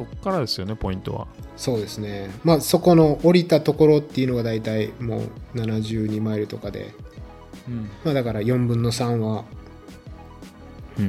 [0.00, 1.26] そっからですよね、ポイントは。
[1.58, 2.30] そうですね。
[2.42, 5.24] まあ、そこの降りたところっていうのが大体も
[5.54, 6.94] う72マイルとかで、
[7.68, 7.90] うん。
[8.02, 9.44] まあ、だから4分の3は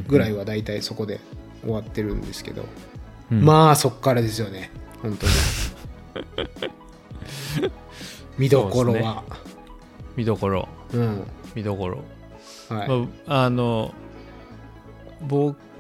[0.08, 1.22] ぐらいは大体そこで
[1.62, 2.66] 終わってるんですけど、
[3.32, 3.46] うん。
[3.46, 4.72] まあそっからですよね。
[5.02, 5.32] 本当に。
[8.38, 9.24] 見どころは。
[10.18, 11.24] 見どころ、うん。
[11.56, 12.00] 見どころ。
[12.68, 13.94] はい、まあ、あの、
[15.22, 15.71] 僕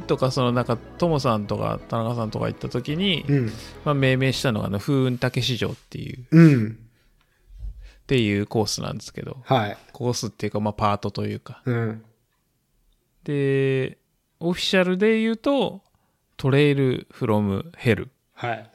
[0.00, 3.46] とか、そのなんか、ともさんとか田中さんとか行った時に、うん
[3.84, 6.78] まあ、命名したのが、あの、風雲竹市場っていう、っうん
[8.06, 11.62] ていうコースなんですけど、はいコースっていうか、まあ、パートというか。
[11.64, 12.02] うん
[13.24, 13.98] で、
[14.40, 15.82] オフィシャルで言うと、
[16.36, 18.08] トレイルフロムヘル。
[18.34, 18.70] はい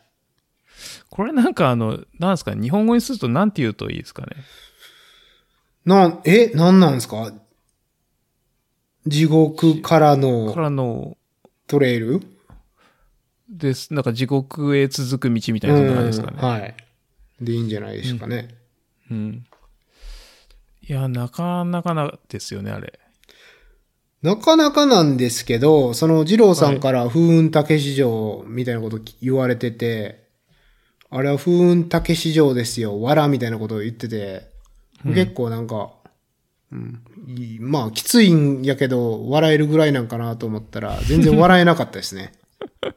[1.09, 4.27] これなんかあの、なんですか、日本語にするとなんて言うといいですかね。
[5.85, 7.31] なんえなんなんですか？
[9.07, 11.17] 地獄からかのらの、
[11.67, 12.21] トレイル？
[13.49, 13.93] です。
[13.93, 16.37] なんか地獄へ続く道みたいな感じですかね。
[16.41, 16.75] うんはい
[17.41, 18.55] でいいんじゃないですかね、
[19.11, 19.45] うん。
[20.87, 22.97] いや、なかなかなですよね、あれ。
[24.21, 30.29] なかなかなんですけど、その二郎さんから風雲竹市場みたいなこと言われてて、
[31.09, 34.49] あれは風雲竹市場ですよ、わらみたいなことを言ってて、
[35.03, 35.91] 結構なんか、
[36.71, 37.14] うん、いい
[37.59, 42.33] まあきついんやけど、笑えるぐらいなんかなと思ったら、全然笑えなかったですね。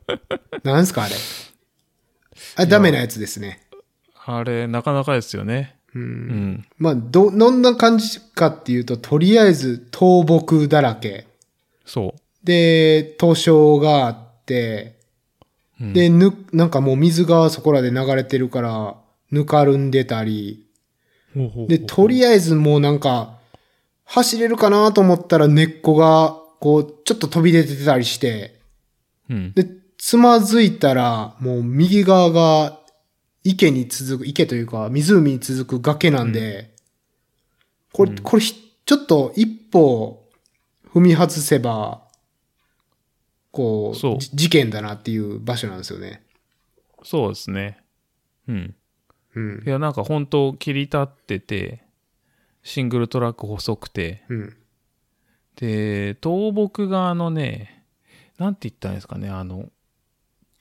[0.65, 1.15] なんすかあれ？
[2.56, 3.62] あ、ダメなやつですね。
[4.27, 5.77] あれ、なかなかですよね。
[5.95, 6.67] うんうん。
[6.77, 11.27] まあ、ど、どんな感じかっていうと、とりあえず倒木だらけ。
[11.87, 12.21] そう。
[12.47, 14.97] で、東証があって、
[15.81, 18.97] うんで、ぬ、なんかもう水がそこらで流れてるから、
[19.31, 20.67] ぬかるんでたり、
[21.34, 23.38] ほうほうほうで、とりあえずもうなんか、
[24.09, 28.59] 走れるかなと思ったら根っこが、こう、ちょっと飛び出てたりして、
[29.28, 29.53] うん。
[29.53, 29.66] で、
[29.99, 32.81] つまずいたら、もう右側が
[33.44, 36.75] 池に続く、池というか湖に続く崖なんで、
[37.93, 38.55] これ、これひ、
[38.87, 40.27] ちょっと一歩
[40.94, 42.03] 踏み外せば、
[43.50, 46.22] こう、そうじ事件だなっていう場所なんですよね。
[47.03, 47.78] そうですね。
[48.49, 48.75] うん。
[49.34, 49.69] うんい。
[49.69, 51.88] や、なんか本当切り立ってて、
[52.69, 54.56] シングルトラック細くて、うん。
[55.56, 57.84] で、倒木があのね、
[58.37, 59.71] なんて言ったんですかね、あの、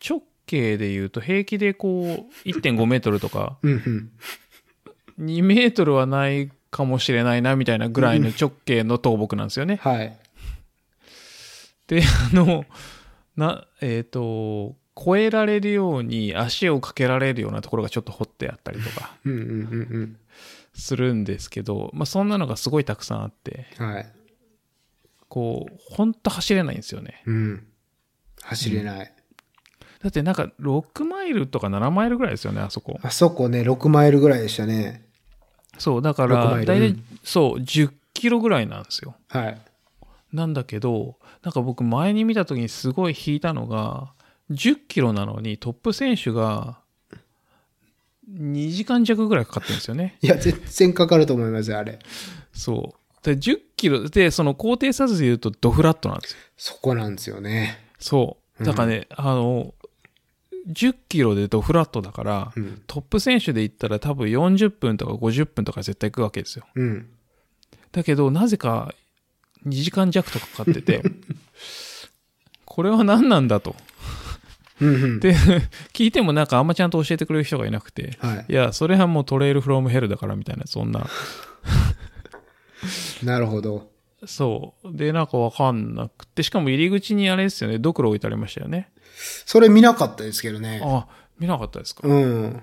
[0.07, 3.71] 直径で言うと平気でこう、1.5メートルとか、うん。
[3.73, 4.11] うん。
[5.19, 9.75] 2メートルはないかもしれないな、みたいなぐらいの直径の倒木なんですよね。
[9.81, 10.17] はい。
[11.87, 12.63] で、あの、
[13.35, 19.43] な、えっ、と、越えられるように足をかけられるようなところがちょっと掘ってあったりとかうんうんう
[19.99, 20.17] ん
[20.77, 23.93] するんですけど、まあそんなのがすごいたくさんあって、うん。
[23.93, 24.13] はい。
[25.27, 27.23] こう、ほんと走れないんですよね。
[27.25, 27.67] うん。
[28.41, 29.13] 走れない。
[30.01, 32.99] だってなんか6マイルとか7マイルぐらいですよね、あそこ。
[33.01, 35.05] あそこね、6マイルぐらいでしたね。
[35.79, 39.15] そう、だか6マら、イルだいたいうん、そう、10キロぐらいなんですよ。
[39.29, 39.61] はい。
[40.31, 44.13] なんだけど、なんか僕前に見た時にすごい引いたのが、
[44.51, 46.79] 10キロなのにトップ選手が
[48.29, 50.17] 2時間弱ぐらいかかってるんですよね。
[50.21, 51.99] いや、全然かかると思いますよ、あれ。
[52.53, 53.25] そう。
[53.25, 56.37] で、10キロ、で、その高低差で言うとドフラットなんですよ。
[56.57, 57.77] そこなんですよね。
[57.99, 58.63] そう。
[58.63, 59.73] だからね、あの、
[60.69, 62.81] 10キロでドフラットだから、うん。
[62.87, 66.65] トップ選手で言ったら多分40分とか50分とか絶対行くわけですよ。
[66.75, 67.09] うん。
[67.91, 68.93] だけど、なぜか
[69.65, 71.03] 2時間弱とかかかってて、
[72.65, 73.75] これは何なんだと。
[74.81, 75.19] うんうん。
[75.19, 75.35] で、
[75.93, 81.01] 聞いてもなんかあんまちゃんと教えてくれる人がいなくて、はいや、それはもうトレイルフロムヘルだからみたいな、そんな。
[83.21, 83.25] い。
[83.25, 83.91] なるほど。
[84.25, 84.95] そう。
[84.95, 88.91] で、なんかわかんなくて、しかも入り口にあれですよね、ドクロ置いてありましたよね。
[89.45, 90.81] それ見なかったですけどね。
[90.83, 91.07] あ、
[91.39, 92.61] 見なかったですか、うん。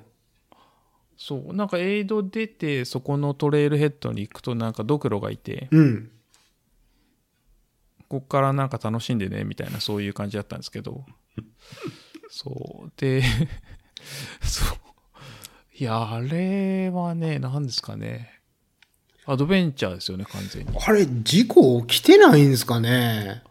[1.17, 1.55] そう。
[1.55, 6.11] なんかエイド出て、そこのトレイルヘッドに行くとなんかドクロがいて、うん。
[8.09, 11.05] こっからなんか楽しんでね、みたいな、そういう感じだったんですけど。
[12.37, 12.93] そう。
[12.97, 13.23] で、
[14.43, 14.79] そう。
[15.79, 18.41] いや、あれはね、何ですかね。
[19.25, 20.73] アドベンチャーですよね、完全に。
[20.77, 23.43] あれ、事故起きてないんですかね？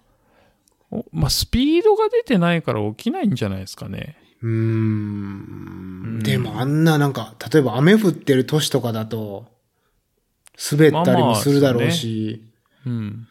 [0.92, 4.18] おまあ、スピードが出てないから起きないんじゃないですかね。
[4.42, 6.20] うーん。
[6.22, 9.48] でもあんななんか、例えば雨降ってる年とかだと、
[10.72, 12.44] 滑ったりもするだろうし、
[12.86, 13.28] うん。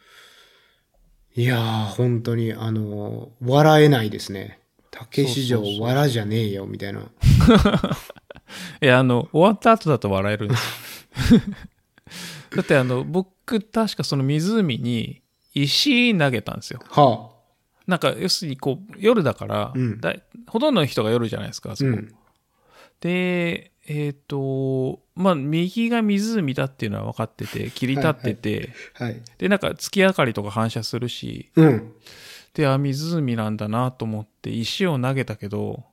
[1.35, 4.59] いやー、本当に、あの、笑えないですね。
[4.93, 7.01] 竹市場そうそうそう笑じゃねえよ、みたいな。
[8.81, 11.41] いや、あの、終わった後だと笑えるんですよ。
[12.55, 15.21] だってあの、僕、確かその湖に
[15.55, 16.79] 石投げたんですよ。
[16.89, 17.31] は
[17.87, 21.97] なんか、要するにこう、夜だから、うんだいほとんどの人が夜じゃないですか、あそうこ。
[21.97, 22.13] ん。
[23.01, 29.21] で、えっ、と、まあ、右が湖だっていうのは分かってて、切り立ってて、はい。
[29.39, 31.93] で、なんか月明かりとか反射するし、うん。
[32.53, 35.83] で、あ、湖なんだなと思って石を投げたけど、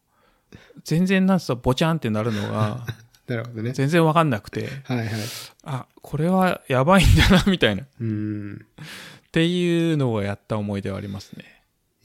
[0.85, 2.87] 全然なんつったらボチャンってなるのが、
[3.27, 3.73] なるほどね。
[3.73, 5.09] 全然分かんなくて、はいはい。
[5.65, 7.85] あ、これはやばいんだな、みたいな。
[7.85, 8.67] っうん。
[9.33, 11.45] ていうのをやった思い出はありますね。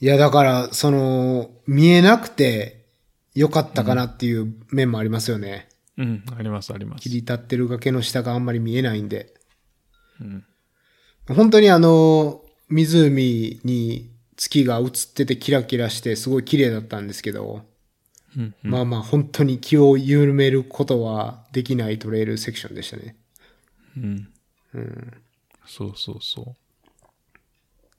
[0.00, 2.86] いや、だから、その、見えなくて
[3.34, 5.68] よかったかなっていう面もありますよね。
[5.98, 7.08] うん、あります、あります切。
[7.08, 9.34] り立ってる崖の下があんまり見えないんで。
[10.20, 10.44] うん、
[11.26, 17.64] 本当にあの、湖に月が映っててキラキラしてすごい綺麗だったんですけど、
[18.36, 23.16] うん、まあまあ本当に気を緩めることはできないトレイルセクションでしたね。
[23.96, 24.28] うん。
[24.74, 25.12] うん。
[25.64, 26.54] そうそうそう。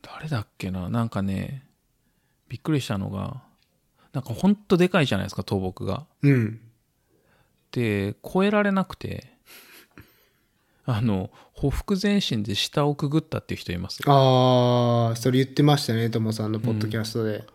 [0.01, 0.89] 誰だっけな？
[0.89, 1.63] なんかね、
[2.49, 3.41] びっくりしたのが、
[4.13, 6.05] なんかほんとでかいじゃないですか、倒木が。
[6.21, 6.61] うん。
[7.71, 9.33] で、越えられなくて、
[10.85, 14.05] あの、ほふ前進で下をくぐったっていう人いますよ。
[14.13, 17.45] ああ、それ言ってましたね、ともさんのポッドキャストで。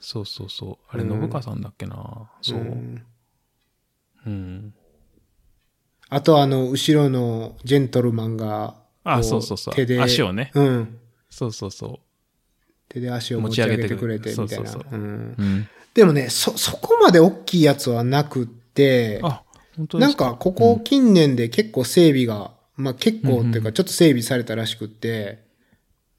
[0.00, 0.86] そうそうそう。
[0.88, 2.58] あれ、うん信川さんだっけなそう。
[2.58, 3.04] ん
[4.26, 4.74] うん。
[6.08, 10.98] あとあの、後ろのジェントルマンが、あこそうそうそう手で、足をねうん。
[11.28, 12.00] そうそうそ
[12.88, 14.74] 手で足を持ち上げてくれてみたいな。
[15.92, 19.42] でもね、そ、そこまで大きいやつはなくって、あ、
[19.76, 20.24] 本当ですか？
[20.24, 25.44] なんか、ここ近年で結構整備が、まあ結構っていうか、ちょっと整備されたらしくって、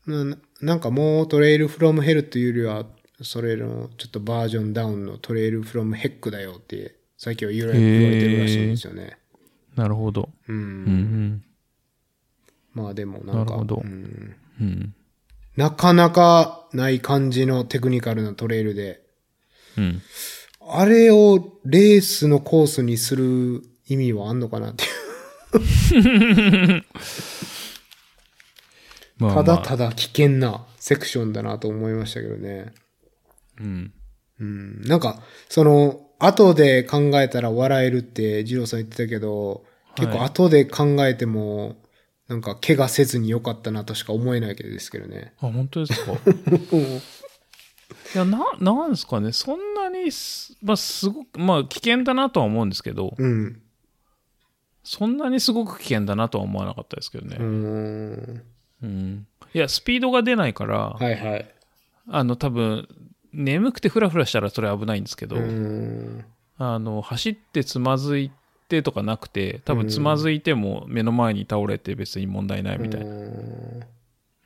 [0.05, 2.85] ななんかもうトレイルフロムヘルというよりは、
[3.21, 9.17] それのちょっとバージョンダウンのトレイルフロムヘックだよって、最近は言われてるらしいんですよね。
[9.75, 10.29] なるほど。
[10.47, 10.55] うん。
[10.55, 11.43] うんうん。
[12.73, 14.93] まあでもなんか、なるほどうんうん。
[15.55, 19.01] なかなかない感じのテクニカルなトレイルで、
[19.77, 20.01] うん。
[20.67, 25.10] あれをレースのコースにする意味はあんのかなっていう。
[29.17, 32.73] まあ、たまあ、だただ危険なセクションだなと思いましたけどね。
[33.59, 33.93] うん。
[34.39, 34.81] うん。
[34.81, 39.63] なんか、その、後で考えたら笑えるって、二郎さん言ってたけど、
[39.95, 41.75] 結構はい後で考えても、
[42.27, 45.33] なんか怪我せずによかったなとしか思えないけどですけどね。
[45.39, 46.13] あ、本当ですか？
[48.15, 49.31] いや、な、なんですかね。
[49.33, 53.61] そんなにす、まあ、すごく、まあ、危険だなとは思うんですけど、うん。
[54.83, 57.43] そんなにすごく危険だなとは思わなかったですけどねう。
[57.43, 58.43] ん。
[58.83, 59.27] うん。
[59.53, 61.55] いや、スピードが出ないから、はいはい。
[62.07, 62.87] あの、多分、
[63.33, 66.25] 眠くてフラフラしたらそれ危ないんですけど、うん。
[66.57, 68.31] あの、走ってつまずい
[68.67, 73.07] てとかなくて、多分つまずいても目の前に倒れて別に問題ないみたいな。
[73.07, 73.83] うん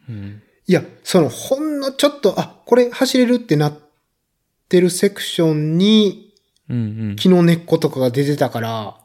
[0.09, 0.41] うん。
[0.67, 3.79] いや、その、ほんのちょっと、あ、これ走れるってなっ
[4.69, 6.33] てるセクションに、
[6.69, 7.15] うんうん。
[7.15, 8.97] 木の根っことかが出てたから、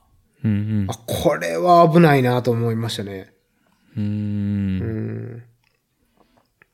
[0.45, 0.55] うんう
[0.85, 3.33] んあ、これは危ないなと思いましたね。
[3.97, 4.03] うー。
[4.03, 4.79] うん
[5.37, 5.43] ん。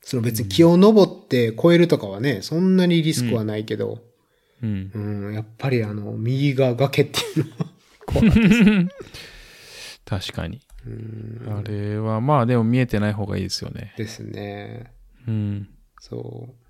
[0.02, 3.98] その別に木を登って越えるとかはね、そんなにリスクはないけど、
[4.62, 4.90] うん。
[4.94, 7.66] うん、やっぱりあの、右が崖っていうのは
[8.06, 8.64] 怖かったです。
[10.06, 10.60] 確かに。
[10.86, 13.94] うんあれは、まあでも見えてない方がいいですよね。
[13.96, 14.93] ですね。
[15.26, 15.69] うん。
[15.98, 16.67] そう。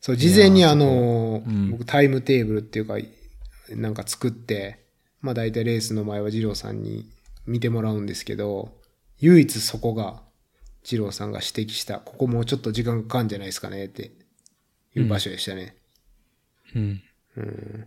[0.00, 2.94] そう、事前にあの、うん僕タイムテーブルっていうか、
[3.70, 4.85] なんか作って、
[5.26, 7.04] まあ大体レースの前は二郎さんに
[7.46, 8.70] 見てもらうんですけど、
[9.18, 10.22] 唯一そこが、
[10.84, 14.12] 二郎さんが指摘した、ここもうちょっと時間かかるんじゃないですかねって
[14.94, 15.74] いう場所でしたね。
[16.76, 17.02] うん。
[17.36, 17.86] うん、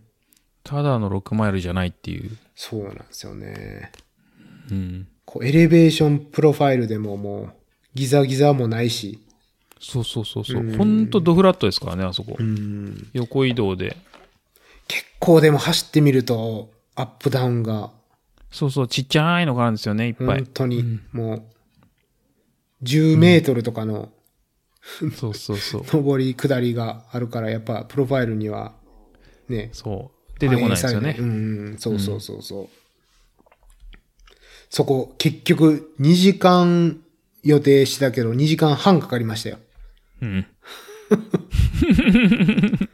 [0.62, 2.36] ただの6マイルじゃないっていう。
[2.54, 3.90] そうなんですよね。
[4.70, 5.08] うん。
[5.24, 7.52] こうエレベーションプロファイルでももう、
[7.94, 9.18] ギザギザもないし、
[9.80, 10.74] そうそうそうそうう。
[10.74, 12.36] んほんとドフラットですからね、あそこ。
[12.38, 13.96] うん、横移動で。
[14.88, 16.70] 結構でも走ってみると、
[17.00, 17.90] アップダウンが
[18.50, 20.26] そうそう、ちっちゃいのがあるんですよね、いっぱい。
[20.26, 21.42] 本当に、もう、
[22.84, 24.10] 10メートルとかの
[25.14, 25.84] そうそうそう。
[25.84, 28.74] 上り下りがあるから、やっぱプロファイルには、
[29.48, 30.40] ね、そう。
[30.40, 31.16] 出てこないんですよね。
[31.18, 32.68] うんうん、そうそうそうそう。
[34.70, 37.00] そこ、結局、2時間
[37.42, 39.58] 予定したけど、2時間半かかりましたよ。
[40.22, 40.46] うん。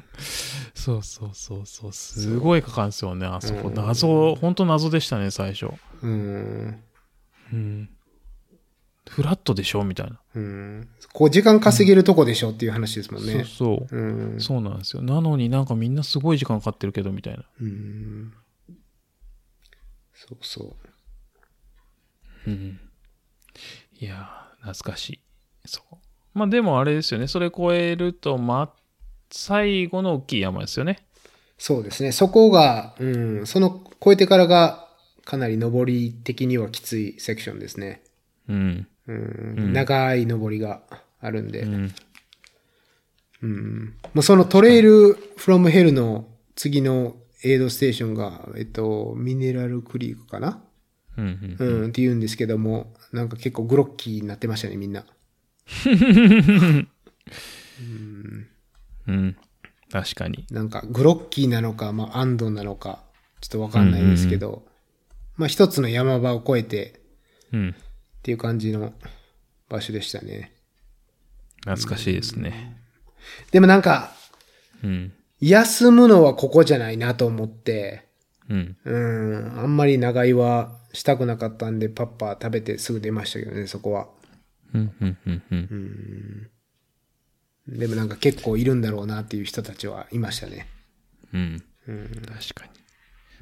[0.87, 1.93] そうそうそうそう。
[1.93, 3.71] すごいかかるんですよね、あそこ。
[3.71, 5.67] 謎、本当謎でしたね、最初。
[6.03, 6.81] うん。
[7.53, 7.91] うん。
[9.09, 10.21] フラットでしょみたいな。
[10.37, 10.89] うん。
[11.13, 13.33] こう、時間稼げるとこでしょっていう話ですもんね。
[13.33, 13.97] そうそう。
[13.97, 14.41] うん。
[14.41, 15.03] そうなんですよ。
[15.03, 17.45] なのになんかみんなすごい時間かかってるけど、みたいな。
[17.61, 18.33] うん。
[20.15, 20.77] そうそ
[22.47, 22.51] う。
[22.51, 22.81] うん。
[23.99, 25.21] いやー、懐かしい。
[25.65, 25.97] そう。
[26.33, 27.27] まあでもあれですよね。
[27.27, 28.83] それ超えると待っ
[29.31, 31.07] 最後の大きい山ですよね。
[31.59, 32.13] そうですね。
[32.13, 34.89] そこが、うん、その越えてからが
[35.25, 38.03] かなり登り的にはきついセクションですね。
[38.49, 38.87] うん。
[39.09, 40.83] うん、長い登りが
[41.21, 41.61] あるんで。
[43.43, 43.95] うん。
[44.15, 50.63] もうそのトレイルフロムヘルの次のエイドステーションが、えっと、ミネラルクリークかな？
[51.17, 51.57] うん。
[51.59, 55.05] うん、って言うんですけども、なんか結構グロッキーになってましたね、みんな。
[55.87, 58.49] うん。
[59.91, 60.47] 確かに。
[60.51, 63.03] なんかグロッキーなのか、まあ、アンドなのか、
[63.41, 64.67] ちょっとわかんないですけど、
[65.37, 67.01] まあ一つの山場を越えて
[67.53, 67.71] うん。
[67.71, 68.93] っていう感じの
[69.69, 70.53] 場所でしたね。
[71.61, 72.77] 懐かしいですね。
[73.51, 74.13] でもなんか、
[74.83, 75.13] うん。
[75.41, 78.07] 休むのはここじゃないなと思って、
[78.49, 78.77] うん。
[78.85, 84.09] うん、あんまり長居はしたくなかったんで、パッパ食べてすぐ出ましたけどね、そこは。
[84.75, 84.93] うん。
[85.01, 85.19] うん。
[85.27, 85.43] うん。
[85.51, 86.51] うん。
[87.69, 90.69] でもなんか結構いるんだろうなっていう人たちはいましたね。
[91.33, 91.63] うん。
[91.87, 92.67] 確か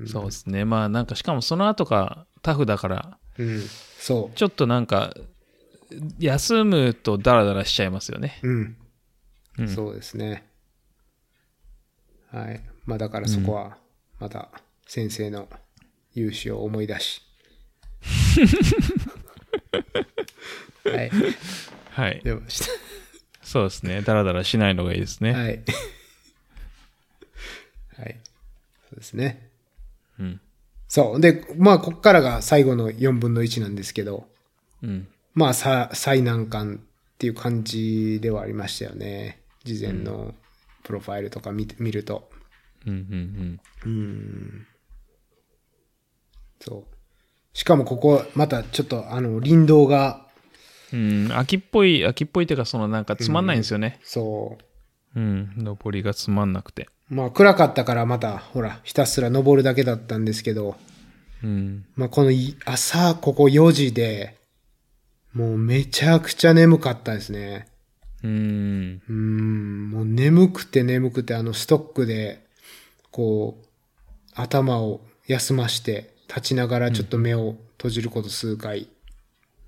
[0.00, 0.08] に。
[0.08, 0.64] そうですね。
[0.64, 3.60] まあなんかしかもその後がタフだから、うん。
[3.98, 5.14] そちょっとなんか、
[6.18, 8.40] 休むとダラダラしちゃいますよね。
[8.42, 8.48] う。
[8.48, 8.76] うん。
[9.58, 10.48] うんそうですね。
[12.32, 12.60] はい。
[12.86, 13.76] まあだからそこは、
[14.18, 14.48] また
[14.86, 15.48] 先生の
[16.14, 17.22] 勇姿を思い出し。
[20.84, 21.10] はい。
[21.90, 22.20] はい。
[22.24, 22.68] 出まし
[23.54, 24.02] そうですね。
[24.02, 25.26] ダラダラしないのがいいですた。
[25.26, 25.32] ね。
[25.32, 25.50] はい。
[27.96, 28.20] はい。
[28.90, 29.48] そうですね。
[30.18, 30.40] うん。
[30.88, 31.20] そう。
[31.20, 34.28] で、まあ、こっからが最後の4分の1なんですけど、
[34.82, 35.06] うん。
[35.34, 39.40] まあ、さ最難関っていう感じではありましたよね。
[39.62, 40.34] 事前の
[40.82, 42.28] プロファイルとか見て見ると。
[42.84, 43.60] うん。
[43.86, 44.66] うん。
[46.60, 46.94] そう。
[47.52, 50.23] しかもここ、またちょっと、あの、林道が、
[50.94, 51.32] うん。
[51.36, 53.98] 秋っぽい、秋っぽいっていうか、そのなんかつまんないんですよね。
[54.04, 54.56] そ
[55.16, 55.52] うん。
[55.56, 56.88] 登りがつまんなくて。
[57.10, 57.14] う。
[57.14, 60.76] まあ、暗かったからまた、ほら、ひたすら登るだけだったんですけど、
[61.42, 61.84] うん。
[61.96, 64.36] まあ、このい朝、ここ4時で、
[65.32, 67.66] もうめちゃくちゃ眠かったですね。
[68.22, 69.02] うん。
[69.08, 72.46] うーん、もう眠くて眠くて、あのストックで、
[73.10, 73.66] こう、
[74.34, 78.88] 頭を休まして、立ちながらちょっと目を閉じること数回、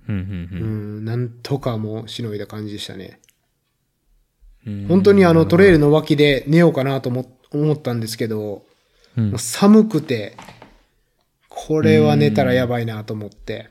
[0.09, 0.49] うん。
[0.53, 0.57] う。
[0.57, 3.21] ん、なんとかもうしのいだ感じでしたね。
[4.67, 4.87] うん。
[4.89, 8.65] 本当にあのトレイルの脇で寝ようかなと思思ったんですけど、
[9.17, 10.37] うん寒くて、
[11.49, 13.71] これは寝たらやばいなと思って、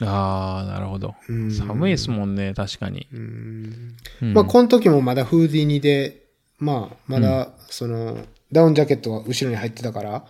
[0.00, 1.14] ああ、なるほど。
[1.50, 3.08] 寒いですもんね、確かに。
[3.12, 3.96] うん
[4.34, 6.26] まあこの時もまだフーディニで、
[6.58, 8.18] まあまだその、
[8.52, 10.24] ダウンジャケットが後ろに入ってたから、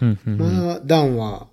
[0.00, 0.18] うん。
[0.26, 0.38] うん。
[0.38, 1.46] まあ、ダウンは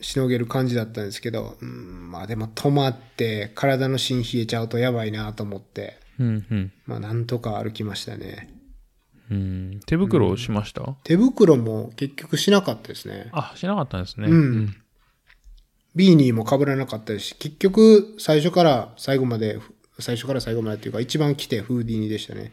[0.00, 6.46] しのげる感じだったんですけど、うん、まあでも止まって体の芯冷えちゃうとやばいなと思って、うん。
[6.50, 6.72] うん。
[6.86, 8.54] まあなんとか歩きましたね。
[9.30, 9.80] うん。
[9.86, 10.96] 手袋をしました？
[11.04, 13.28] 手袋も結局しなかったですね。
[13.32, 14.28] あ、しなかったんですね。
[14.28, 14.74] うん。
[15.94, 19.58] ビーニーも被らなかったですし、結局最初から最後まで、
[19.98, 22.52] 最初から最後までっていうか一番来てフーディニでしたね。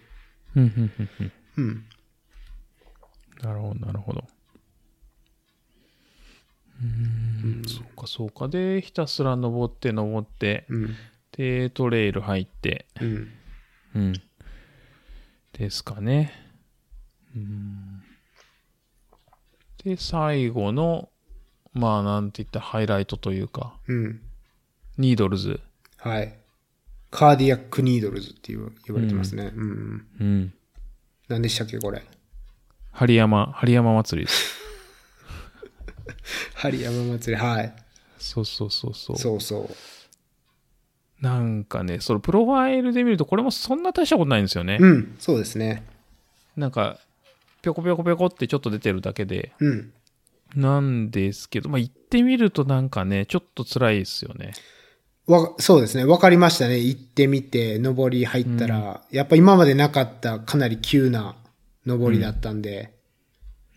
[0.56, 0.64] うん。
[0.64, 0.92] うん。
[1.00, 1.10] うん。
[1.20, 1.32] うん。
[1.58, 1.86] うん。
[3.42, 4.24] なるほど、なるほど。
[6.84, 7.64] うん。
[7.68, 8.48] そうか、そうか。
[8.48, 10.96] で、ひたすら登って、登って、うん。
[11.32, 13.32] で、トレイル入って、うん。
[13.96, 14.14] うん。
[15.54, 16.34] ですかね。
[17.36, 18.04] うん。
[19.84, 21.10] で、最後の、
[21.74, 24.22] まあ、なんて言ったらハイライトというか、うん。
[24.98, 25.60] ニードルズ。
[25.98, 26.38] はい。
[27.10, 29.52] カーディアックニードルズって言わ言われてますね。
[29.56, 30.08] うん。
[30.20, 30.54] うん。
[31.28, 32.04] 何でしたっけ、これ。
[32.92, 34.57] 針山、針山祭りです。
[36.56, 37.74] 針山祭り、はい。
[38.18, 39.18] そうそうそうそう。
[39.18, 39.76] そうそう。
[41.22, 44.78] なんかね、そのプロファイルで見ると、これもそんな大したことないんですよね。
[44.80, 45.84] うん、そうですね。
[46.56, 47.00] なんか、
[47.62, 49.94] ぴょこぴょこぴょこってちょっと出てるだけで、うん。
[50.56, 54.54] なんですけど、まあ、行ってみるとなんかね、ちょっと辛いですよね。
[55.28, 56.06] わ、そうですね。
[56.06, 56.78] わかりましたね。
[56.80, 61.36] 行ってみて、登り入ったら、やっぱ今までなかったかなり急な
[61.86, 62.97] 登りだったんで、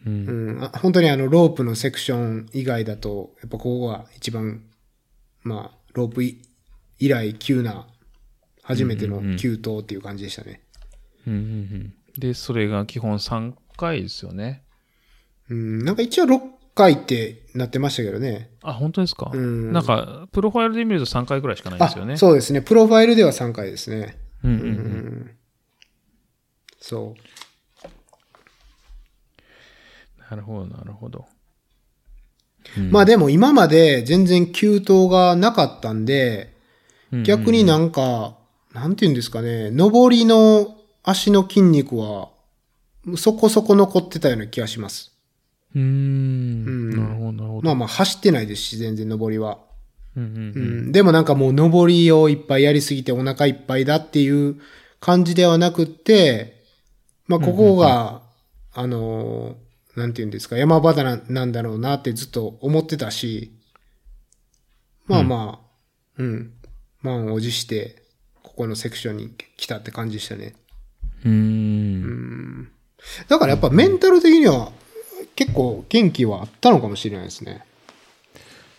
[0.07, 0.29] うん。
[0.29, 4.65] うん、あ本当にあの、ロープのセクション以外だと、やっぱここが一番、
[5.43, 6.43] まあ、ロープい
[6.99, 7.87] 以来急な、
[8.63, 10.63] 初めての急登っていう感じでしたね。
[11.27, 11.95] うんうんうん。
[12.19, 14.63] で、それが基本3回ですよね。
[15.49, 16.41] うん、なんか一応6
[16.75, 18.51] 回ってなってましたけどね。
[18.63, 22.15] あ、本当ですか、んなんか、プロファイルで見ると3回ぐらいしかないんですよね。
[22.15, 22.63] あ、そうですね。
[22.63, 24.19] プロファイルでは3回ですね。
[24.45, 25.31] うんうんうん。
[26.79, 27.40] そう。
[30.31, 31.27] なるほど、なるほど。
[32.91, 36.55] まあでも今まで全然急登がなかったんで、
[37.25, 38.37] 逆になんか、
[38.73, 42.29] なんて言うんですかね、上りの足の筋肉は、
[43.17, 45.13] そこそこ残ってたような気がします。
[45.75, 45.85] うーん。
[45.85, 47.63] うんなるほど、なるほど。
[47.63, 49.59] まあまあ走ってないですし、全然登りは。
[50.17, 50.27] うんう
[50.89, 50.93] ん。
[50.93, 54.61] でもなんかもう登りをいっぱいやりすぎてお腹いっぱいだっていう
[55.01, 56.63] 感じではなくって、
[57.27, 58.23] まあここが、
[58.75, 59.55] あのー、
[59.97, 63.53] なんていうんですか、山場だななんだろうなってずっと思ってたし、
[65.07, 65.71] まあまあ、
[66.19, 66.53] うん。
[67.03, 68.03] 満を持して、
[68.43, 70.55] ここのセクションに来たって感じでしたね。
[71.25, 72.69] うーん。
[73.29, 74.73] だからやっぱメンタル的には
[75.35, 77.65] 結構元気はあったのかもしれないですね。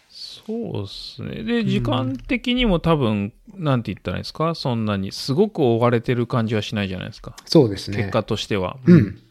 [0.10, 1.44] そうですね。
[1.44, 7.36] で、時間的にも多分、なんて言ったらいいんですかそんなに、すごく追われてる感じはしないじゃないですか。
[7.46, 7.98] そうですね。
[7.98, 8.78] 結果としては。
[8.86, 9.22] うん。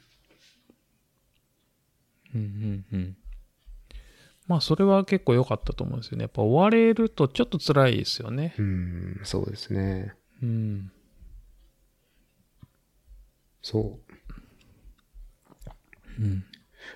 [2.34, 3.16] うんうんうん。
[4.46, 6.22] まあ、それは結構良かったと思うんですよね。
[6.22, 8.54] やっぱ追われるとちょっと辛いですよね。
[8.58, 10.14] うん、そうですね。
[10.42, 10.92] うん。
[13.62, 14.12] そう。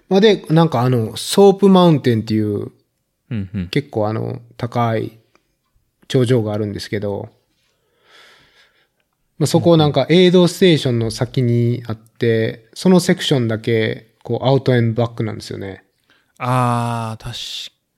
[0.09, 2.73] まあで、なんかあの、ソープマウンテンっていう
[3.31, 3.69] うんうん。
[3.69, 5.19] 結構あの、高い
[6.09, 7.29] 頂上があるんですけど、
[9.39, 15.85] まあ、そこなんかエイドステーションの先にあって、そのセクションだけ、こう、アウトエンバックなんですよね。
[16.39, 17.37] ああ、確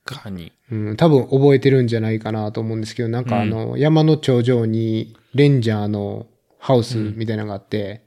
[0.05, 0.53] かに。
[0.71, 6.27] うん、多分覚えてるんじゃないかなと思うんですけど、なんかあの、山の頂上にレンジャーの
[6.59, 8.03] ハウスみたいなのがあって、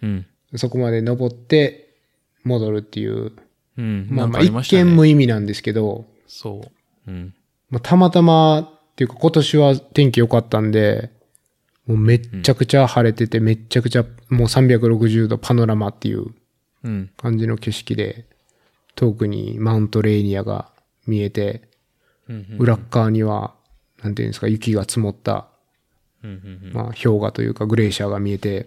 [0.00, 0.26] うん。
[0.56, 1.96] そこまで登って
[2.44, 3.32] 戻るっていう、
[3.76, 4.06] うん。
[4.10, 6.62] まあまあ一見無意味なんですけど、そ
[7.06, 7.10] う。
[7.10, 7.34] うん。
[7.70, 11.10] まあ、たまたまっていうか今年は天気良かったんで、
[11.86, 16.34] もうめっちゃくちゃ晴れてて、めっちゃくちゃもう360度パノラマっていううん。
[17.16, 18.26] 感じの景色で、
[18.94, 20.70] 遠くにマウントレーニアが
[21.06, 21.74] 見えて。
[22.58, 23.54] 裏っ側には、
[24.02, 25.46] なんていうんですか、雪が積もった、
[26.72, 28.66] まあ氷河というかグレーシャーが見えて、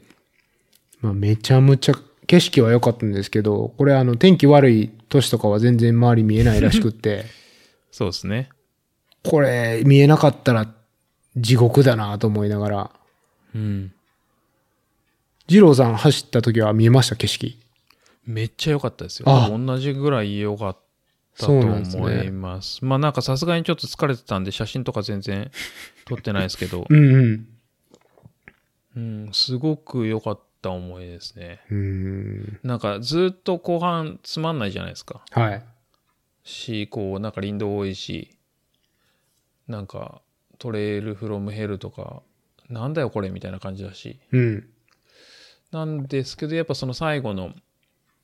[1.01, 1.95] まあめちゃむちゃ
[2.27, 7.25] 景色は良かったんですけど、これあの天気悪い年とかは全然周り見えないらしくって、
[7.91, 8.49] そうですね。
[9.23, 10.71] これ見えなかったら
[11.35, 12.91] 地獄だなと思いながら、
[13.55, 13.91] うん。
[15.47, 17.57] 二郎さん走った時は見えました景色？
[18.27, 19.25] めっちゃ良かったですよ。
[19.57, 20.77] 同じぐらい良かっ
[21.37, 22.83] たとそうなんですね思います。
[22.83, 25.49] まあなんかさすがにちょっと疲れてたんで写真とか全然
[26.05, 27.47] 撮ってないですけど、うんうん。
[28.97, 31.61] うん、すごく良かった思いですね。
[31.69, 32.59] うーん。
[32.63, 35.21] なんかずっと後半つまんないじゃないですか。
[35.31, 35.63] はい。
[36.43, 38.37] し、こうなんか林道多いし、
[39.67, 40.21] なんか
[40.57, 42.23] トレイルフロムヘルとか、
[42.69, 44.19] なんだよこれみたいな感じだし。
[44.31, 44.67] うん。
[45.71, 47.53] なんですけど、やっぱその最後の、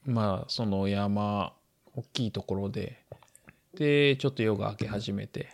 [0.06, 1.54] まあ、その山、
[1.96, 3.04] 大きいところで、
[3.76, 5.50] で、ちょっと夜が明け始めて、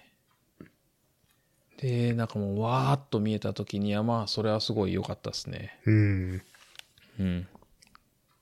[1.78, 5.80] で、なんかもう、わーっと見えた時には、まあ、それはすごい良かったですね。
[5.86, 6.42] うん。
[7.20, 7.48] うん。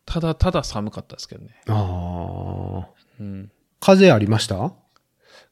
[0.05, 1.61] ただ、ただ寒かったですけどね。
[1.67, 2.87] ああ。
[3.19, 3.51] うん。
[3.79, 4.55] 風ありました？
[4.55, 4.73] う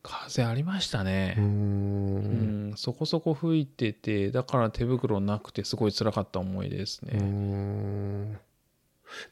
[0.01, 1.41] 風ありましたねー。。
[1.41, 7.19] うんん、そこそこ吹いてて、だから手袋なくてすごい辛かった思い出ですね。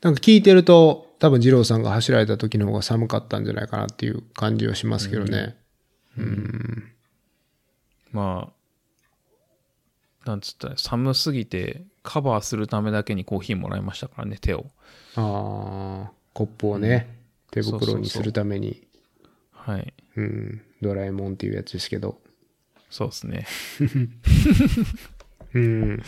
[0.02, 5.56] んなんか聞いてると、多分二郎さんが走られた時の方が寒かったんじゃないかなっていう感じはしますけどね。
[8.12, 8.52] ま
[10.26, 14.66] あ、なんつったら、寒すぎてカバーするためだけにコーヒーもらいましたからね、手を。
[15.16, 17.08] ああ、コップをね、
[17.52, 18.88] 手袋にするために、
[19.52, 19.94] はい。
[20.18, 22.20] うん、ドラえもんっていうやつですけど。
[22.90, 23.48] そうですね。
[25.56, 26.04] うん。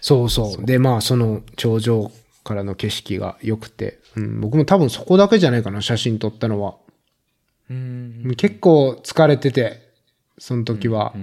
[0.00, 0.64] そうそう。
[0.64, 2.12] で、まあ、その頂上
[2.48, 6.76] からの景色が良くて、うん、僕も多分そこだけじゃないかな、写真撮ったのは。
[7.68, 8.34] うん。
[8.38, 9.92] 結構疲れてて、
[10.38, 11.14] その時は。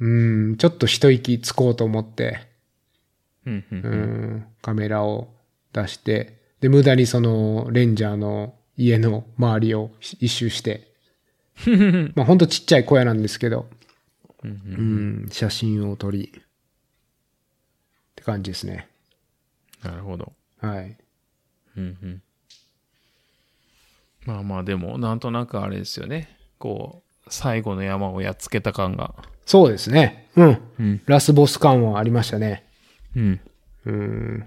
[0.00, 0.08] う
[0.52, 2.46] ん、ちょっと一息つこうと思って、
[3.44, 3.64] うん。
[3.72, 3.78] うん。
[3.78, 5.34] うん、カメラを
[5.72, 10.92] 出して、で、無駄にその、レンジャーの家の周りを一周して、
[12.14, 13.68] まあほんとちっちゃい小屋なんですけど、
[14.44, 14.54] うんう
[15.26, 16.40] ん、写真を撮り、っ
[18.14, 18.88] て感じですね。
[19.84, 20.32] なるほど。
[20.60, 20.96] はい。
[21.76, 22.22] うんうん。
[24.26, 26.36] まあまあ、でも、なんとなくあれですよね。
[26.58, 29.14] こう、最後の山をやっつけた感が。
[29.46, 30.28] そうですね。
[30.36, 30.58] うん。
[30.78, 31.02] うん。
[31.06, 32.64] ラスボス感はありましたね。
[33.14, 33.40] うん。
[33.86, 34.44] うん。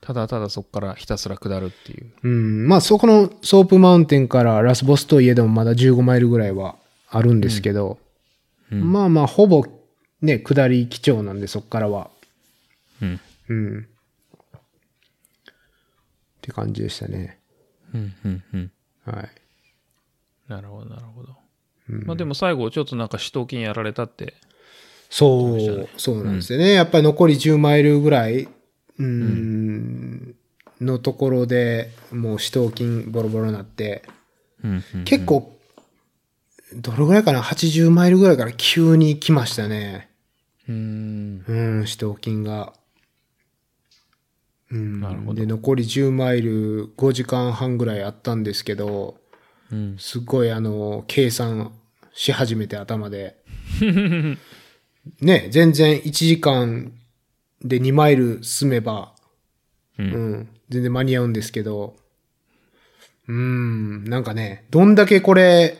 [0.00, 2.12] ただただそこからひたすら下るっていう。
[2.22, 2.68] うん。
[2.68, 6.76] まあそこのソープマウンテンからラスボスといえどもまだ15マイルぐらいは
[7.08, 7.98] あるんですけど、
[8.70, 9.64] うんまあまあほぼ
[10.22, 12.10] ね、下り基調なんでそこからは。
[13.02, 13.20] うん。
[13.48, 13.88] うん。
[13.88, 13.88] っ
[16.40, 17.38] て感じでしたね。
[17.94, 18.14] うん。
[18.24, 18.44] うん。
[18.54, 18.72] うん。
[19.04, 19.30] はい。
[20.48, 21.36] なるほど、なるほど。
[21.88, 24.34] まあでも最後、ちょっとなんか死闘筋やられたって
[25.10, 26.72] そう、そうなんですよね。
[26.72, 30.34] やっぱり残り10マイルぐらい、うーん、
[30.80, 34.02] のところで、もう死闘筋ボロボロになって、
[34.64, 35.52] うんうん結構、
[36.74, 40.10] どれぐらいかな ?80 マイルぐらいから急に来ましたね。
[40.68, 41.44] うん。
[41.46, 42.72] うん、死闘筋が。
[44.76, 49.18] うん、なるほどで、残り10マイル5時間半ぐらいあったんですけど、
[49.72, 49.96] うん。
[49.98, 51.72] すっごいあの、計算
[52.12, 53.36] し始めて頭で。
[55.20, 56.92] ね、全然1時間
[57.62, 59.14] で2マイル進めば、
[59.98, 61.96] ううんん、全然間に合うんですけど、
[63.28, 65.78] うん、なんかね、どんだけこれ、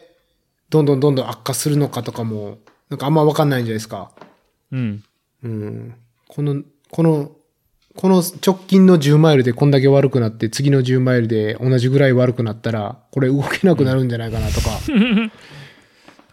[0.71, 4.13] どんどんどんどん悪化するのかとかも、なんかあんまわかんないんじゃないですか。
[4.73, 5.05] うん。
[5.43, 5.95] うん。
[6.29, 7.33] この、この、
[7.97, 14.79] この直近の10マイルでこんだけ悪くなって、次の10マイルで同じぐらい悪くなったら、これ動けなくなるんじゃないかなとか。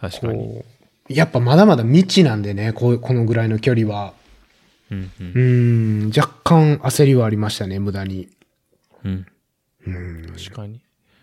[0.00, 0.62] 確かに。
[1.08, 4.14] やっぱまだまだ未知なんでね、こうこのぐらいの距離は。
[4.90, 5.40] うんう
[6.08, 8.28] ん、若干焦りはありましたね、無駄に。
[9.04, 9.26] うん。
[9.86, 10.82] うん、確かに。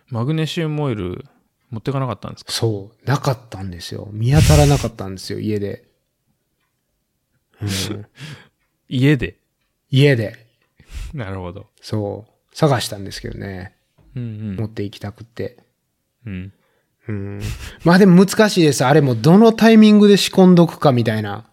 [0.09, 1.25] マグネシウムオイル
[1.69, 2.51] 持ってかなかったんですか？
[2.51, 4.09] そう、なかったんですよ。
[4.11, 5.85] 見当たらなかったんですよ、家で。
[7.61, 8.05] うん、
[8.89, 9.37] 家で？
[9.91, 10.47] 家で、
[11.13, 11.67] なるほど。
[11.81, 13.73] そう、探したんですけどね。
[14.15, 15.57] うん持って行きたくって。
[16.25, 16.53] うん。
[17.07, 17.15] うん。
[17.15, 17.41] うん。
[17.83, 18.83] まあでも難しいです。
[18.83, 21.45] あれもどのタイミングで仕込んどくかみたいな。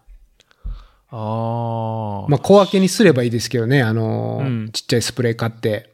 [1.11, 2.29] ああ。
[2.29, 3.81] まあ小分けにすればいいですけどね。
[3.81, 5.89] あのーうんちっちゃいスプレー買って。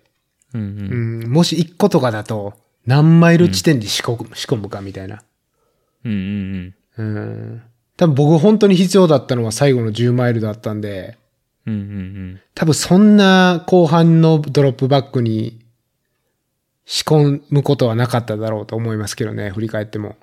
[0.54, 1.24] うんうん。
[1.24, 2.54] うん、もし1個とかだと、
[2.86, 5.22] 何マイル地点で仕込む,、仕込むかみたいな。
[6.04, 7.62] うんうんうん。
[7.98, 11.18] 多分僕本当に必要だったのは最後の10マイルだったんで、
[11.66, 11.74] うん。
[11.74, 15.60] うんうん多分そんな後半のドロップバックに
[16.86, 20.16] 仕込むことはなかっただろうと思いますけどね、振り返っても。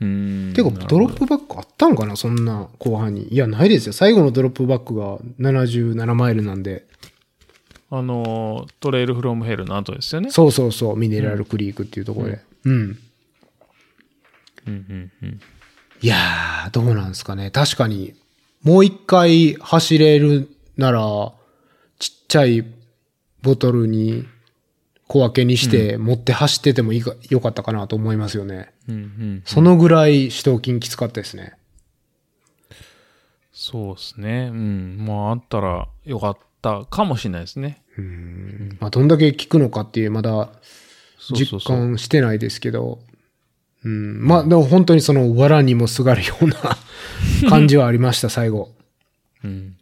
[0.00, 0.48] うん。
[0.48, 0.52] うん。
[0.54, 3.28] てか、ドロップバックあったんかなそんな後半に。
[3.28, 3.92] いや、ないですよ。
[3.92, 6.86] 最後のドロップバックが77マイルなんで。
[7.90, 10.30] あのー、トレイルフロムヘルの後ですよね。
[10.30, 12.40] そうそうそう、ミネラルクリークっていうところで。
[12.64, 12.72] うん。
[12.72, 12.98] うん
[14.66, 15.40] うんうん。
[16.00, 17.50] いやー、どうなんですかね。
[17.50, 18.14] 確かに、
[18.62, 21.32] もう一回走れるなら、
[21.98, 22.64] ちっちゃい
[23.42, 24.26] ボトルに
[25.08, 28.72] 小分けにして持って走っててもいいか、よかったかなと思いますよね。
[28.88, 29.42] うんうん。
[29.44, 31.54] そのぐらい死闘筋きつかったですね。
[33.52, 34.48] そうですね。
[34.50, 34.96] うん。
[35.06, 37.82] まあ、あったらよかったかもしれないですね。
[37.98, 38.78] うん。
[38.80, 40.50] まあ、どんだけ効くのかっていう、まだ
[41.30, 41.76] 実そうそうそう。
[41.76, 42.98] 感してないですけど、
[43.84, 44.26] うん。
[44.26, 46.56] まあ、でも本当にその、藁にもすがるような
[47.50, 48.72] 感じはありました、最後。
[49.44, 49.76] うん。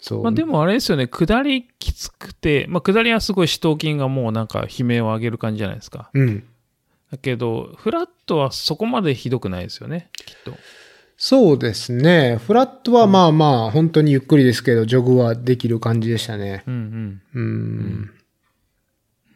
[0.00, 0.22] そう。
[0.22, 6.10] まあでもあれですよね、下りきつくて、まあ下りはすごい死闘筋がもうなんか悲鳴を上げる感じじゃないですか。
[6.12, 6.44] うん。
[7.10, 10.52] だけど、フラットはそこまでひどくないですよね、きっと。
[11.16, 12.38] そうですね。
[12.44, 16.64] フラットはまあまあ、本当にゆっくりですけど、ジョグはできる感じでしたね。
[16.66, 17.22] うんうん。
[17.34, 18.10] うん。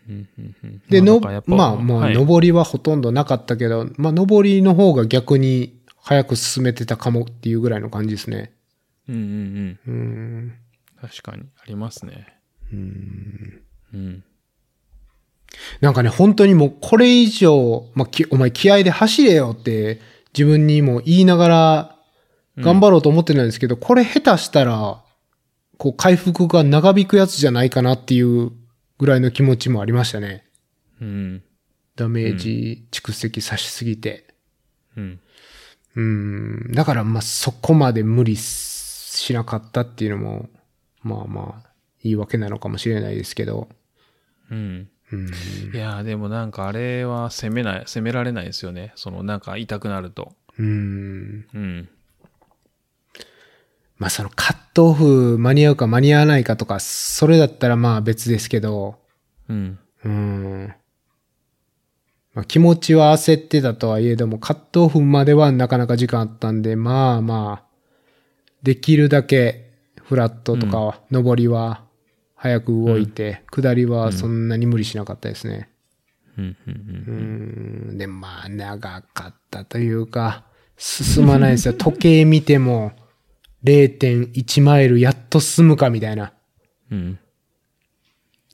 [0.08, 8.52] うんうんうんで、の、まあもう、はい上りはほとんどなかったけど、まあ、上りの方が逆に早く進めてたかもっていうぐらいの感じですね。
[9.08, 9.94] うんうんうん。
[9.94, 9.98] う
[10.46, 10.54] ん。
[11.00, 12.38] 確かに、ありますね。
[12.72, 14.24] うん。
[15.80, 20.00] なんかね、本当にもうこれ以上、まあ、きお前気合で走れよって
[20.34, 21.96] 自分にも言いながら
[22.58, 25.02] 頑張ろうと思ってないんですけど、これ下手したら、
[25.78, 28.50] こう回復が長引くやつじゃないかなっていう
[28.98, 30.44] ぐらいの気持ちもありましたね。
[31.00, 31.42] うん。
[31.94, 34.26] ダメージ蓄積さしすぎて。
[34.96, 35.20] うん。
[35.94, 36.72] うん。
[36.72, 38.36] だからまあそこまで無理
[39.18, 40.48] しなかったっていうのも、
[41.02, 41.70] まあまあ、
[42.02, 43.68] 言い訳なのかもしれないですけど。
[44.50, 44.88] うん。
[45.12, 45.28] うん。
[45.74, 48.92] いやーでもなんかあれは攻めない、攻められないですよね。
[48.94, 50.34] そのなんか痛くなると。
[50.58, 51.46] うん。
[51.54, 51.88] うん。
[53.96, 58.98] まあそのカットオフ間に合うか間に合わないかとか、それだったらまあ別ですけど、
[59.48, 59.78] うん。
[60.04, 60.74] うん。
[62.34, 67.67] まあ、気持ちは焦ってたとはいえども、カットオフまではなかなか時間あったんで、まあまあ、
[68.62, 69.70] できるだけ
[70.02, 71.84] フラットとかは、上りは
[72.34, 75.68] 早く動いて、下りはそんなに無理しなかったですね。
[76.38, 77.98] うん。
[77.98, 80.44] で、まあ長かったというか、
[80.76, 81.74] 進まないですよ。
[81.78, 82.92] 時計見ても、
[83.64, 86.32] 0.1マイルやっと進むかみたいな。
[86.90, 87.18] うん。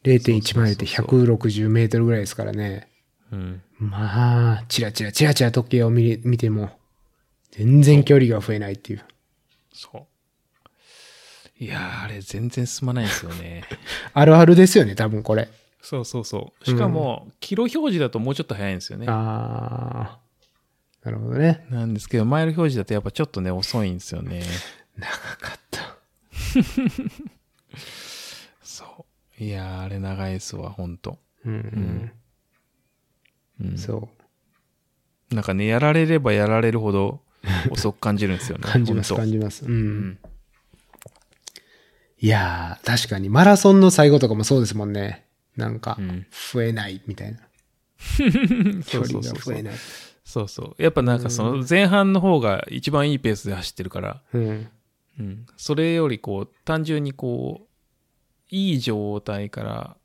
[0.03, 2.89] 0.1マイルって160メートルぐらいですからね。
[3.31, 3.63] うん。
[3.79, 6.71] まあ、チラチラチラチラ時計を見見ても、
[7.51, 9.05] 全然距離が増えないっていう。
[9.75, 10.07] そう。
[11.63, 13.65] いやーあれ全然進まないんですよね。
[14.15, 15.49] あるあるですよね、多分これ。
[15.83, 16.65] そうそうそう。
[16.65, 19.07] しかも、キロ表示だともうちょっと早いんですよね。
[19.09, 20.19] あ
[21.03, 21.67] なるほどね。
[21.69, 24.43] なんですけど、マイル表示だとやっぱちょっとね、遅いんですよね。
[24.97, 25.97] 長かった。
[28.63, 29.07] そ
[29.39, 29.43] う。
[29.43, 31.19] いやー、あれ長いですわ、ほんと。
[31.45, 32.13] うん、
[33.61, 34.09] うんそ
[35.31, 37.21] なんかね、やられればやられるほど
[37.71, 38.65] 遅く感じるんですよう。
[38.65, 38.71] ね。
[38.71, 39.65] 感じます、感じます。
[39.65, 39.73] うん。
[39.73, 40.19] うん。
[42.21, 45.25] いやー、確かに、マラソンの最後とかもそうですもんね。
[45.57, 47.39] なんかうん、増えないみたいな。
[48.87, 49.21] 距離。
[49.21, 49.75] が増えない。
[50.25, 50.83] そうそう。
[50.83, 54.69] やっぱなんかその前半の方が一番いいペースで走ってるから、うん。
[55.21, 55.47] うん。
[55.57, 57.69] それよりこう、単純にこう、
[58.51, 59.97] いい状態から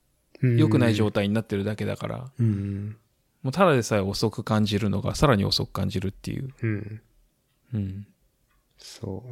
[0.41, 2.97] うん良くない状態になってるだけだから、うん。
[3.43, 6.49] もうただでさえ遅く感じるのがさらに遅く感じるっていう。
[6.62, 7.02] うん。
[7.74, 8.08] うん。
[8.78, 9.32] そう。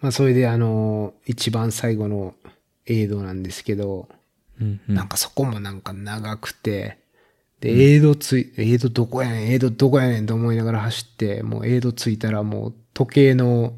[0.00, 2.34] まあ、それであの、一番最後の
[2.86, 4.08] エイドなんですけど、
[4.60, 4.94] うん、うん。
[4.94, 6.98] なんかそこもなんか長くて、
[7.60, 13.74] で、エイドつい、エイドどこやねん、エイドどこやねんと思いながら走って、もうエイドついたらもう時計の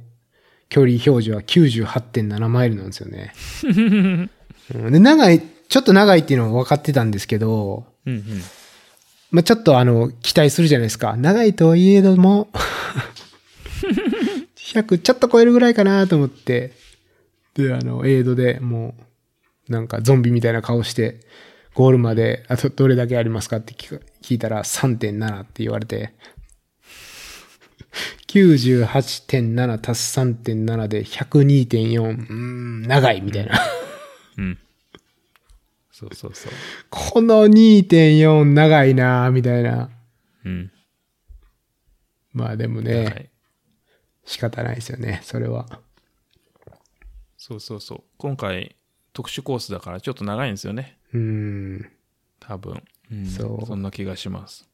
[0.71, 3.35] 距離表示は98.7マイルなんですよね。
[4.75, 8.23] うんで、長い、ちょっと長いっていうのは分かってたんですけど、うん、うん。
[9.35, 11.17] まあ、ちょっとあの、期待するじゃないですか。
[11.17, 12.51] 長いとはいえども、
[14.57, 16.73] 100ちょっと超えるぐらいかなと思って、
[17.55, 18.95] で、あの、エイドでも
[19.69, 21.19] う、なんかゾンビみたいな顔して、
[21.75, 26.15] ゴールまで、あとどれだけありますかって聞いたら3.7って言われて、
[28.29, 33.61] 98.7足す3.7で102.4、うーん、長いみたいな。
[34.39, 34.59] うん。
[35.95, 36.53] そうそうそう。
[36.91, 39.91] この2.4長いなみたいな。
[40.45, 40.73] うん。
[42.33, 43.31] まあでもはね、
[44.27, 44.29] い。
[44.29, 45.69] 仕方ないですよね、それは。
[47.37, 48.03] そうそうそう。
[48.17, 48.75] 今回、
[49.13, 50.99] 特殊コースだからちょっと長いんですよね。
[51.13, 51.91] うーん。
[52.41, 52.83] 多分。
[53.13, 54.69] うん、そうそんな気がします。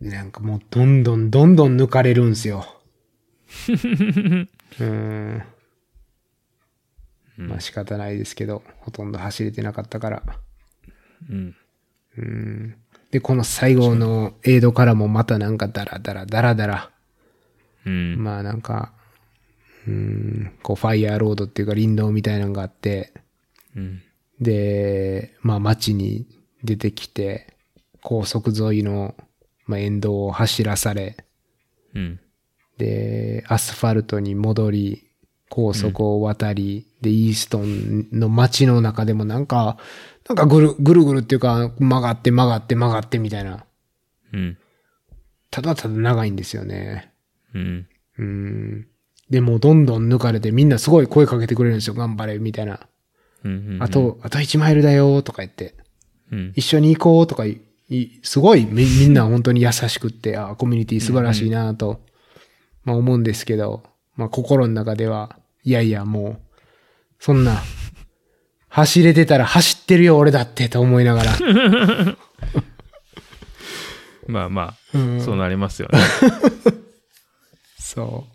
[0.00, 2.64] で、なんかもうどんどんどんどん抜かれるんすよ。
[4.78, 7.48] うーん。
[7.48, 10.22] まあ仕方ないですけど、ほとんど走れてなかったから。
[11.28, 12.76] うん。
[13.10, 16.90] で、この最後のエイドからもまたなんかダラダラダラダラ。
[17.86, 18.22] うん。
[18.22, 18.92] まあなんか、
[19.86, 23.12] うーん、こうファイヤーロードっていうか林道みたいなのがあって、
[23.76, 24.02] うん。
[24.40, 26.26] で、まあ街に
[26.62, 27.56] 出てきて、
[28.02, 29.14] 高速沿いの、
[29.66, 31.16] まあ、沿道を走らされ、
[31.94, 32.20] うん。
[32.78, 35.09] で、アスファルトに戻り、
[35.50, 39.76] 高速を渡り、で、イーストンの街の中でもなんか、
[40.26, 43.64] なんかぐるぐるぐるっていうか、曲がって曲がって曲がってみたいな。
[44.32, 44.56] うん。
[45.50, 47.12] ただただ長いんですよね。
[47.52, 47.88] うん。
[48.18, 48.86] うん。
[49.28, 51.94] でもうどんどん抜かれてみんなすごい声かけてくれるんですよ。
[51.94, 52.80] 頑張れ、みたいな。
[53.44, 53.78] うん。
[53.80, 55.74] あと、あと1マイルだよ、とか言って。
[56.30, 56.52] うん。
[56.54, 57.44] 一緒に行こうとか
[58.22, 62.00] すごいみみんな本当に優しくって、あコミュニティ素晴らしいなと、
[62.84, 63.82] まあ思うんですけど、
[64.14, 66.40] まあ心の中では、いやいやもう、
[67.18, 67.62] そんな、
[68.68, 71.32] 走れてたら走ってるよ俺だってと思いながら。
[74.26, 75.98] まあまあ、うんそうなりますよね。
[77.78, 78.26] そ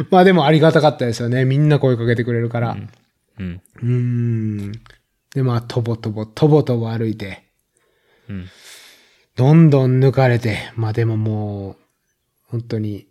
[0.00, 0.06] う。
[0.10, 1.44] まあでもありがたかったですよね。
[1.44, 2.76] みんな声かけてくれるから。
[3.38, 3.60] うん。
[3.82, 4.72] うーん。
[5.34, 7.44] で、まあ、とぼとぼ、とぼとぼ歩いて、
[8.28, 8.48] うん。
[9.36, 11.76] どんどん抜かれて、まあでももう、
[12.48, 13.06] 本当に、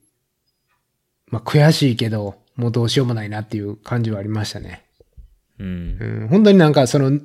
[1.28, 4.84] まあ悔しいけど、もうどうしようもないなっていう感じはありましたね。
[5.60, 6.26] うんう。
[6.26, 7.20] ん、本当になんかその、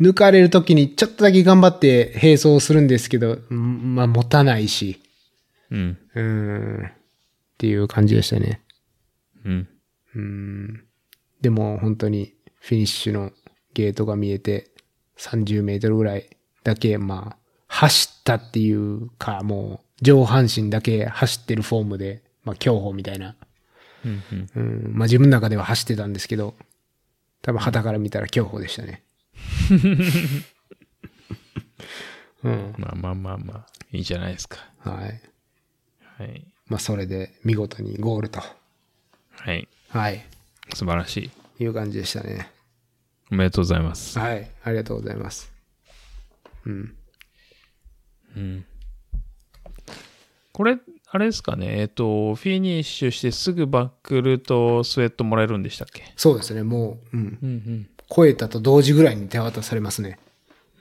[0.00, 5.02] 抜かれる時にちょっとだけ頑張って並走するんですけど、うんまあ持たないし、
[5.70, 5.98] うん。
[6.14, 6.92] うん、っ
[7.58, 8.62] ていう感じでしたね。
[9.44, 9.68] うん。
[10.14, 10.84] うん。
[11.40, 13.32] でも本当にフィニッシュの
[13.74, 14.70] ゲートが見えて
[15.18, 16.30] 30メートルぐらい
[16.62, 23.34] だけまあ走ったっていうかもう上半身だけ走ってるフォームでまあ競歩みたいな。
[24.06, 24.22] うん。
[24.54, 24.86] うん。
[24.86, 24.96] うん。
[24.96, 26.54] まあ自分の中では走ってたんですけど
[27.42, 29.02] 多分旗から見たら競歩でしたね。
[32.42, 32.74] うん。
[32.78, 34.58] まあまあまあまあ、いいじゃないですか。
[34.78, 35.20] はい。
[36.18, 36.46] はい。
[36.66, 38.40] まあそれで見事にゴールと。
[39.30, 39.68] はい。
[39.88, 40.24] はい。
[40.74, 41.64] 素晴らしい。
[41.64, 42.50] いう感じでしたね。
[43.30, 44.18] おめでとうございます。
[44.18, 44.50] はい。
[44.62, 45.52] ありがとうございます。
[46.64, 46.96] うん。
[48.36, 48.64] うん。
[50.52, 51.80] これ、あれですかね。
[51.80, 56.12] えっと、フィニッシュしてすぐバックルとスウェットもらえるんでしたっけ？
[56.16, 56.62] そうですね。
[56.62, 57.38] もう、うん。
[57.42, 57.88] うんうん。
[58.14, 60.18] 超えたと同時ぐらいに手渡されますね。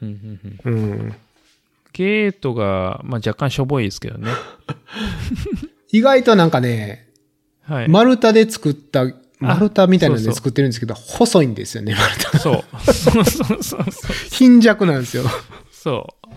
[0.02, 0.84] うんうんうん。
[0.84, 1.16] うん。
[1.94, 4.30] ゲートが、まあ、若干しょぼいですけどね。
[5.92, 7.08] 意外となんかね、
[7.64, 7.88] はい。
[7.90, 9.06] 丸太で作った、
[9.40, 12.38] 丸太みたいなのそうそうで作ってるんですけど、細いんですよね、丸太。
[12.40, 12.94] そう。
[12.94, 14.14] そうそうそうそう。
[14.32, 15.24] 貧弱なんですよ。
[15.72, 16.30] そう。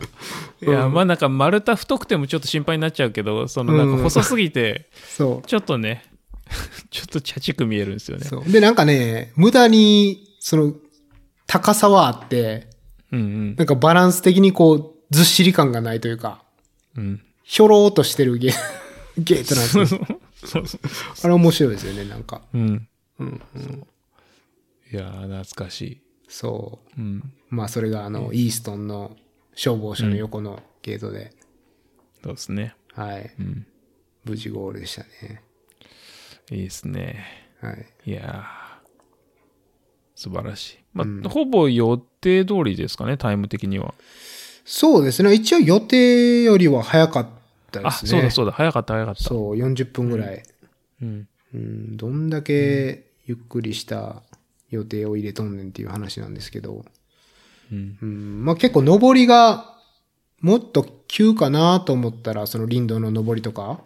[0.60, 5.46] いや、まあなんか丸太太くてもちょっと心配になっちゃうけど、そのなんか細すぎて、そう。
[5.46, 6.04] ちょっとね、
[6.90, 8.24] ちょっとチャチく見えるんですよね。
[8.24, 8.50] そう。
[8.50, 10.74] で、なんかね、無駄に、その、
[11.46, 12.68] 高さはあって、
[13.10, 16.42] うんなんかバランス的にこう、ずっしり感がないというか、
[16.96, 17.04] うん。
[17.04, 17.22] うん。
[17.44, 18.52] ひょろーっとしてるゲー
[19.16, 20.06] ゲートなんですよ。
[20.44, 20.80] そうそう。
[21.24, 22.42] あれ面白いですよね、なんか。
[22.52, 22.88] うん。
[23.18, 23.40] うん、
[24.92, 26.02] いやー、懐かしい。
[26.28, 27.18] そうん。
[27.50, 27.54] う。
[27.54, 29.16] まあ、それがあの、イーストンの
[29.58, 31.32] 消防署の横のゲートで、
[32.22, 32.76] そうですね。
[32.94, 33.34] はい。
[33.40, 33.66] うん。
[34.24, 35.42] 無事ゴールでしたね。
[36.52, 37.24] いいですね。
[37.60, 37.86] はい。
[38.06, 38.88] いやー、
[40.14, 40.78] 素晴らしい。
[40.94, 43.94] まあ、ほぼ予定通りですかね、タイム的には。
[44.64, 45.34] そうですね。
[45.34, 47.28] 一応予定よりは早かっ
[47.72, 48.10] たであ、すね。
[48.12, 49.24] そうだそうだ、早かった早かった。
[49.24, 50.42] そう、40分ぐらい。
[51.02, 51.28] うん。
[51.52, 54.22] うん、どんだけゆっくりした
[54.70, 56.84] 予定を入れとんねんっていう話なんですけど。
[57.72, 57.98] うん。
[58.00, 59.76] うん、まあ結構登りが
[60.40, 63.80] もっと急かなと思ったら、その林道の登りとか、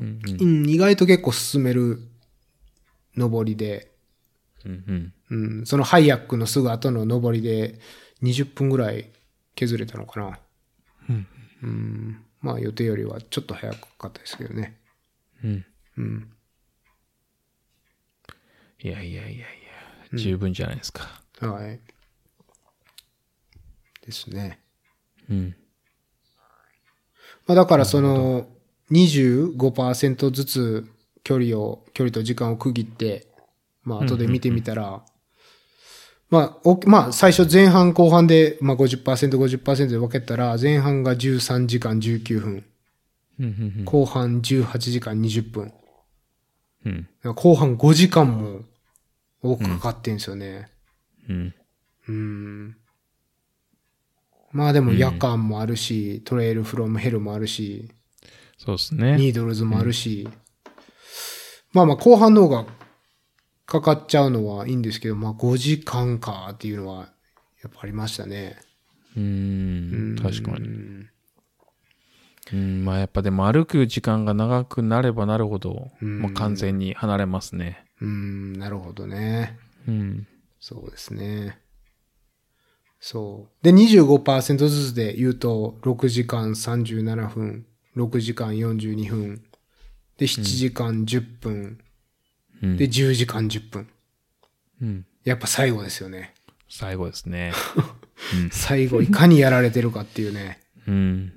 [0.00, 0.20] うん。
[0.40, 2.00] うん、意外と結構進める
[3.16, 3.92] 登りで、
[4.64, 4.84] うん。
[4.86, 5.12] うん。
[5.28, 7.78] うん、そのハイヤックのすぐ後の登りで
[8.22, 9.10] 20分ぐらい
[9.54, 10.38] 削れたのかな。
[11.08, 11.26] うん。
[11.62, 14.76] うん、まあ予定よりはちょっと早かったですけどね。
[15.42, 15.64] うん。
[15.98, 16.32] うん。
[18.82, 19.46] いやいやいやいや、
[20.18, 21.22] 十分じゃないですか。
[21.40, 21.80] はい。
[24.06, 24.60] ですね。
[25.28, 25.56] うん。
[27.46, 28.46] まあだからその
[28.90, 30.86] 25%ずつ
[31.24, 33.26] 距離を、距離と時間を区切って、
[33.82, 35.02] まあ後で見てみたら、
[36.28, 39.02] まあ、おまあ最初前半後半で、まあ50%、
[39.36, 42.64] 50%で分けたら、前半が13時間19分。
[43.84, 45.72] 後半18時間20分。
[46.84, 47.08] うん。
[47.34, 48.60] 後半5時間も
[49.42, 50.68] 多くかかってんですよね。
[51.28, 51.54] うん。
[52.08, 52.76] うん。
[54.56, 57.92] まあでも夜間もあるし、トレイルフロムヘルもあるし、
[58.56, 59.16] そうですね。
[59.16, 60.26] ニードルズもあるし、
[61.74, 62.66] まあまあ後半の方が
[63.66, 67.10] かかっちゃうのはいいんですけど、まあ5時間かっていうのは
[67.62, 68.56] やっぱありましたね。
[69.14, 70.16] うーん。
[70.22, 70.68] 確かに。
[70.68, 71.10] うん
[72.52, 72.84] うん。
[72.86, 77.84] まあやっぱでも歩く時間が長くなればなるほど、うんもう完全に離れますね。
[78.00, 79.58] うん、なるほどね。
[79.86, 80.26] うん。
[80.60, 81.58] そうですね。
[83.00, 83.64] そう。
[83.64, 89.42] で、25%ずつで言うと、6時間37分、6時間42分、
[90.18, 91.78] で、7時間10分、
[92.62, 92.76] うん。
[92.76, 93.88] で、10時間10分。
[94.82, 95.06] うん。
[95.24, 96.34] やっぱ最後ですよね。
[96.68, 97.52] 最後ですね。
[98.50, 100.60] 最後いかにやられてるかっていうね。
[100.86, 101.32] うん。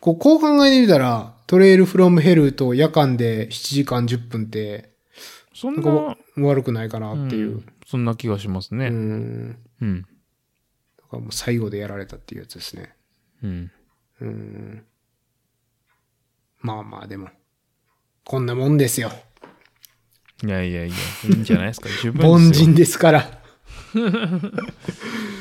[0.00, 4.90] こう、こう考えてみたら、トレイルフロムヘルと夜間で7時間10分って、
[5.54, 7.62] そんな、悪くないかなっていう。
[7.86, 8.90] そんな気がしますうね。
[8.90, 9.58] ん。
[9.80, 10.02] うん。
[10.02, 12.94] だからもう最後でやられたっていうやつですね。
[13.42, 13.70] うん。
[14.20, 14.84] うん。
[16.60, 17.28] まあまあでも、
[18.24, 19.10] こんなもんですよ。
[20.44, 21.88] いやいやいや、いいんじゃないですか。
[22.02, 22.52] 十分凡。
[22.52, 23.42] 人ですから。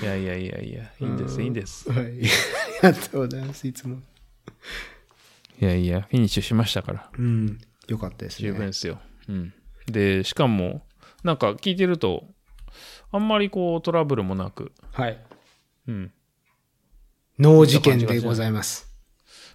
[0.02, 1.92] いやいやいやいや、いいんです、いいんです。
[1.92, 2.06] はい。
[2.08, 2.22] あり
[2.82, 4.02] がとうございます、いつも。
[5.60, 7.12] いやいや、フィニッシュしましたから。
[7.18, 7.60] うん。
[7.88, 8.50] よかったですね。
[8.50, 9.00] 十分ですよ。
[9.28, 9.54] うん。
[9.88, 10.86] で、しかも、
[11.24, 12.30] なんか聞いてると、
[13.12, 15.18] あんまりこうトラブルもなく、はい。
[15.88, 16.12] うん。
[17.40, 18.88] 脳事件でございます。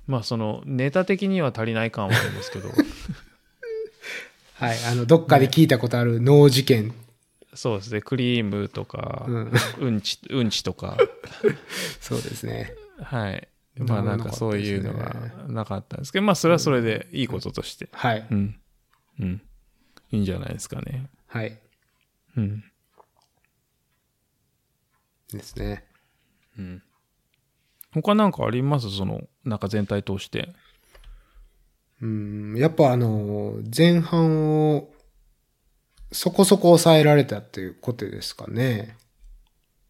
[0.07, 2.71] まあそのネタ的には足りない感はあるんですけど、
[4.55, 4.85] はい。
[4.85, 6.95] あの、どっかで聞いたことある脳事件。
[7.55, 9.53] そうですね、クリームとか、うん。
[9.81, 10.97] うんち、 うんちとか、
[12.01, 12.75] そうですね。
[13.03, 13.49] はい。
[13.79, 15.15] まあなんかそういうのが
[15.49, 18.27] なかったんですけど、まあそれはそれでいいこととして、はい。
[18.31, 18.61] うん。
[19.21, 19.43] うん。
[20.13, 21.09] いいんじゃないですかね。
[21.27, 21.59] はい。
[22.37, 22.65] うん。
[25.39, 25.85] ですね。
[26.59, 26.83] うん。
[27.93, 28.91] 他なんかあります？
[28.91, 30.55] その、なんか全体通して。
[32.01, 32.57] うん。
[32.57, 34.93] やっぱあの、前半を
[36.11, 38.97] そこそこ抑えられたっていうことですかね。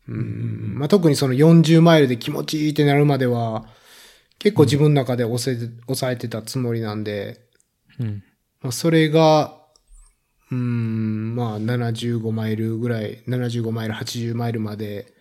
[0.08, 0.74] うん。
[0.78, 3.66] まあ、特にその40マイルで気持ちいいってなるまでは、
[4.38, 7.40] 結構自分の中で抑えて抑えてたつもりなんで、
[8.00, 8.24] うん。
[8.60, 9.60] まあ、それが、
[10.50, 15.11] うーん、まあ、75マイルぐらい、75マイル、80マイルまで、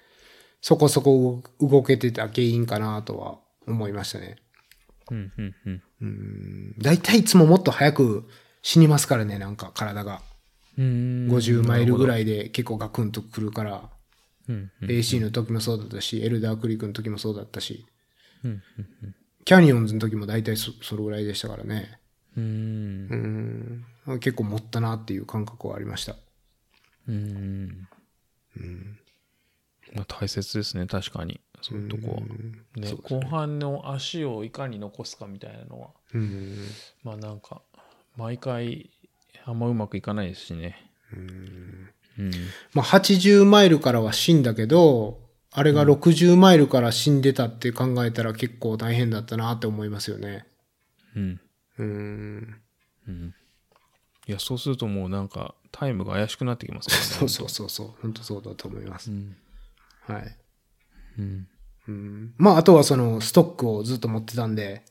[0.61, 4.37] そこそこ動動けてた原因かなとは思いましたね。
[5.09, 5.83] うん、うん、うん。
[6.01, 6.79] うん。
[6.79, 8.27] だいたいいつももっと早く
[8.61, 10.21] 死にますからね、なんか体が。
[10.77, 12.07] うーん50マイルぐい。
[12.07, 13.89] らいで結構ガクンとくるから、
[14.47, 17.85] うん、うん、AC の時もそうだったし、エルダークリークの時もそうだったし、
[18.43, 18.63] うん、
[19.45, 21.99] キャニオンズの時もだいたいそそれぐらいでしたからね。
[22.37, 23.83] うん。
[24.07, 24.19] うん。
[24.19, 26.15] 結構持ったなっていう感覚はありました。
[27.07, 27.87] うん。
[29.93, 31.41] まあ大切ですね、確かに。
[31.61, 32.21] そういうとこは。
[32.81, 36.67] ね後半の足をいかに残すかみたいなのは、うん。
[37.03, 37.61] まあなんか、
[38.15, 38.89] 毎回、
[39.45, 40.91] あんまうまくいかないですしね。
[41.13, 42.31] うん。
[42.73, 45.19] まあ、80マイルからは死んだけど、
[45.51, 50.45] あれが60マイルから死んでたって考えたら結構大変だったなって思いますよね。
[51.15, 51.41] うん。
[51.77, 52.61] うん。
[53.07, 53.35] うん。
[54.27, 57.07] いや、そうするともうなんか、タイムが怪しくなってきますからね。
[57.19, 58.01] そうそうそうそう。
[58.01, 59.11] 本当そうだと思います。
[59.11, 59.35] うん。
[60.01, 60.37] はい。
[61.19, 61.47] うん。
[61.87, 62.33] うん。
[62.37, 64.83] まあ、あとはそのストックをずっと持ってたんで、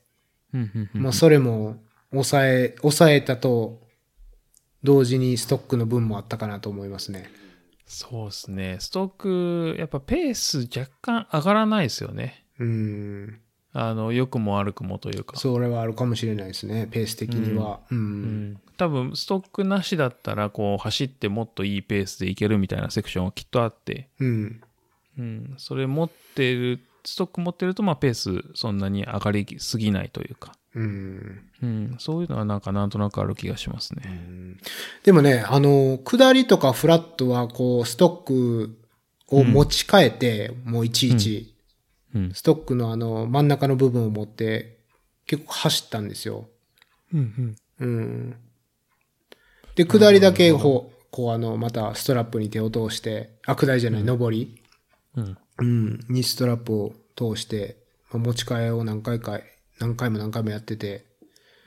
[0.52, 0.70] うん。
[0.74, 0.90] うん。
[0.94, 1.76] うんまあ、それも
[2.10, 3.80] 抑え、抑えたと
[4.82, 7.30] 同時にストックの分もあったかなと思いますね。
[7.86, 8.76] そうですね。
[8.78, 12.46] ストック、やっぱペース若干上がらないですよね。
[12.58, 13.40] うん。
[13.72, 15.36] あの、良くも悪くもというか。
[15.36, 16.88] それはあるかもしれないですね。
[16.90, 17.80] ペース的には。
[17.90, 17.98] うん。
[17.98, 18.60] うん。
[18.76, 24.60] 多分、ストックなしだったら、こう、走ってもっといいペースでいけるみたいなセクションはきっとあって、うん。
[25.20, 25.54] うん。
[25.58, 30.54] それ持ってる、ストック持ってると、まあ、ペースそんなに上がりすぎないというか。
[30.74, 31.40] うん。
[31.62, 31.96] うん。
[31.98, 34.02] そういうのはなんかなんとなくある気がしますね。
[35.02, 38.78] でもね、あの、下りとかフラットは、こう、ストック
[39.28, 41.54] を持ち替えて、もういちいち、
[42.14, 42.34] うん。
[42.34, 44.78] ストックのあの、真ん中の部分を持って、
[45.26, 46.48] 結構走ったんですよ。
[47.12, 47.56] うん。
[47.80, 48.36] うん。
[49.74, 54.59] で、下りだけ、こうあの、またストラップに手を通して、あ、下りじゃない、上り。
[55.16, 55.38] うん。
[55.58, 56.00] うん。
[56.08, 57.76] にストラップを通して、
[58.10, 59.40] まあ持ち替えを何回か、
[59.78, 61.04] 何回も何回もやってて、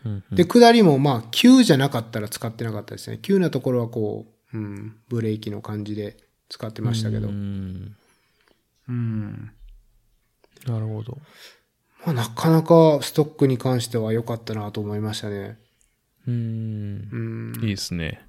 [0.06, 0.24] うん。
[0.32, 3.20] で、下りもまあ、急じゃなかったら使ってなかったですね。
[3.22, 6.18] 急なところはこう、うん、ブレーキの感じで
[6.50, 7.28] 使ってましたけど。
[7.28, 7.96] ううん。
[8.89, 9.52] ん。
[10.66, 11.18] なるほど。
[12.06, 15.58] まあ、なかなかストックに関しては良かったなと思いましたね。
[16.28, 17.60] うんう。
[17.60, 17.64] ん。
[17.64, 18.26] いいですね。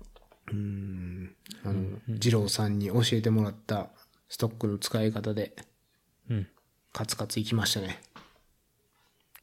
[0.52, 1.34] うん。
[1.64, 3.90] あの、二郎さんに教えてもらった
[4.34, 5.54] ストックの使い方で、
[6.28, 6.48] うん。
[6.92, 8.00] カツカツいきましたね。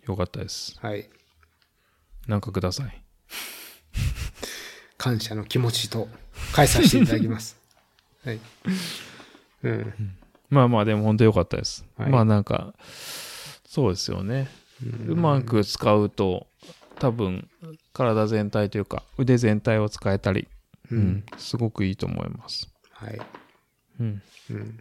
[0.05, 0.77] よかったです。
[0.81, 1.09] はい。
[2.27, 3.01] なんかください。
[4.97, 6.09] 感謝の気持ちと
[6.51, 7.55] 返させていただきます。
[8.25, 8.39] はい。
[9.63, 10.17] うん。
[10.49, 11.85] まあまあ、でも本当よかったです。
[11.95, 12.73] はいまあなんか、
[13.65, 14.49] そうですよね。
[15.07, 16.47] うまく使うと、
[16.99, 17.49] 多分、
[17.93, 20.49] 体全体というか、腕全体を使えたり、
[20.91, 22.67] うん、すごくいいと思います。
[22.91, 23.21] はい。
[24.01, 24.79] うん。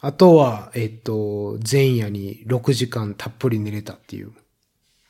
[0.00, 4.32] あとは、えっと、前夜に6時間たっぷり寝れたっていう、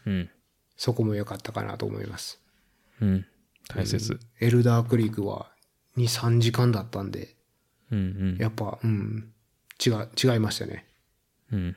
[0.06, 0.30] うん。
[0.76, 2.40] そこも良かったかなと思います。
[3.00, 3.26] うん。
[3.68, 4.20] 大切。
[4.40, 5.50] エルダークリークは
[5.96, 7.34] 2、3時間だったんで、
[7.90, 8.02] うんう
[8.34, 8.36] ん。
[8.38, 9.32] やっぱ、うん、
[9.84, 10.86] 違う、違いましたね。
[11.50, 11.76] うん。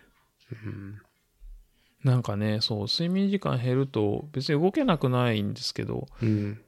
[2.03, 6.61] なんかね、そう、睡眠時間減ると、別に動けなくないんですけど、うん。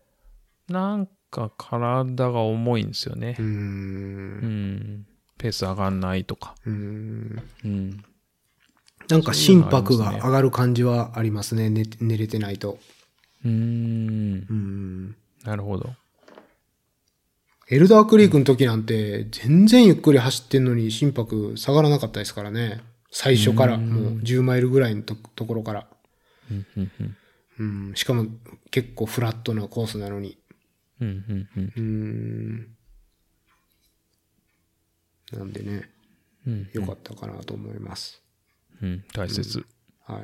[0.68, 3.44] なんか体が重いんですよねう。。
[3.44, 5.06] うんん。
[5.38, 6.56] ペース上がんないとか。
[6.66, 7.42] うん。
[7.64, 8.04] うん。
[9.10, 11.70] なんか心拍が上がる感じはありますね。
[11.70, 12.78] 寝寝れてないと。
[13.44, 14.54] うーんう。
[14.54, 15.16] ん。
[15.44, 15.90] なるほど。
[17.72, 22.82] エルダークリークの時なんて、全然ゆっくり走ってんのに心拍下がらなかったですからね。
[23.12, 25.88] 最初から、もう10マイルぐらいのとところから。
[27.60, 27.92] うん。
[27.96, 28.26] しかも
[28.72, 30.38] 結構フラットなコースなのに。
[31.02, 31.74] うん、うん、うん。
[31.76, 32.76] うん。
[35.40, 35.90] なんでね、
[36.48, 38.22] うん、良かったかなと思います。
[38.82, 39.66] うん、大切。
[40.06, 40.22] はい。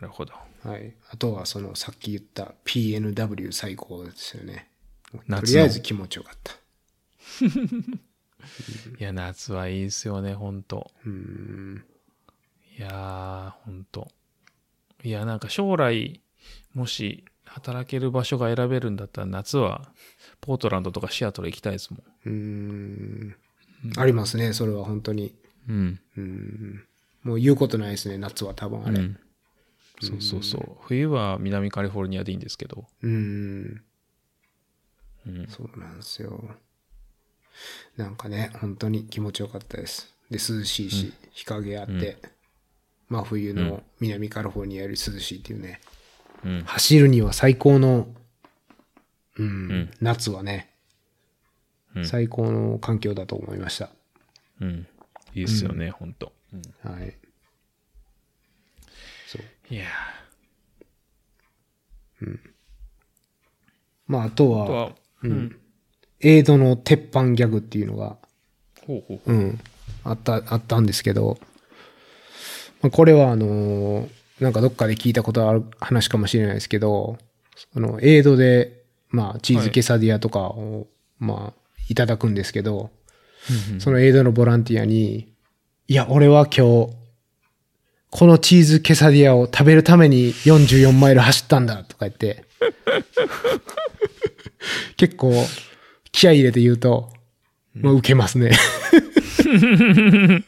[0.00, 0.34] なるほど。
[0.62, 0.94] はい。
[1.10, 4.68] あとはそのさっき言った PNW 最高ですよね。
[5.12, 6.52] とりあえず気持ちよかった。
[8.98, 10.90] いや、夏はいいですよね、ほんと。
[11.06, 11.84] うん。
[12.76, 14.10] いやー、ほんと。
[15.02, 16.20] いや、なんか将来、
[16.74, 17.24] もし
[17.54, 19.92] 働ける場所が選べるんだったら夏は、
[20.40, 23.36] ポートランドとかシアトル行きたいですもうん。
[23.96, 25.34] ありますね、それは本当に。
[25.68, 25.70] ん。
[25.70, 26.00] うん。
[26.16, 26.84] うん。
[27.22, 28.98] もう言うことないですね、夏は多分あれ。
[28.98, 29.18] うん
[30.00, 30.76] そうそうそう。
[30.80, 32.84] 冬は南カリフォルニアでいいんですけど。
[33.00, 33.82] うん。
[35.26, 35.46] うん。
[35.48, 36.56] そうなんですよ。
[37.96, 40.12] なんかね、本当に気持ちよかったです。
[40.30, 42.18] で、涼しいし、日陰あって、
[43.08, 45.80] まあ冬の南カリフォルニアより涼しいっていうね。
[46.44, 46.62] うん。
[46.64, 48.08] 走るには最高の、
[49.38, 50.70] うん、ん夏はね、
[51.96, 53.88] うん最高の環境だと思いました。
[54.60, 54.86] うん。
[55.34, 56.32] いいっすよね、ほんと。
[56.52, 57.16] うんはい。
[59.26, 59.74] そう。
[59.74, 59.84] いや
[64.06, 64.92] まあ、あとーあとは、は、
[65.22, 65.56] うん。
[66.20, 68.16] エイドの鉄板ギャグっていうのが、
[68.86, 69.32] ほうほうほう。
[69.32, 69.60] うん、
[70.04, 71.38] あった、あったんですけど、
[72.82, 74.08] まあ、これはあのー
[74.40, 77.18] なんかどっかで聞いたことある話かもしれないですけど、
[77.72, 82.90] その、エイドで、まあ、チーズケサディアとかを、まあ、いただくんですけど、
[83.78, 85.32] そのエイドのボランティアに、
[85.86, 86.96] いや、俺は今日、
[88.10, 92.44] このチーズケサディアを食べるために44マイル走ったんだとか言って、
[94.96, 95.32] 結構
[96.12, 97.12] 気合い入れて言うと、
[97.74, 98.52] まあ、受けますね。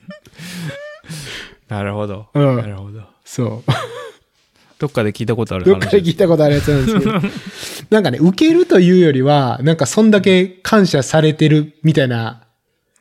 [1.68, 2.28] なるほど。
[2.34, 3.15] うんなるほど。
[3.26, 3.72] そう。
[4.78, 7.12] どっかで聞いたことあるどっかで聞いたことあるやつなんですけど。
[7.90, 12.46] なんかね、受けるというよりは、なんかそんだけ感謝されてるみたいな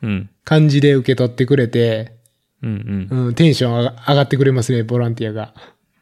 [0.02, 0.30] うん。
[0.44, 2.14] 感じで受け取ってくれて、
[2.62, 3.26] うんうん。
[3.28, 5.54] うん、テンション上がってくれますね、ボランティアが。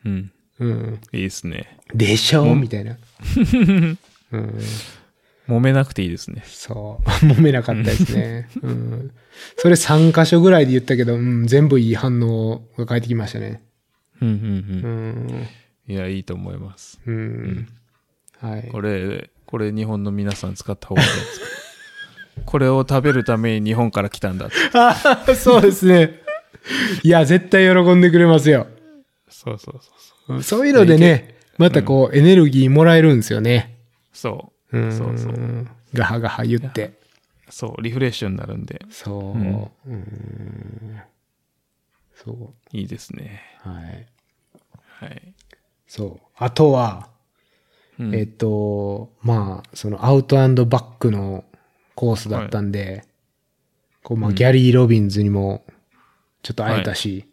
[0.06, 0.32] うん。
[0.60, 1.00] うん。
[1.12, 1.78] いいですね。
[1.94, 2.98] でしょみたいな。
[4.32, 4.60] うん。
[5.48, 6.44] 揉めなくていいですね。
[6.46, 7.10] そう。
[7.26, 8.50] 揉めなかったですね。
[8.62, 9.12] うん。
[9.58, 13.62] それ3箇所ぐらいで言ったけど、うん、全部いい反応が返ってきましたね。
[14.22, 15.28] うんうんううん。
[15.28, 15.48] ん。
[15.88, 17.00] いや、いいと思います。
[17.06, 17.68] うん。
[18.40, 18.70] はい。
[18.72, 21.46] これ、これ日本の皆さん使った方がいいですか？
[22.46, 24.56] これを食べるために日本から来たんだって。
[24.74, 24.96] あ
[25.36, 26.20] そうですね。
[27.04, 28.68] いや、絶対喜んでくれますよ。
[29.30, 29.92] そうそうそう
[30.28, 30.44] そう。
[30.44, 33.78] そういうのでね、またこう、エネルギーもらえるんですよね。
[34.14, 34.78] そう。
[34.80, 34.92] うん。
[34.92, 35.68] そうそう。
[35.94, 36.94] ガハガハ言って。
[37.50, 39.38] そう、リフレッシュになるんで、そう。
[39.38, 41.02] うんうん。
[42.16, 43.42] そいいですね。
[43.66, 43.70] う。
[43.70, 44.08] はい。
[45.00, 45.34] はい。
[45.88, 46.20] そう。
[46.38, 47.10] あとは、
[48.00, 51.46] うんえっと、まあ、そのアウトバックの
[51.96, 53.06] コースだったんで、
[54.02, 55.64] こう、まあ、うんギャリー・ロビンズにも
[56.42, 57.26] ちょっと会えたし、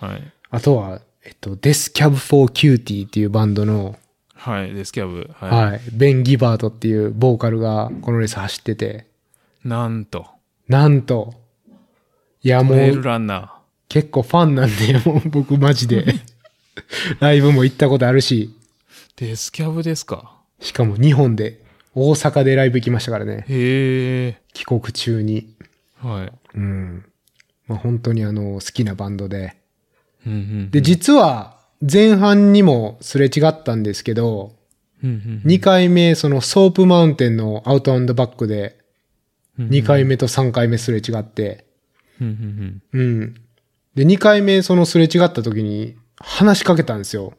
[0.00, 0.32] はい。
[0.50, 3.96] あとは、えっと、デスキャブ・フォー・キューティーっていうバンドの、
[4.34, 5.30] はい、デスキャブ。
[5.34, 5.70] はい。
[5.72, 9.06] はい、ベン・ギバートっていうボーカルがこのレース走ってて、
[9.64, 10.26] なんと、
[10.68, 11.34] なんと、
[12.42, 13.55] いやもトレイルうランナ
[13.88, 16.04] 結構ファンなんで、もう僕マジで、
[17.20, 19.26] ライブも行ったことあるし、ー。
[19.28, 20.36] デスキャブですか？
[20.60, 21.60] しかも日本で、
[21.94, 24.38] 大阪でライブ行きましたからね、へえ。
[24.52, 25.54] 帰国中に。
[25.98, 26.32] はい。
[26.58, 27.04] うん。
[27.66, 29.56] まあ、本当にあの、好きなバンドで。
[30.26, 30.70] うんうん。
[30.70, 34.54] で、実は前半にもすれ違ったんですけど、
[35.02, 38.78] うんうん2回目、そのソープマウンテンのアウトバックで、
[39.58, 41.64] うん2回目と3回目すれ違って、
[42.20, 43.34] うんうんうん。
[43.96, 47.32] で、2回目そのすれ違った時に話しかけたんですよ。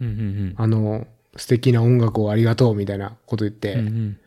[0.00, 3.74] うんうんうんあの、素敵な音楽をありがとうみたいなこと言って。
[3.74, 4.18] うんうん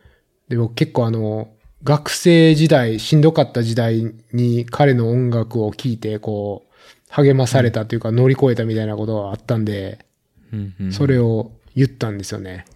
[0.48, 1.48] で、僕結構あの、
[1.82, 6.72] 学生時代、しんどかった時代に彼の音楽を聴いて、こう、
[7.08, 10.04] 励まされたというか乗り越えたみたいなことがあったんで、
[10.52, 12.66] うんうんそれを言ったんですよね。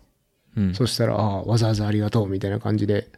[0.57, 3.09] うんそしたら、ああ、わざわざありがとうみたいな感じで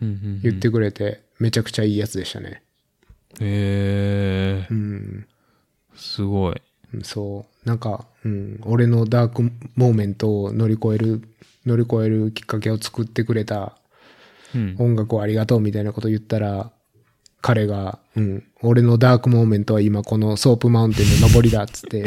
[0.00, 2.62] 言ってくれて、めちゃくちゃいいやつでしたね。
[3.40, 5.26] へえうん。
[5.94, 6.60] すごい。
[7.02, 7.68] そう。
[7.68, 9.42] なんか、うん、俺のダーク
[9.74, 11.22] モーメントを乗り越える、
[11.64, 13.76] 乗り越えるきっかけを作ってくれた
[14.54, 14.76] うん。
[14.78, 16.70] 音楽をありがとうみたいなこと言ったら、
[17.40, 22.04] 彼が、うん、俺のダークモーメントは今このソープマウンテンの登りだっつって。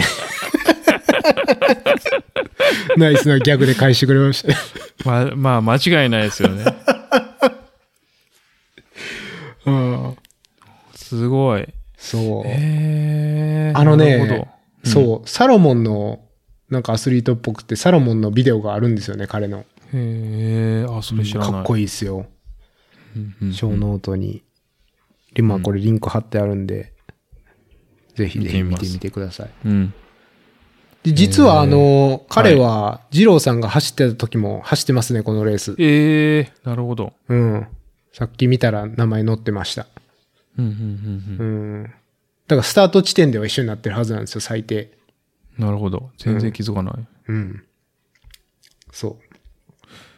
[2.98, 4.54] ナイスなギャグで返してくれました。
[5.06, 6.66] ま、まあ、間違いないですよね。
[9.66, 10.18] うん、
[11.10, 11.68] すごい。
[11.98, 12.48] そう。
[12.48, 14.52] へえあのなるほどね、
[14.84, 16.22] そう、サロモンの、
[16.70, 19.60] なんかアスリートっぽくて、サロモンのビデオがあるんですよね、彼の。
[19.60, 21.52] へえあ、それ知らない。
[21.52, 21.82] かっこいい。
[21.82, 22.26] いいっすよ。
[23.16, 24.44] うんうんショーノートに。
[25.36, 26.94] 今これリンク貼ってあるんで、
[28.16, 29.50] ぜひぜひ見てみてください。
[29.66, 29.94] うん。
[31.04, 35.76] で実はあの、彼は、二郎さんが走ってた時も走ってますね、このレース。
[35.80, 37.14] ええなるほど。
[37.30, 37.68] うん。
[38.12, 39.88] さっき見たら名前載ってました。
[40.60, 41.46] うんうんうん
[41.82, 41.84] うん。
[41.84, 41.90] だ
[42.56, 44.98] からスタート地点では一緒になってるはずなんですよ、最低。
[45.58, 45.66] うん。
[45.66, 46.10] なるほど。
[46.18, 47.08] 全然気づかない。
[47.28, 47.64] うん。
[48.92, 49.20] そ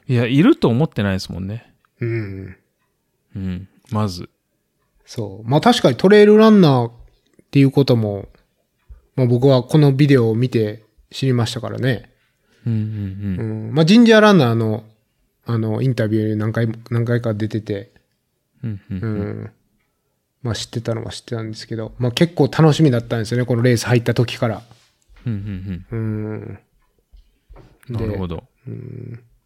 [0.08, 1.74] いや、いると思ってないですもんね。
[2.00, 2.06] う。
[2.06, 2.58] うん。
[3.36, 3.68] うん。
[3.92, 4.30] まず。
[5.06, 5.50] そう。
[5.50, 6.94] まあ確かにトレイルランナーっ
[7.52, 8.28] ていうことも、
[9.16, 12.12] まあ僕はこのビデオを見て知りましたからね。
[12.66, 12.84] うんうんう
[13.42, 13.72] うん。
[13.72, 13.74] ん。
[13.74, 14.86] まあジンジャーランナーの、
[15.46, 17.92] あの、インタビューに何回も、何回か出てて、
[18.64, 19.08] うんうんう。
[19.08, 19.52] ん。
[20.44, 24.62] まあ知ってたのは知ってたんですけど、まあ結構楽しみだったんですよね、このレース入った時から。
[25.26, 26.60] うんうんうん。
[27.89, 27.94] うん。
[27.94, 28.44] なるほど。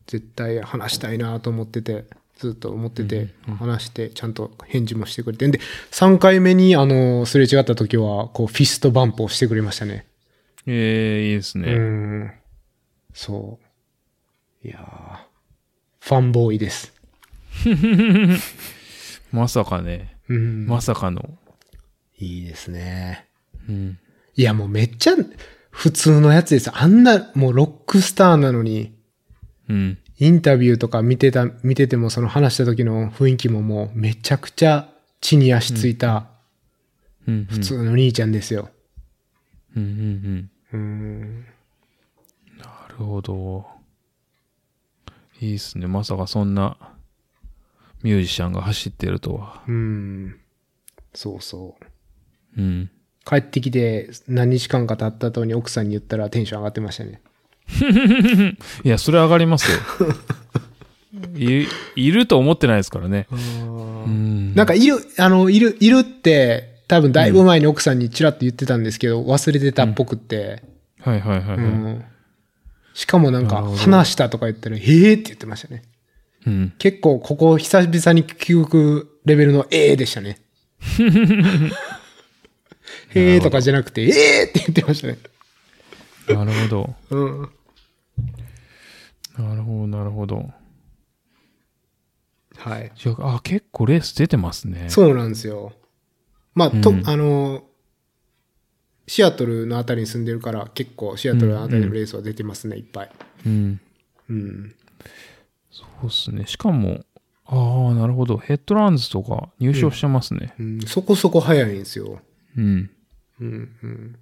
[0.07, 2.05] 絶対話したいなと思ってて、
[2.37, 5.47] ずっと思ってて、話して、ちゃんと返事もしてくれて。
[5.47, 5.59] んで、
[5.91, 10.05] 3回目に、あの、すれ違った時は、こう、フィストバンプをしてくれましたね。
[10.67, 11.73] ええいいですうね。
[11.73, 12.33] ん。
[13.13, 13.59] そ
[14.63, 14.67] う。
[14.67, 15.17] いやー
[15.99, 16.93] ファンボーイです。
[19.31, 20.14] まさかね。
[20.29, 20.65] うん。
[20.67, 21.37] まさかの。
[22.17, 23.27] いいですね。
[23.67, 23.99] うん。
[24.35, 25.13] いや、もうめっちゃ
[25.71, 26.71] 普通のやつです。
[26.73, 28.95] あんな、もうロックスターなのに、
[29.69, 29.97] うん。
[30.17, 36.27] インタビューとか見てた、見ててもその話した時の雰囲気ももうめちゃくちゃ地に足ついた。
[37.25, 38.69] 普通の兄ちゃんですよ。
[39.75, 40.79] うんうんうん。
[40.79, 41.45] うん。
[42.59, 43.65] なるほど。
[45.41, 45.87] いいっすね。
[45.87, 46.77] まさかそんな
[48.05, 49.63] ミュージシャンが走ってるとは。
[49.67, 50.35] うん。
[51.15, 51.75] そうそ
[52.55, 52.61] う。
[52.61, 52.91] うん。
[53.25, 57.19] 帰ってきて何日間か経った後に奥さんに言ったらテンション上がってましたね。
[58.85, 59.79] いや、それ上がりますよ。
[61.35, 63.25] いいると思ってないですからね。
[63.31, 63.35] う
[64.07, 64.53] ん。
[64.53, 70.61] なんかいる、あの、いる、いるって、多分だいぶ前に奥さんにちらっと言ってたんですけど、忘れてたっぽくって、
[70.99, 71.57] はいはいはいはい。
[71.57, 72.05] うん
[72.93, 75.83] しかもなんか話したとか言ったら、へえって言ってましたね。
[76.45, 76.73] うん。
[76.77, 80.39] 結構ここ久々に聞くレベルのええでしたね。
[83.09, 85.17] へえとかじゃなくて、ええって言ってましたね。
[86.27, 86.95] なるほど。
[87.11, 87.49] うん。
[89.37, 90.49] なるほど、なるほど。
[92.57, 92.91] はい。
[92.95, 94.89] じゃあ、あ結構レース出てますね。
[94.89, 95.73] そうなんですよ。
[96.53, 97.63] まあ、と、うんあの、
[99.07, 103.11] シアトルのあたりに住んでるから、結構シアトルのあたりのレースは出てますね、いっぱい。
[103.45, 103.79] うん。
[104.29, 104.75] うん。
[105.75, 106.47] そうっすね。
[106.47, 107.03] しかも、
[107.45, 108.37] ああ、なるほど。
[108.37, 110.55] ヘッドランズとか入賞してますね。
[110.57, 112.21] うん、そこそこ早いんですよ。
[112.57, 112.89] うん。
[113.41, 114.19] うん、うん。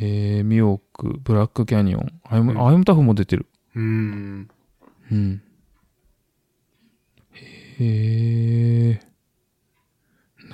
[0.00, 3.46] えー、ミオーク、ブラックキャニオン、アイム、アイムタフも出てる。
[3.74, 4.48] うん。
[5.12, 5.42] うん。
[7.78, 9.00] へえ。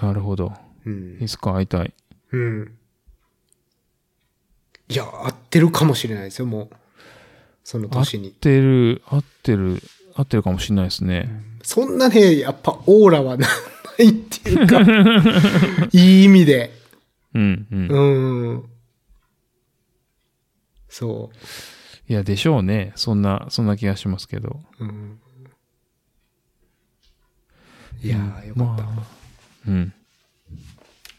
[0.03, 0.53] なるほど。
[0.85, 1.29] うんい。
[1.29, 1.95] つか会いたい。
[2.33, 2.79] うん。
[4.89, 6.71] いや、合ってるかもしれないですよ、もう。
[7.65, 8.31] その合っ年に。
[8.33, 9.83] てる、合ってる、
[10.15, 11.29] 合ってるかもしれないですね。
[11.63, 14.81] そんなね、やっぱオーラはなないっていうか、
[15.93, 16.71] いい意味で。
[17.35, 17.89] うん、うん。
[17.89, 18.65] うん。
[20.89, 21.31] そ
[22.09, 22.93] いや、でしょうね。
[22.97, 24.61] そんな、そんな気がしますけど。
[24.81, 24.85] う。
[24.85, 25.21] うん、
[28.03, 28.83] いやー、よかった。
[28.85, 29.07] まあ、
[29.69, 29.95] うん。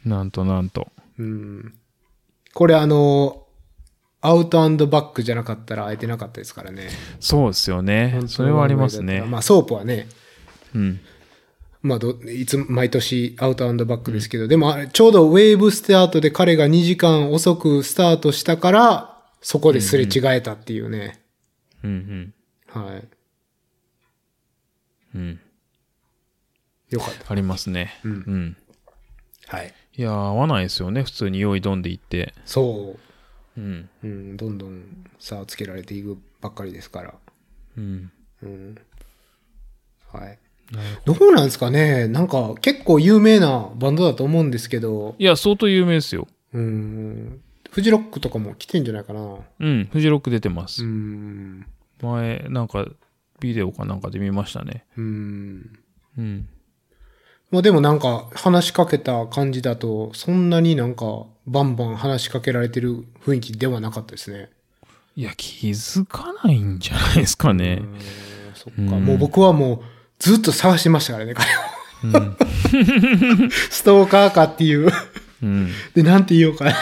[0.05, 0.91] なんとなんと。
[1.17, 1.73] うん。
[2.53, 3.42] これあの、
[4.25, 4.57] アウト
[4.87, 6.87] バックじゃなかったら会えてなかったですからね。
[7.19, 8.21] そうですよね。
[8.27, 9.21] それはありますね。
[9.21, 10.07] まあ、ソープはね、
[10.73, 10.99] うん。
[11.81, 21.21] まあど、いつ、毎年アウトバックですけど、でもあれちょうどウェーブスタートで彼が2時間遅くスタートしたから、そこですれ違えたっていうね。
[21.83, 22.33] うん、
[22.69, 23.07] はい。
[25.15, 25.21] うん。
[25.21, 25.39] うん。
[26.91, 27.29] よかった。
[27.29, 27.99] ありますね。
[28.05, 28.57] うんうん。
[29.47, 29.73] はい。
[29.97, 31.03] いやー、合わないですよね。
[31.03, 32.33] 普通に用意どんで行って。
[32.45, 33.12] そう
[33.61, 33.89] ん。
[34.03, 34.07] う。
[34.07, 34.83] うん、どんどん
[35.19, 37.13] 差をつけられていくばっかりですから。
[37.77, 38.11] うん。
[38.41, 38.77] うん。
[40.11, 40.39] はい。
[41.05, 46.27] どうなんですかねなんか結構有名なバンドだと思うんですけど、いや、相当有名ですよ。
[46.53, 47.41] うん。
[47.69, 49.37] フジロックとかも来てんじゃないかな。
[49.59, 49.89] うん。
[49.91, 50.83] フジロック出てます。
[50.83, 51.65] うん。
[52.01, 52.85] 前、なんか、
[53.39, 54.85] ビデオかなんかで見ましたね。
[54.97, 55.79] うん。
[56.17, 56.47] うん。
[57.51, 64.49] まあでもなんか話しかけた感じだと、そんなになんかバンバン話しかけられてる雰囲気ではなかったですね。
[65.15, 67.81] いや、気づかないんじゃないですかね。
[67.81, 67.99] うん
[68.55, 68.81] そっか。
[68.81, 69.79] うんもう僕はもう
[70.19, 71.59] ずっと探してましたからね、彼を。
[72.03, 72.37] うん。
[73.49, 74.89] ストーカーかっていう。
[75.41, 75.69] うん。
[75.93, 76.73] で、なんて言おうかな。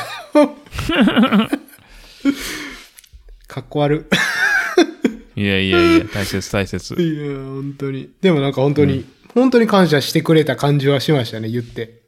[3.47, 4.07] かっこ悪
[5.35, 6.93] いやいやいや、大切大切。
[7.01, 7.03] い。
[7.03, 8.11] いや、本当に。
[8.21, 12.01] でもなんか本当に、本当に感謝してくれた感じはしましたね、言って。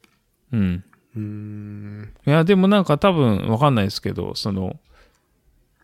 [0.52, 0.84] うん。
[1.16, 1.73] うーん。
[2.26, 4.80] いや、でもなんか多分わかんないですけど、その、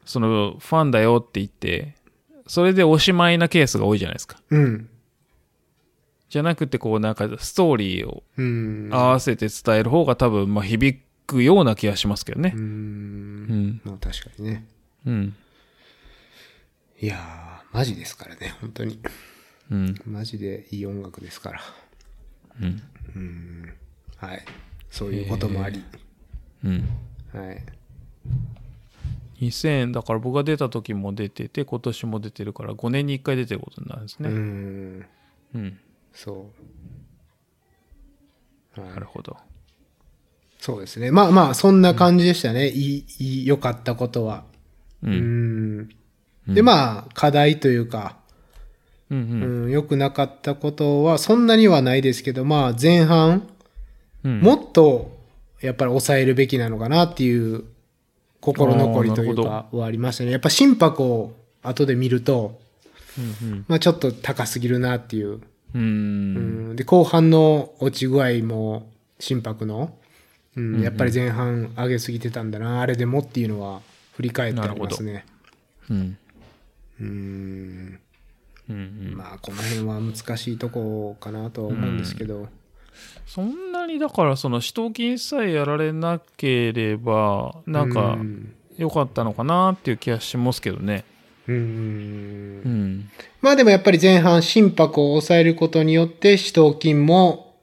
[0.06, 1.96] その、ファンだよって言って、
[2.48, 4.42] それでおしまいなケースが多いじゃないですか。
[4.50, 4.90] うん。
[6.30, 8.90] じゃなくて、こうなんかストーリーをうん。
[8.92, 12.58] 合わせて伝える方が多分、まあ響くような気がしますけどねう。。
[12.58, 13.82] うんん。
[13.84, 14.68] まあ確かにね。
[15.06, 15.36] うん。
[17.02, 19.00] いやー、マジですからね、本当に。
[19.72, 19.96] うん。
[20.06, 21.62] マジでいい音楽ですから。
[22.62, 22.82] うん。
[23.16, 23.74] うん。
[24.18, 24.46] はい。
[24.90, 25.84] そういうこともあり。
[26.64, 26.90] うん。
[27.34, 27.66] はい。
[29.42, 35.06] 2000だから僕が出た時も出てて今年も出てるから5年に1回出てることになるんですうねん。
[35.56, 35.80] うん、
[36.14, 36.52] そ
[38.78, 38.82] う。
[38.82, 39.36] はいなるほど
[40.60, 41.10] そうですね。
[41.10, 42.68] まあまあ、そんな感じでしたね。
[42.68, 44.44] いい、いい、良かったことは。
[45.02, 45.90] うん
[46.46, 46.54] うん。
[46.54, 48.18] で、まあ、課題というか、
[49.10, 53.48] うんうん、良くなかったことは、そんなにはないですけど、まあ、前半、
[54.26, 55.18] うんもっと、
[55.62, 57.64] やっぱり抑えるべきなのかなっていう、
[58.42, 60.32] 心残りというか、はありましたね。
[60.32, 62.60] やっぱ心拍を後で見ると、
[63.18, 65.42] うんまあちょっと高すぎるなっていう。
[65.76, 65.82] うん。
[65.82, 65.84] う
[66.74, 66.76] ん。
[66.76, 68.90] で、後半の落ち具合も、
[69.20, 69.94] 心拍の、
[70.56, 73.82] うん、やっぱり前半上げすぎてたんだな、あれでもっていうのは、
[74.14, 75.26] 振り返ってありますね。
[75.90, 76.18] うん。
[77.02, 78.00] うん。
[78.70, 78.80] うんう
[79.12, 79.14] ん。
[79.16, 82.48] まあ、この辺は難しいとこかなとは思うんですけど、
[83.30, 88.56] そんなにだからその死闘筋さえやられなければなんかうん。
[88.80, 91.04] 良かったのかなっていう気がしますけどね。
[91.48, 91.60] うんう
[92.70, 93.10] ん
[93.42, 97.56] まあでもやっぱり前半心拍を抑えることによって死闘筋も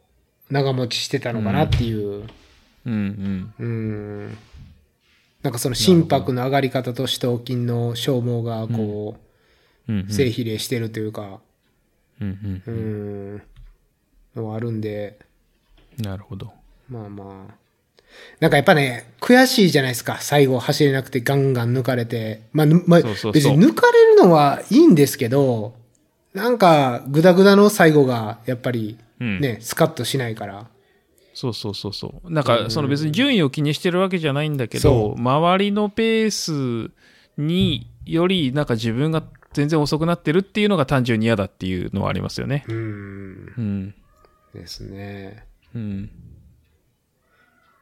[0.51, 2.27] 長持ちしてたのかなっていう。
[2.85, 2.93] うん。
[2.93, 4.39] うんうん。
[5.43, 9.17] なんかその心拍の上がり方と死闘筋の消耗がこ
[9.89, 11.41] うんう、正比例してるというか、
[12.21, 13.37] うんううん。
[13.37, 13.43] ん、
[14.35, 15.19] のはあるんで、
[15.99, 16.53] なるほど
[16.89, 17.55] まあまあ。
[18.41, 20.19] なんかやっぱね、悔しいじゃないですか。
[20.21, 22.43] 最後走れなくてガンガン抜かれて。
[22.53, 25.75] まあ、ぬまあそうそうそう別に抜かれるのはいいんですけど、
[26.33, 30.67] なんかグダグダの最後がやっぱりうんね、スカッとしないから。
[31.35, 36.91] そうそうそうそうなんかその別に順位を気にしてるわけじゃないんだけそど周りのペース
[37.37, 39.23] によりなんか自分が
[39.53, 42.77] 全然遅くなってるっていうのが単純に嫌だっていうのはありますよねうん。
[42.77, 43.95] うん
[44.55, 45.45] ですね。
[45.77, 46.11] うん。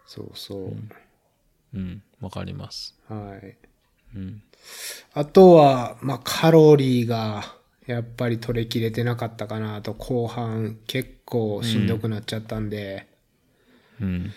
[0.07, 0.73] そうそう。
[1.75, 2.03] うん。
[2.21, 2.99] わかります。
[3.09, 3.57] はい。
[4.17, 4.43] うん。
[5.13, 7.55] あとは、まあ、カロリーが、
[7.87, 13.07] やっぱり取れきれてなかったかなと、後半結構しんどくなっちゃったんで、
[14.01, 14.33] うん。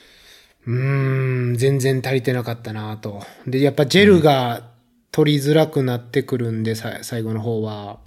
[0.67, 3.23] うーん、全然足りてなかったなと。
[3.47, 4.69] で、やっぱジェルが
[5.11, 7.99] 取りづらくなってくるんで、さ最後の方は、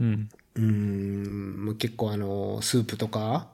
[0.00, 0.28] うん。
[0.54, 3.48] うーん、もう結構あの、スープとか、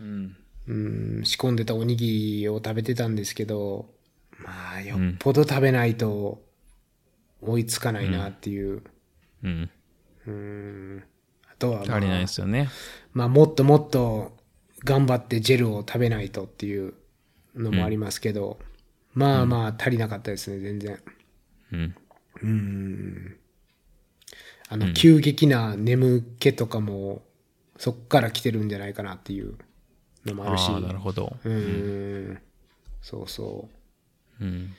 [0.00, 0.36] うん
[0.70, 3.90] うーん、仕込んでたおにぎりを食べてたんですけど、
[4.38, 6.40] まあ、よっぽど食べないと
[7.42, 8.82] 追いつかないなっていう。
[9.42, 9.70] うん
[10.26, 11.04] うーん
[11.50, 12.68] あとは、まあ、足りないですよね
[13.12, 14.36] まあ、もっともっと
[14.84, 16.94] 頑張ってジェルを食べないとっていう
[17.54, 18.58] のもありますけど、
[19.12, 21.00] まあまあ足りなかったですね、全然。
[21.72, 21.94] うん
[22.42, 23.36] うーん。
[24.68, 27.22] あの、急激な眠気とかも、
[27.76, 29.56] そっから来てるんじゃないかなっていう
[30.26, 30.68] のもあるし。
[30.70, 32.38] なるほどうーん。
[33.02, 33.68] そうそ
[34.40, 34.44] う。
[34.44, 34.74] うん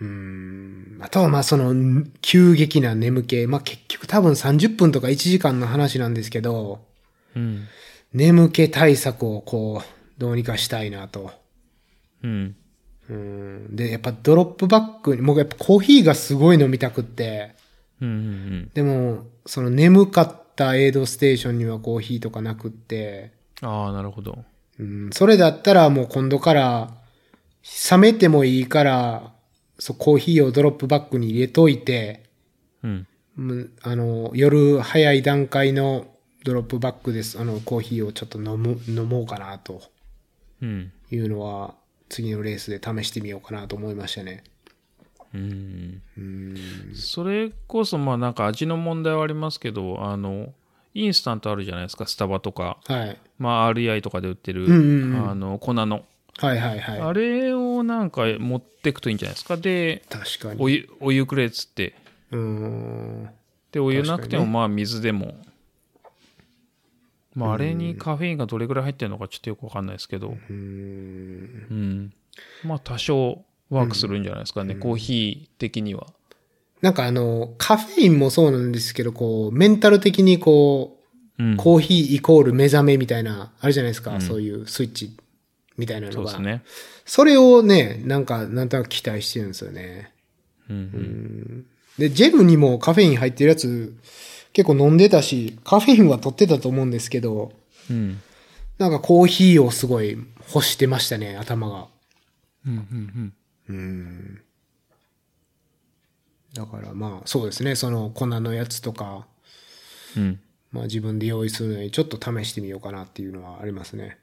[0.00, 3.46] うーんあとはまあそのん急激な眠気。
[3.46, 6.80] まあ結局多分30分とか1時間の話なんですけど、
[7.36, 7.66] うん
[8.12, 11.32] 眠気対策をこう、どうにかしたいなと。
[12.22, 12.56] うん
[13.10, 17.56] うんで、やっぱドロップバッグに、僕やっぱコーヒーがすごい飲みたくって、
[18.00, 23.32] うんうんでも、その眠かったエイドステーションにはコーヒーとかなくって、
[23.62, 24.44] ああなるほど
[24.78, 26.90] うん、それだったらもう今度から、
[27.90, 29.32] 冷めてもいいから、
[29.78, 32.24] そう、コーヒーをドロップバッグに入れといて、
[32.82, 33.06] うん
[33.38, 36.06] うんあの、夜早い段階の
[36.44, 37.38] ドロップバッグです。
[37.38, 39.82] あの、コーヒーをちょっと飲む、飲もうかなと
[40.62, 41.74] うんいうのは、
[42.08, 44.44] 次のレースで試してみようかなと思いましたね。
[45.34, 46.56] うんうん。
[46.94, 50.52] それこそまあなんか味の問題はありますけどあの
[50.94, 53.18] インスタントあるじゃないですかスタバとか、はい。
[53.38, 55.30] まあ、REI とかで売ってる、んうんうん。
[55.30, 56.04] あの粉の。
[56.38, 57.00] はいはいはい。
[57.00, 59.56] あれをなんか持ってくといいんじゃないですか。
[59.56, 60.62] で確かに。
[60.62, 61.94] お湯お湯くれっつって。
[62.30, 63.30] うーん。
[63.72, 65.34] でお湯なくてもまあ水でも、
[67.34, 70.28] まああれにカフェインがどれぐらい入ってるのかちょっとよくわかんないですけど。
[70.28, 71.66] うーん。
[71.70, 72.14] うん。
[72.64, 76.06] まあ多少ワークするんじゃないですかね、コーヒー的には
[76.84, 80.98] なんかあの、カフェインもそうなんですけど、こう、メンタル的にこ
[81.38, 85.16] うんう、コーヒーイコール目覚めみたいな、あるじゃないですか、そういうスイッチ
[85.78, 86.12] みたいなのが。
[86.12, 86.62] そうですね
[87.06, 90.12] それをね、なんか、なんとなく期待してるんですよね。
[90.68, 91.66] うんうん
[91.98, 93.94] で、ジェルにもカフェイン入ってるやつ、
[94.52, 97.52] 結構飲んでたし、カフェインは取ってたと思うんですけど、
[97.90, 98.20] うん
[98.76, 100.18] なんかコーヒーをすごい
[100.52, 101.86] 欲してましたね、頭が。
[102.66, 103.32] うんうん
[103.68, 104.43] うん。
[106.54, 109.26] だからまあ、そうですね、その粉のやつとか、
[110.16, 110.40] うんうん
[110.72, 114.18] まあ自分で用意するのにちょっと試してみようかなっていうのはありますね。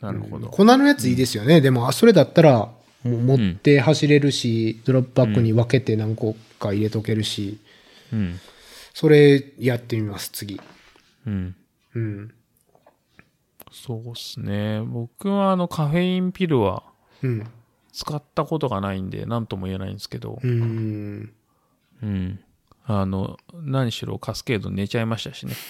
[0.00, 1.60] なるほど、粉のやついいですよね。
[1.60, 2.74] でも、あ、それだったら、も
[3.04, 7.60] う持って走れるし、ドロップバッグに分けて何個か入れとけるし、
[8.12, 8.40] うん
[8.94, 10.60] それやってみます、次。
[11.26, 11.56] うん
[11.94, 12.34] うん。
[13.72, 16.84] そうっすね僕はあのカフェインピルは
[17.22, 17.46] うん。
[17.94, 21.32] 使ったことがないんで何とも言えないんですけどうん。
[22.02, 22.40] うん
[22.86, 25.54] あの何しろカスケード寝ちゃいましたしね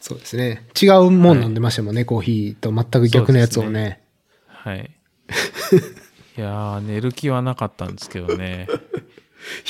[0.00, 0.66] そうですね。
[0.80, 4.02] 違うもん飲んでましたもんね、コーヒーと全く逆のやつをね。
[4.46, 4.90] はい
[6.36, 8.66] いやー寝る気はなかったんですけどね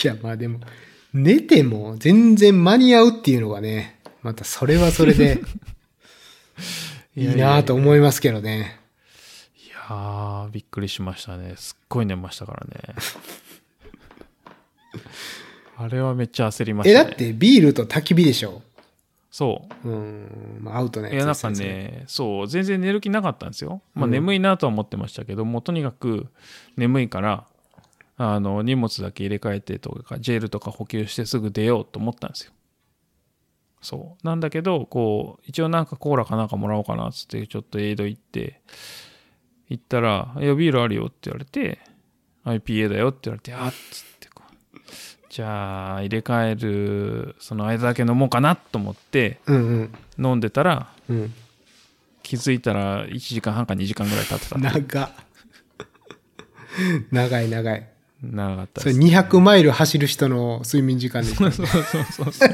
[0.02, 0.60] いや、まあでも、
[1.12, 5.40] 寝ても全然間に合うっていうのがね、またそれはそれで
[7.14, 8.81] いいなと思いますけどね。
[9.88, 12.80] いやーびっくりしましたねすっごい寝ましたからね
[15.76, 18.62] あれはめっちゃ焦りましえ、たねだってビールと焚き火でしょ？
[19.30, 19.88] そう。
[19.88, 20.58] うん。
[20.60, 21.50] まあ、アウトなやついや、なんか。
[21.50, 23.80] ね、そう、全然寝る気なかったんですよ。
[23.94, 26.28] まあ、うん眠いなとは思ってましたけど、もうとにかく
[26.76, 27.46] 眠いから、
[28.18, 32.52] あの、荷物だけ入れ替えてとか、ジェルとか補給してすぐ出ようと思ったんですよ。
[33.80, 34.26] そう。
[34.26, 38.60] なんだけど、こう、一応なんかコーラかなんかもらおうかなっつって、ちょっとエイド行って、
[39.72, 41.78] 行ったら、いや、ビールあるよって言われて、
[42.44, 44.42] IPA だよって言われて、あっつってこ
[44.74, 44.78] う、
[45.30, 51.16] じゃあ、入れ替える、その間だけ飲もうかなと思って、うん飲んでたら、うん。
[51.16, 51.34] うん。
[52.22, 54.58] 気づいたら1時間半か2時間ぐらい経ってた。
[54.58, 55.10] 長っ
[57.10, 57.88] 長い 長い。
[58.20, 58.98] それ長かったです。
[58.98, 61.50] 200マイル走る人の睡眠時間です、ね。
[61.50, 62.48] そうそうそうそう。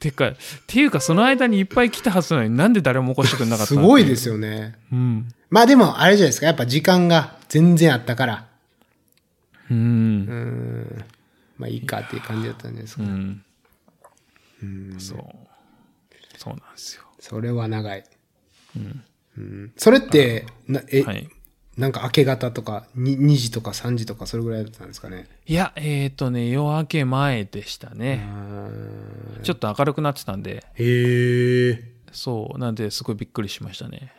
[0.00, 0.36] てか、っ
[0.66, 4.34] ていうかその間にいっぱい来たはずなのになんで誰も起こしてくれなかったすごいですよ。
[4.34, 4.74] よね。
[4.92, 5.28] うん。
[5.50, 6.46] まあでも、あれじゃないですか。
[6.46, 8.46] やっぱ時間が全然あったから。
[9.70, 9.74] う。
[9.74, 11.04] うんん。
[11.58, 13.10] まあいいかっていう感じだったんですうか。
[13.10, 13.42] ん。
[14.98, 15.18] そう。
[16.38, 17.02] そうなんですよ。
[17.18, 18.04] それは長い。
[18.76, 19.04] うん。
[19.38, 19.72] うん。
[19.76, 21.28] それって、なえ、はい。
[21.76, 25.28] なんか明け方とかに 2, 時とか3時とかそれぐらいだったんですかね。
[25.46, 28.28] いや、えっ、とね、夜明け前でしたね。
[29.42, 31.84] ちょっと明るくなってたんで、へえ。
[32.12, 32.58] そう。
[32.58, 34.12] なんで、すごいびっくりしましたね。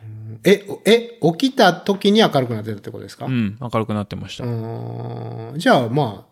[0.43, 3.57] え、おえ、起きた時に明るくなってたってことですか、うん。
[3.59, 4.45] 明るくなってました。
[4.45, 6.31] うんじゃあまあ、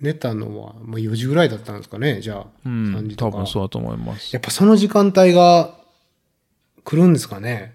[0.00, 2.46] 寝たのはまあ4時ぐらいだったんですかね、じゃあ。
[2.64, 3.16] う3ん時。
[3.16, 3.36] とか。
[3.36, 4.34] 多分そうだと思います。
[4.34, 5.78] やっぱその時間帯が
[6.84, 7.74] 来るんですかね？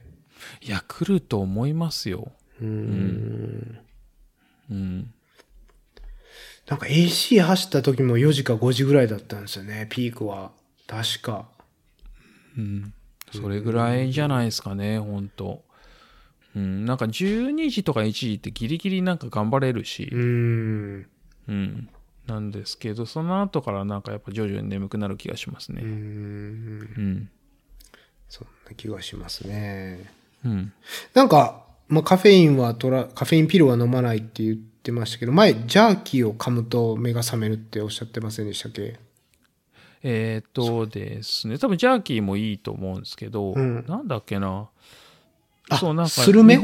[0.61, 2.31] いや、来ると思いますよ。
[2.61, 3.79] うん。
[4.69, 5.13] うん。
[6.67, 10.51] なんか AC 走った時も4時か5時ぐらいだったんですよね、ピークは。
[10.87, 11.47] 確か。
[12.57, 12.93] うん。
[13.31, 15.63] それぐらいじゃないですかね、本当
[16.55, 16.85] うん。
[16.85, 21.07] なんか12時とか1時ってギリギリなんか頑張れるしう、ん。
[21.47, 21.89] うん。
[22.27, 25.81] なんですけど、その後からなんかやっぱ徐々に眠くなる気がしますうね。
[25.81, 25.85] ん。
[25.85, 25.91] う
[27.01, 27.29] ん。
[28.27, 30.11] そんな気がしますね。
[30.45, 30.73] うん。
[31.13, 38.99] なんか、まあ、カフェインは取ら、カフェインピルは飲まないって言ってましたけど、前、ジャーキーを噛むと目が覚めるっておっしゃってませんでしたっけ？
[40.03, 44.69] えーっとですね、多分ジャーキーもいいと思うんですけど、うんなんだっけな。
[45.69, 46.59] あそう、なんか、スルメ？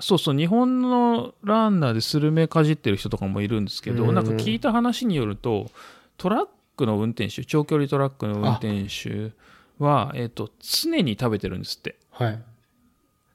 [0.00, 5.70] そうそう、日本のランナーでスルメかじってる人とかもいるんですけど、うんなんか聞いた話によると、
[6.16, 6.46] トラッ
[6.76, 9.32] クの運転手、長距離トラックの運転手
[9.78, 11.96] は、えーっと、常に食べてるんですって。
[12.10, 12.42] はい。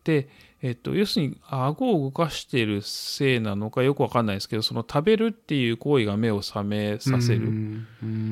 [0.03, 0.27] で、
[0.61, 7.53] えっと、要するに、顎を動かしているせいなのかよくわかんないですけど、その食べるっていう行為が目を覚めさせる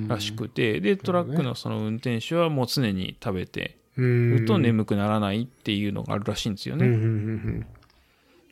[0.08, 7.66] らしくて、で、トラックのその運転手はもう常に食べてるると眠くならないっていうのがあるらしいんですよね。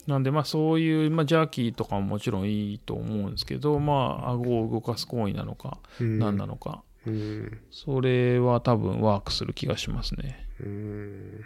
[0.07, 6.19] なんで、まあそういう、まあジャーキーとかももちろんいいと思うんですけど、まあ顎を動かす行為なのか、うん。
[6.19, 7.59] 何なのか、うん。
[7.71, 10.47] それは多分ワークする気がしますね。
[10.59, 11.45] うん。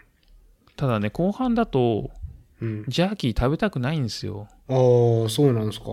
[0.75, 2.11] ただね、後半だと、
[2.61, 4.47] うんジャーキー食べたくないんですよ。
[4.67, 5.85] ああ、そうなんですか。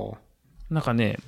[0.71, 1.19] なんかね、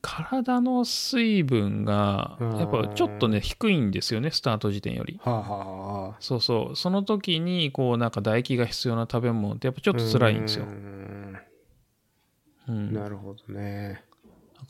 [0.00, 5.18] 体の水分が、やっぱちょっとね、低いんですよね、スタート時点より。
[5.22, 6.76] はあ、はあはあ、そうそう。
[6.76, 10.66] その時に、こう、なんか唾液が必要な食べ物って、やっぱちょっと辛いんですよ
[12.68, 12.72] う。
[12.72, 14.04] んなるほどね。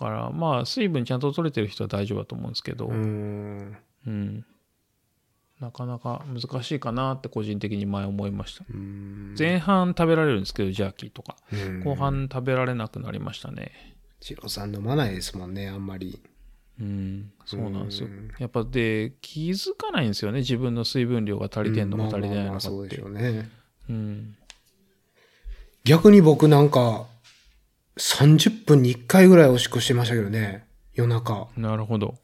[0.03, 2.93] から、まあ、水分ちゃんと取れてる人は大丈夫だと思うんですけど、う
[4.07, 4.45] うん。
[5.63, 5.67] ん。
[5.67, 8.65] なかなか難しいかなって個人的に前思いました。
[8.69, 11.37] うん前半食べられるんですけど、ジャーキーとか。
[11.53, 13.73] うん後半食べられなくなりましたね。
[14.21, 16.21] チロさん飲まないですもんね、あんまり。
[16.81, 18.31] うん、そうなんですようん。
[18.39, 20.39] やっぱで、気づかないんですよね。
[20.39, 23.07] 自分の水分量が足りてんのか足りてないまあまあまのかってあそうでしょ。
[23.07, 23.51] うね。
[23.89, 24.37] うん。
[25.85, 27.07] 逆に僕なんか、
[27.99, 31.49] 30分に1回ぐらいおしっこしてましたけどね、夜中。
[31.57, 32.15] なるほど。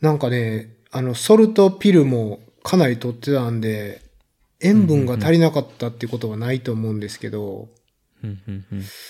[0.00, 4.02] なんかね、あの、ソルトピルもかなり取ってたんで、
[4.60, 7.68] 塩分が足りなかったってことはないと思うんですけど、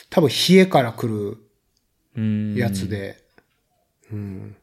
[0.09, 1.37] 多分冷えから来る
[2.17, 2.55] うん。
[2.55, 3.23] やつで、
[4.13, 4.57] うん。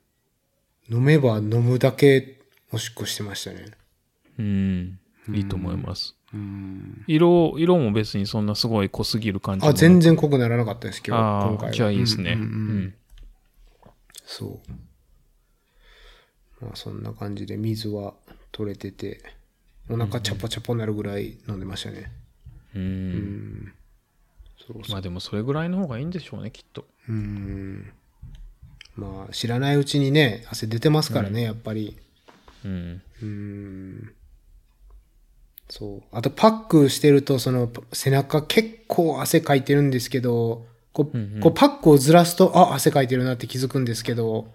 [0.89, 2.39] 飲めば飲むだけ
[2.72, 3.65] おしっこしてましたね。
[4.38, 4.99] うん。
[5.34, 6.15] いいと思います。
[6.34, 7.03] うん。
[7.07, 11.20] 色、色も別にそんなすごい濃すぎる感じもあ、全然濃くならなかったです、今日。
[11.20, 11.74] ああ、今回は。
[11.74, 12.34] じゃあいいですね。
[12.34, 12.93] ううんうんうんん。
[14.26, 14.72] そう。
[16.62, 18.14] まあそんな感じで水は
[18.51, 19.22] 取れてて、
[19.89, 22.12] お腹チャポチャポなるぐらい飲んでましたね。
[22.76, 22.80] う。
[22.80, 23.74] うんん。
[24.57, 24.91] そうそう。
[24.91, 26.86] まあでもそれぐらいの方がいいんでしょうね、きっと。
[27.07, 27.91] うん。
[28.95, 31.97] まあ知らないうちにね、汗出てますからね、やっぱり。
[32.66, 33.01] うん。
[33.22, 34.14] うん。
[35.70, 36.03] そう。
[36.12, 44.51] あとパックしてると、その背中結構汗かいてるんですけど、こううんうんこうパックをずらすと、あ、汗かいてるなって気づくんですけど、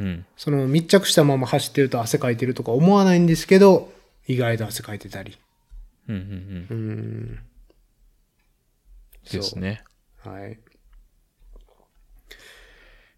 [0.00, 0.26] うん。
[0.36, 3.92] その密着したまま走ってると汗かいてるとか思わないんですけど、
[4.26, 5.38] 意外と汗かいてたり。
[6.08, 6.76] うんうんうん。
[6.76, 7.38] うん。
[9.30, 9.84] ですね。
[10.18, 10.58] はい。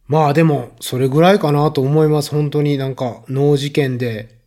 [0.08, 2.30] まあでも、それぐらいかなと思います。
[2.30, 4.42] 本当になんか、脳事件で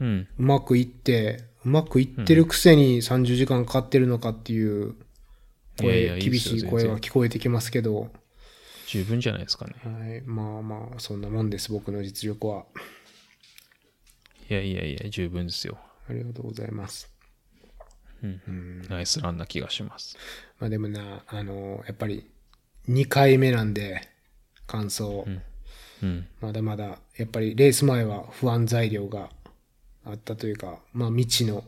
[0.00, 0.28] うん。
[0.38, 4.94] うまくいって、うまくいってるくせに30時間かかってるのかっていう
[5.78, 8.10] 声、いやいやいい厳しい声が聞こえてきますけど、
[8.86, 9.74] 十分じゃないですかね。
[9.82, 10.20] はい。
[10.22, 12.64] まあまあ、そんなもんです、僕の実力は。
[14.48, 15.78] いやいやいや、十分ですよ。
[16.08, 17.10] ありがとうございます。
[18.88, 20.16] ナイスランな気がします。
[20.58, 22.30] まあでもな、あの、やっぱり
[22.88, 24.08] 2回目なんで、
[24.66, 25.26] 感想。
[26.02, 26.28] うん。
[26.40, 29.30] まだまだ、やっぱりレース前は不安材料が
[30.04, 31.64] あったというか、まあ未知の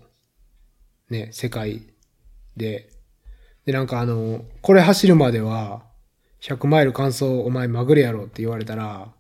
[1.11, 1.83] ね、世界
[2.57, 2.91] で、
[3.65, 5.88] で、なんかあの、これ走るまでは、
[6.43, 9.13] 100マイル完走お前まぐれやろって言われたら、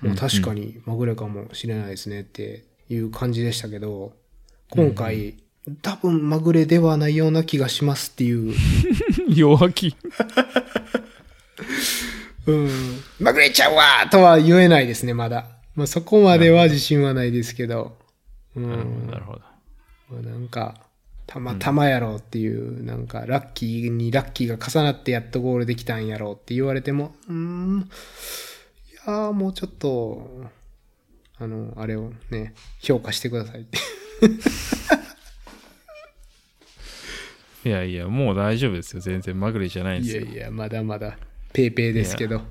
[0.00, 4.12] もう確かにまぐれかもしれないですねっていう感じでしたけど、
[4.70, 5.36] 今回、
[5.82, 8.54] 多分まぐれではないような気がしますっていう、
[9.28, 9.94] 弱気。
[12.46, 12.68] うん、
[13.18, 15.46] まぐれちゃうわとは言えないですね、まだ。
[15.74, 17.96] まあそこまでは自信はないですけど、
[18.56, 19.40] うん、なるほど。
[20.10, 20.74] まあなんか、
[21.30, 27.84] たまたまやろうっていう、なんか、ラッキーにラッキーが重なってやっとゴールできたんやろうって言われても、うーん、い
[29.06, 30.28] やーもうちょっと、
[31.38, 33.78] あの、あれをね、評価してくださいって。
[37.64, 39.00] いやいや、もう大丈夫ですよ。
[39.00, 40.22] 全然まぐれじゃないですよ。
[40.22, 41.16] いやいや、まだまだ、
[41.52, 42.42] ペーペーですけど。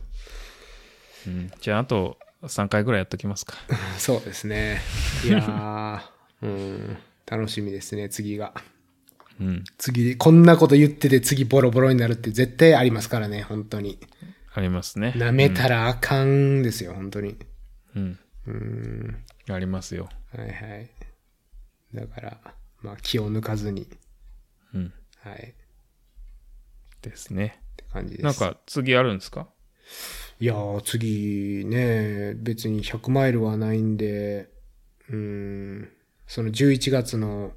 [1.27, 3.55] うん、じゃあ、あと3回ぐらいやっときますか。
[3.99, 4.80] そうですね。
[5.25, 6.97] いやー、うん、
[7.30, 8.53] 楽しみですね、次が。
[9.39, 9.63] うん。
[9.77, 13.99] 次、こんなこと言ってて次ボロボロになるって絶対ありますからね、本当に。
[14.53, 15.13] ありますね。
[15.15, 17.38] 舐めたらあかんですよ、本当に。
[17.95, 18.19] うん。
[18.47, 19.23] うん。
[19.49, 20.09] ありますよ。
[20.36, 20.89] はいはい。
[21.93, 22.39] だから、
[22.82, 23.88] まあ気を抜かずに、
[24.73, 24.93] うん。
[25.19, 25.53] はい。
[25.53, 25.53] っ
[27.01, 27.61] ですね。
[27.77, 28.23] て感じです。
[28.23, 29.47] なんか次あるんですか？
[30.39, 34.49] いやー、次ね、別に100マイルはないんで、
[35.09, 35.89] うん、
[36.30, 37.53] その11月の、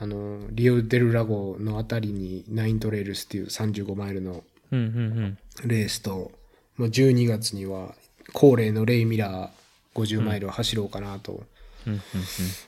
[0.00, 6.32] あの、リオデルラゴのあたりにナイントレイルスっていう35マイルのレースと、
[6.76, 7.94] まあ、12月には
[8.32, 11.44] 恒例のレイミラー50マイルを走ろうかなと、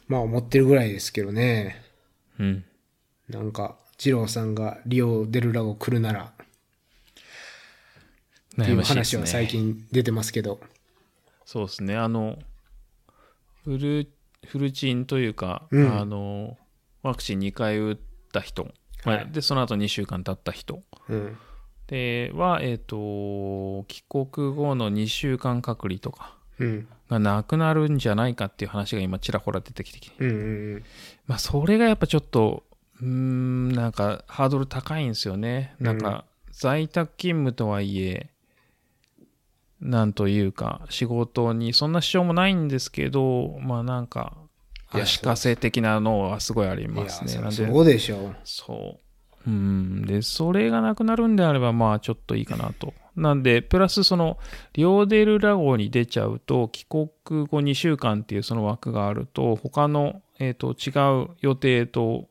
[0.06, 1.82] まあ思ってるぐらいですけどね。
[3.28, 6.32] なんか、二郎さんがリオデルラゴ来るなら、
[8.56, 8.62] うん。
[8.62, 9.50] っていう話は最ね。
[9.50, 10.60] 近出てますけど。
[11.44, 11.96] そうですね。
[11.96, 12.38] あの、
[13.64, 14.08] フル、
[14.46, 15.98] フルチンというか、うん。
[15.98, 16.56] あの、
[17.02, 17.98] ワクチン2回打っ
[18.32, 18.68] た人、
[19.04, 19.30] はい。
[19.30, 20.82] で、その後2週間経った人。
[21.08, 21.36] うん。
[21.86, 26.88] では、えっ、と、帰国後の2週間隔離とかうん。
[27.08, 30.32] がなくなるんじゃないかっていう話が今ちらほら出てきて、うんう
[30.76, 30.84] ん
[31.26, 32.64] まあ、それがやっぱちょっと、
[33.00, 35.74] うーん、なんかハードル高いんですよね。
[35.78, 38.30] なんか、在宅勤務とはいえ、
[39.80, 44.36] なんというか、仕事にそんな支障もないんですけど、まあなんか、
[44.90, 47.34] 足かせ的なのはすごいありますね。
[47.40, 48.36] なんそで、そうでしょう。
[48.44, 48.98] そ
[49.46, 49.50] う。
[49.50, 50.02] うん。
[50.06, 52.92] で、それがなくなるんであれば、まあちょっといいかなと。
[53.14, 54.38] なんで、プラスその、
[54.74, 57.08] リオデルラ号に出ちゃうと、帰国
[57.46, 60.90] 後2週間っていうその枠があると、他の、えっ、と、違
[61.24, 62.28] う予定と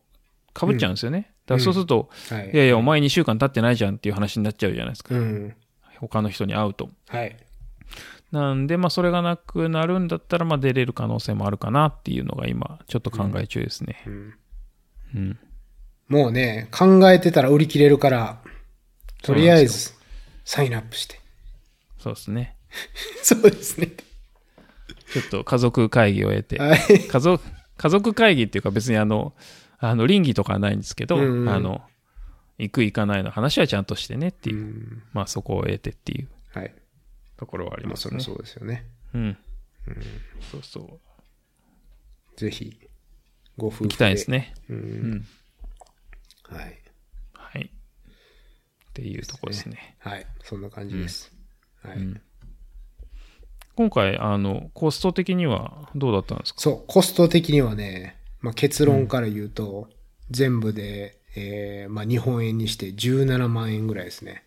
[0.58, 1.34] 被っちゃうんですよね。
[1.46, 2.52] だからそうすると、はい。
[2.52, 5.16] いやいや、お前2週間経ってないじゃんっていう話になっちゃうじゃないですか。
[5.16, 5.56] うん。
[6.00, 6.90] 他の人に会うと。
[7.08, 7.36] はい。
[8.32, 14.04] なんで、まあそれがなくなるんだったら、まあ出れる可能性もあるかなっていうのが今、ちょっと考え中ですね。
[14.06, 14.34] うん
[15.16, 15.40] うん。
[16.08, 18.42] もうね、考えてたら売り切れるから、
[19.24, 19.94] とりあえず、
[20.46, 21.20] サインアップして。
[22.00, 22.56] そうですね。
[23.24, 23.88] そうですね。
[25.14, 26.80] ちょっと家族会議を得て、はい。
[27.08, 27.44] 家族、
[27.78, 29.34] 家族会議っていうか別にあの、
[29.80, 31.82] あの、倫理とかはないんですけど、うんうんあの、
[32.58, 35.04] 行く行かないの話はちゃんとしてねっていう、うん。
[35.14, 36.28] まあそこを得てっていう。
[36.54, 36.74] はい。
[37.38, 38.20] ところはありまあ、ますね。
[38.20, 38.86] そりゃそうですよね。
[39.14, 39.38] うん。
[40.52, 42.40] そうそう。
[42.40, 42.80] ぜひ、
[43.58, 43.90] ご夫婦で。
[43.90, 44.54] 行きたいですね。
[44.70, 44.74] う。
[44.74, 45.12] うん。
[45.16, 45.26] ん。
[46.50, 46.82] はい。
[47.34, 47.66] はい。
[47.66, 49.96] っていうところですね。
[50.00, 50.26] はい。
[50.44, 51.32] そんな感じです。
[51.84, 51.98] はい。
[51.98, 52.22] うん。
[53.76, 56.40] 今回、あの、コスト的にはどうだったん。
[56.40, 59.88] ですかそう、コスト的にはね、まあ、結論から言うと、
[60.32, 64.44] 全部で、えーまあ、日本円にして17万円ぐらいですね。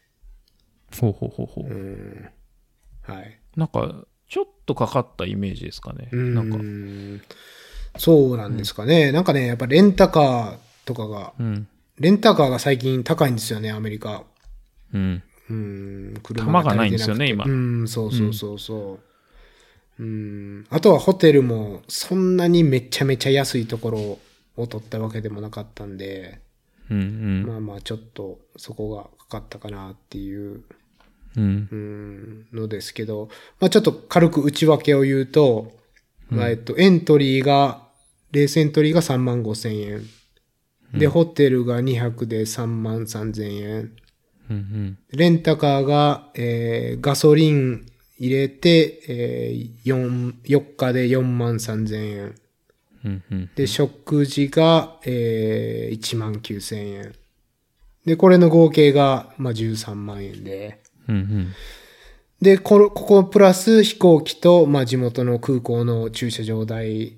[1.01, 1.65] ほうほうほうほう。
[1.65, 2.29] うん。
[3.03, 3.39] はい。
[3.57, 6.09] なんか、ちょっとかかったイメージですかね。
[6.13, 6.59] うんなんか、
[7.99, 9.13] そうなんですかね。
[9.13, 11.69] なんかね、やっぱレンタカーとかが、うん。
[11.99, 14.25] レンタカーが最近高いんですよね、アメリカ。
[14.93, 15.23] うん。
[15.49, 19.01] うん、玉がないんですよね今うん、そうそうそうそ
[19.99, 20.03] う。
[20.03, 20.67] うん。
[20.71, 24.19] あとはホテルもそんなにめちゃめちゃ安いところ
[24.57, 26.41] を取ったわけでもなかったんで、
[26.91, 27.47] うんうん。
[27.47, 30.63] まあまあちょっとそこがかかったかなっていう、
[31.37, 31.77] うんう。
[31.77, 33.29] ん、のですけど、
[33.61, 35.73] まあちょっと軽く内訳を言うと、
[36.29, 37.89] まあえっと、エントリーが、
[38.33, 40.03] レースエントリーが3万5千円。
[40.95, 43.93] で、ホテルが2泊で3万3千円。
[44.51, 44.99] うんうん。
[45.13, 47.87] レンタカーが、えーガソリン
[48.19, 52.35] 入れて、えー、4、4日で4万3千円。
[53.05, 53.51] うんうん。
[53.55, 57.15] で、食事が、えー、1万9千円。
[58.07, 60.83] で、これの合計が、まあ、13万円で。
[61.09, 61.53] うんうん。
[62.41, 67.17] で、この、ここプラス飛行機と、まあ、地元の空港の駐車場代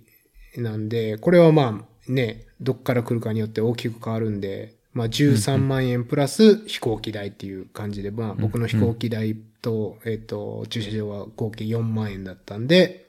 [0.57, 13.02] なんで、これはまあ、ね、どっから来るかによって大きく変わるんで、まあ、13万円プラス飛行機代っていう感じで、まあ、僕の飛行機代と、えっ、と、駐車場は合計4万円だったんで、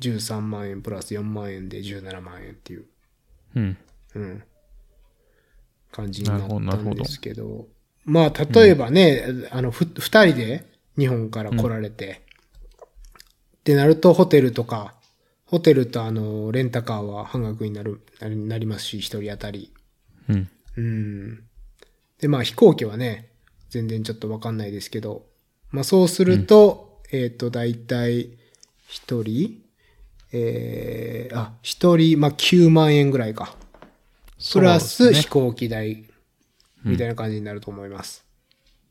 [0.00, 2.86] 13万円プラス4万円で17万円っていう、
[3.54, 3.76] うん。
[4.14, 4.42] うん、
[5.90, 7.66] 感じになったんですけど、
[8.04, 10.66] まあ、例えばね、あの、ふ、二人で
[10.98, 12.22] 日本から来られて、
[13.58, 14.94] ってなると、ホテルとか、
[15.46, 19.72] ホテルとあの、レンタカーは半額になる、なりなりますし、一人当たり。
[20.28, 20.50] うん。
[20.76, 21.44] うん。
[22.18, 23.30] で、まあ飛行機はね、
[23.70, 25.26] 全然ちょっとわかんないですけど、
[25.70, 28.30] まあそうすると、えっ、と、だいたい
[28.86, 29.63] 一人、
[30.36, 33.56] えー、あ、一人、まあ9万円ぐらいか。
[34.52, 36.04] プラス飛行機代、
[36.82, 38.26] みたいな感じになると思います。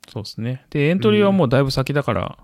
[0.07, 0.65] そうですね。
[0.69, 2.37] で、エントリーはもうだいぶ先だから、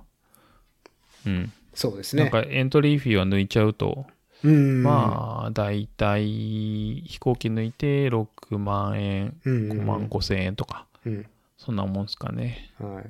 [1.25, 1.53] うん。
[1.73, 2.23] そうですね。
[2.23, 4.05] なんかエントリーフィーは抜いちゃうと、
[4.43, 4.83] うん。
[4.83, 11.25] まあ、だいたい飛行機抜いて6万円、うん5万5千円とか、うん。
[11.57, 12.69] そんなもんですかね。
[12.79, 13.09] はい。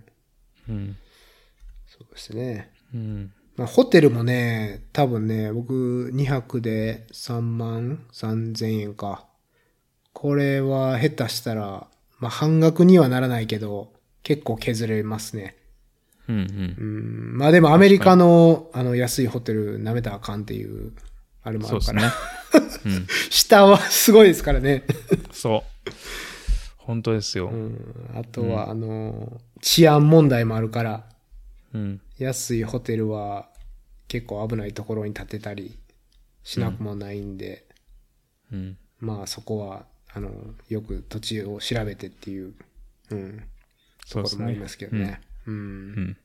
[0.69, 0.97] うん。
[1.87, 2.71] そうですね。
[2.93, 3.33] うん。
[3.59, 9.25] まあ、ホテルもね、多分ね、僕2泊で3万3千円か。
[10.13, 11.87] これは下手したら、
[12.19, 13.91] まあ半額にはならないけど、
[14.23, 15.57] 結構削れますね。
[16.29, 16.83] うんうんう。
[17.35, 17.37] ん。
[17.37, 20.93] まあでもアメリカのあの安いホテル舐めたらあかんっていう、
[21.43, 22.07] あれもあそうるですから。
[22.07, 22.13] ね。
[22.85, 23.07] うん。
[23.29, 24.85] 下はすごいですからね。
[25.33, 25.91] そう。
[26.77, 27.49] 本当ですよ。
[27.49, 27.75] うん。
[28.15, 31.03] あとは、あの、治安問題もあるから、
[31.73, 32.01] うん。
[32.19, 33.49] 安いホテルは
[34.07, 35.79] 結構危ないところに建てたり
[36.43, 37.65] しなくもないんで、
[38.51, 38.77] うん。
[38.99, 40.29] まあそこは、あの、
[40.67, 42.53] よく土地を調べてっていう、
[43.11, 43.43] うん、
[44.05, 44.67] そうですねところもありま。
[44.67, 45.21] すけどね。
[45.47, 45.53] うん。
[45.53, 46.17] うん。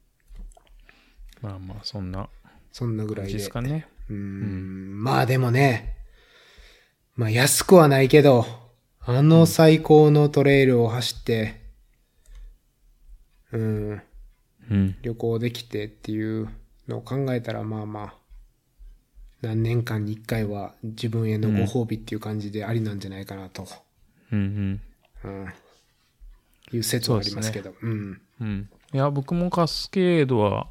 [1.40, 2.28] まあまあ、そんな
[2.72, 3.34] そんなぐらいで。
[3.34, 3.86] ですかね。
[4.10, 5.02] うん。
[5.02, 5.96] まあでもね、
[7.14, 8.44] まあ安くはないけど、
[9.00, 11.60] あの最高のトレイルを走って、
[13.52, 14.02] うん、うん。
[15.02, 16.48] 旅行できてっていう
[16.88, 18.14] のを考えたら、まあまあ、
[19.42, 23.66] 何年間に一回は自分へのご褒美っていう感じでありなんじゃないかなと、
[24.32, 24.80] うん
[25.24, 25.30] うん。
[25.30, 25.52] うん、
[26.72, 27.74] いう説はありますけど。
[27.82, 28.20] うん。
[28.40, 28.68] うん。
[28.92, 30.66] いや、僕もカスケードは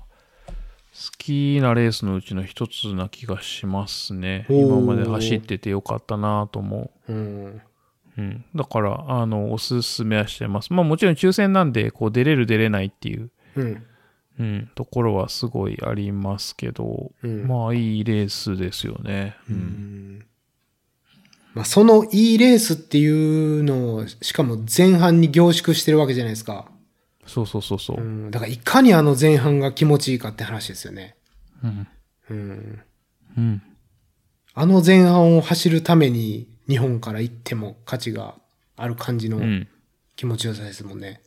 [0.93, 4.45] 好きなレースのうちの一つな気がしますね。
[4.49, 7.15] 今まで走っててよかったなと思うん。
[7.15, 7.61] う。
[8.17, 8.45] うん。
[8.55, 10.71] だから、あの、おすすめはしてます。
[10.71, 13.85] まあもちろん抽選なんで、こう出れる出れないっていう、うん。
[14.39, 19.35] うん、ところはすごいありますけど、うんまあいいレースですよね。
[19.49, 19.53] う。
[19.53, 20.25] うんん
[21.53, 26.67] まあ、そのいいレースっていうのを、しかも前半に凝縮してるわけじゃないですか。
[27.27, 28.03] そうそうそうそうう。
[28.03, 28.31] ん。
[28.31, 31.15] だからいかにあの前半が気持ちいいかって話ですよね。
[31.63, 31.87] うん。
[32.29, 32.81] うん。
[33.37, 33.61] うん。
[34.55, 38.35] あの前半を走るために日本から行っても価値が
[38.75, 39.67] ある感じのうん。
[40.15, 41.21] 気持ちよさですもんね。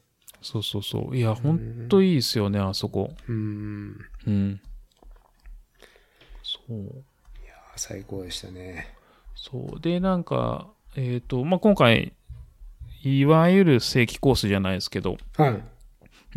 [0.47, 1.17] そうそうそう。
[1.17, 3.13] いや、ほんといいですよね、あそこ。
[3.29, 3.99] うん。
[4.29, 4.61] うん。
[6.45, 7.03] そう。
[7.75, 8.95] 最高でしたね。
[9.35, 9.81] そう。
[9.81, 12.13] で、なんか、えっ、と、まあ、今回、
[13.03, 15.63] いわゆる正規コースじゃないですけど、はい。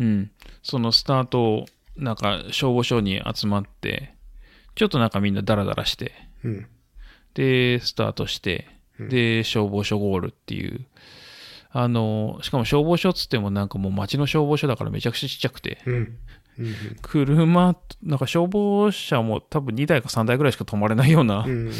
[0.00, 0.32] うん。
[0.64, 1.66] そのスタートを、
[1.96, 4.14] なんか、消防署に集まって、
[4.74, 6.12] ちょっとなんかみんなダラダラして、
[6.42, 6.66] うん。
[7.34, 8.66] で、スタートして、
[8.98, 10.84] で、消防署ゴールっていう。
[11.72, 16.18] あの、しかも消防署っつってもなんかもう街の消防署だからめちゃくちゃちっちゃくて、うん。
[16.58, 16.74] うん。
[17.02, 21.44] 車、なんか消防車も多分2台か3台ぐらいしか止まれないような。
[21.46, 21.72] うん。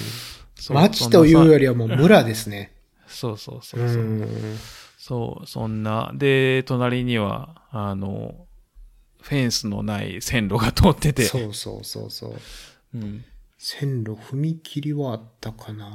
[0.55, 2.73] そう街というよりりはもう村ですね。
[3.07, 4.03] そうそうそううそう。
[4.03, 4.59] ん。
[4.99, 6.13] そう、そんな。
[6.15, 8.47] で、隣には、あの、
[9.23, 11.25] フェンスのない線路が通ってて。
[11.25, 12.35] そうそうそうそう。
[12.95, 13.25] うん。
[13.59, 15.87] 線路、踏切はあったかな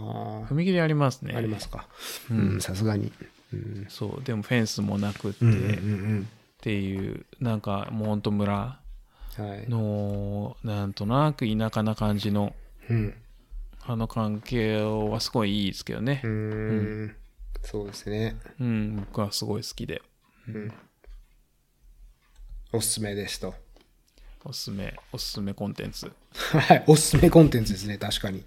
[0.50, 1.34] 踏切ありますね。
[1.36, 1.88] ありますか。
[2.30, 3.12] うん、さすがに。
[3.56, 3.86] うん。
[3.90, 5.68] そう、でもフェンスもなくって、うんうんうっ
[6.22, 6.28] ん
[6.62, 8.80] ていう、なんかもうほんと村。
[9.38, 9.70] はい。
[9.70, 12.56] の、なんとなく田舎な感じの、
[12.90, 13.14] うん。
[13.88, 16.30] あの関係はすごいいいですけどねうー。
[17.08, 17.16] ん。
[17.62, 18.38] そうですね。
[18.60, 20.02] うん、僕はすごい好きで。
[22.72, 23.54] おすすめですと。
[24.44, 26.12] おすすめ、おすすめコンテンツ。
[26.34, 26.84] はい。
[26.88, 28.44] おすすめコンテンツですね、確かに。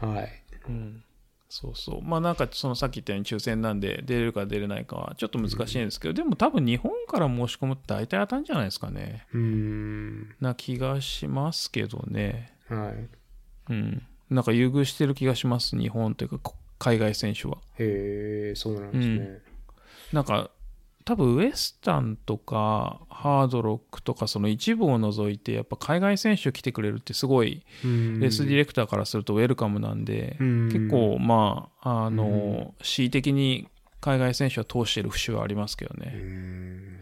[0.00, 0.42] はい。
[0.68, 1.04] うん。
[1.52, 2.02] そうそう。
[2.02, 9.26] まあなんかそのさっき言ったように抽選なんで出れるか出れないかはちょっと難しいんですけど、でも多分日本から申し込むって大体当たるんじゃないですかね。
[9.34, 10.34] うーん。
[10.40, 12.54] な気がしますけどね。
[12.70, 12.88] は
[13.68, 13.72] い。
[13.72, 14.02] うん。
[14.30, 15.76] なんか優遇してる気がします。
[15.76, 17.58] 日本というかこ海外選手は。
[17.78, 19.38] へえ、そうなんですね。
[20.10, 20.50] なんか
[21.04, 33.68] 多分ウエスタンとかハードロックとかその一部を除いてやっぱ海外選手来てくれるってすごいうんレースディレクターからするとウェルカムなんで、うん結構まああの、恣意的に
[34.00, 36.92] 海外選手は通してる節はありますけどね、ん。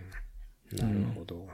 [0.73, 1.49] なるほど。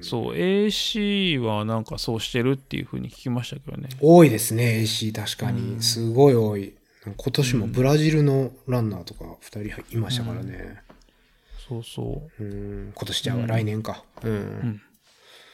[0.00, 5.82] そう AC はなんかそうしてるっていうふうに聞きましたけどね多いですね、AC 確かに。
[5.82, 6.74] すごい多い。
[7.04, 10.83] 今年もブラジルのランナーとか2人いましたからね。
[11.68, 12.92] そうそううん。
[12.94, 14.04] 今年じゃあ来年か。
[14.22, 14.82] うん。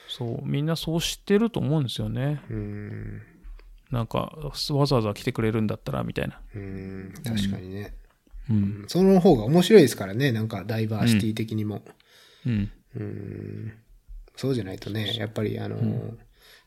[0.09, 3.23] そうみんなそう知ってると思うんですよねうん。
[3.91, 4.37] なんか
[4.71, 7.15] わざわざ来てくれるんだったらみたいなうん。
[7.25, 7.95] 確かにね。
[8.49, 11.83] ううんんその方が面白いですからね、なんかダイバーシティ的にも。
[12.45, 13.73] うんうん。
[14.35, 16.15] そうじゃないとね、やっぱりあの、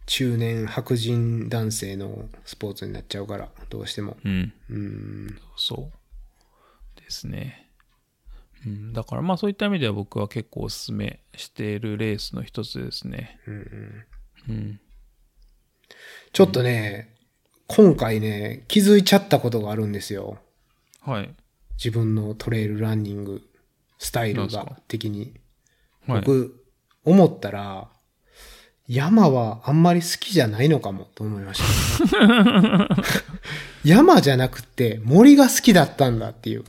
[0.06, 4.16] 中年白人男性のスポーツになっちゃうから、どうしても。
[4.24, 5.38] うんうん。
[5.58, 7.73] そうですね。
[8.66, 13.40] うん、だからまあそういった意味では僕は結構おすすめしているレースの一つですね。
[13.48, 13.52] う
[14.52, 14.80] ん。
[16.32, 17.14] ちょっとね、
[17.68, 20.38] 今回ね、気づいちゃったことがあるんですよ。
[21.02, 21.30] はい。
[21.78, 23.42] 自分のトレイルランニング
[23.98, 25.34] スタイルが的に。
[26.08, 26.20] はい。
[26.22, 26.64] 僕、
[27.06, 27.90] 思ったら、
[28.88, 31.62] 山はあんまり好きじゃないのかもと思いまし
[32.12, 32.90] た。
[33.86, 36.66] 山じゃなくて森が好きだったんだっていう。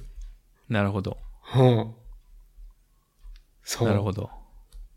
[0.68, 1.18] なるほど。
[1.56, 1.94] うん。
[3.62, 3.89] そう。
[3.89, 4.31] なるほど。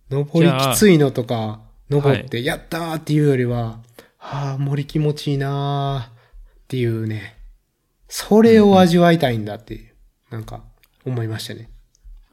[0.09, 3.79] 登りきついのとか、登って、やったーっていうよりは、
[4.19, 6.13] ああ、森気持ちいいなーっ
[6.67, 7.37] ていうね、
[8.07, 9.93] それを味わいたいんだって
[10.29, 10.63] なんか、
[11.05, 11.69] 思いましたね。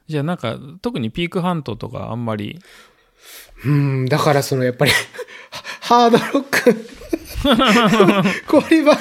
[0.06, 2.60] じゃあなんか特にピークハントとかあんまり、
[3.64, 4.90] うん、だからその、やっぱり、
[5.80, 8.98] ハードロック、 これは、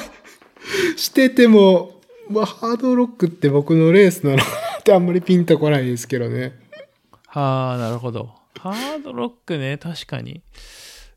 [0.95, 4.37] してても、まあ、ハードロックって僕のレースなの
[4.83, 6.59] ってあんまりピンとこないですけどね。
[7.27, 8.35] はあ、なるほど。
[8.59, 10.41] ハードロックね、確かに。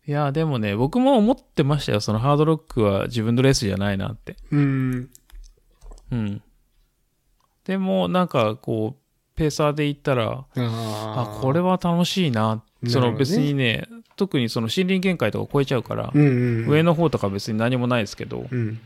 [0.07, 2.01] いや、でもね、僕も思ってましたよ。
[2.01, 4.37] そのハードロックは自分のレースじゃないなって。
[4.53, 5.11] うん。
[6.13, 6.43] うん。
[7.65, 12.63] でも、なんかこう、ペーサーで行ったら、あこれは楽しいな。
[12.87, 16.69] その別にね、特にその森林限界とか超えちゃうから、うんうん。
[16.69, 18.81] 上の方とか別に何もないですけど、うん。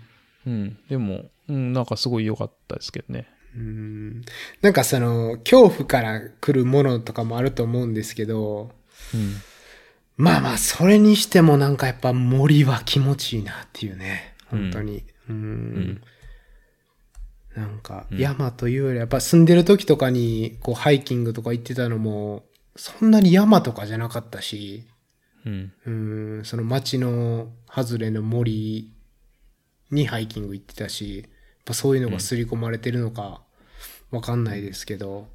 [0.46, 0.78] うん。
[0.88, 3.28] でも、うん、なんかすごい良かったですけどね。
[3.56, 4.22] うん
[4.60, 8.70] なんかその、恐怖から来るものとかもあると思うんですけど、
[9.14, 9.36] うん。
[10.16, 14.34] まあまあ、それにしてもなんかやっぱ森は気持ちいいなっていうね。
[14.46, 15.04] 本当に。
[15.28, 16.02] うん。
[17.56, 22.44] なんか、山というよりやっぱ住んでる時とかに、こう、ハイキングとか行ってたのも、
[22.76, 24.84] そんなに山とかじゃなかったし、
[25.44, 25.72] うん。
[25.86, 25.90] う
[26.40, 28.92] ん、その町の外れの森
[29.90, 31.26] にハイキング行ってたし、
[31.64, 33.42] ぱそういうのが刷り込まれてるのか
[34.10, 35.28] わかんないですけど、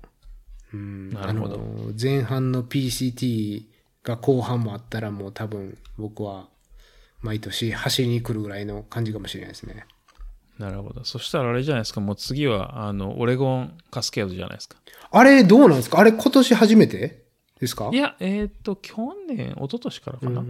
[0.74, 1.60] うん、なるほど
[2.02, 3.64] 前半の PCT
[4.04, 6.48] が後半もあったらもう多分僕は
[7.22, 9.86] 毎年走りに来るぐらいの感じかもしれないですね。
[10.60, 11.04] なるほど。
[11.04, 12.00] そしたらあれじゃないですか。
[12.02, 14.78] もう次は、あの、オレゴンカスケードじゃないですか。
[15.12, 16.00] あれどうなんですか？
[16.00, 17.26] あれ今年初めて
[17.60, 17.90] ですか？
[17.92, 18.96] いや、えっ、と、去
[19.28, 20.44] 年、一昨年からかな。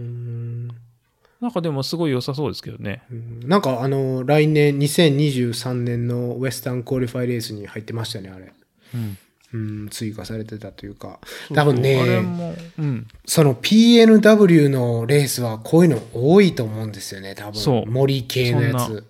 [1.46, 3.04] うんなんかでもすごい良さそうですけどね。
[3.10, 8.52] うんなんかあの、来年2023年のウェスタンクオリファイレースに入ってましたね、あれ。
[8.94, 9.18] うん。
[9.52, 11.20] うん、追加されてたというか。
[11.54, 13.06] 多分ね、も、うん。
[13.24, 17.60] その PNW のレースはこういうの多いと思うんですよね、多分。
[17.60, 19.06] そう森系のやつ。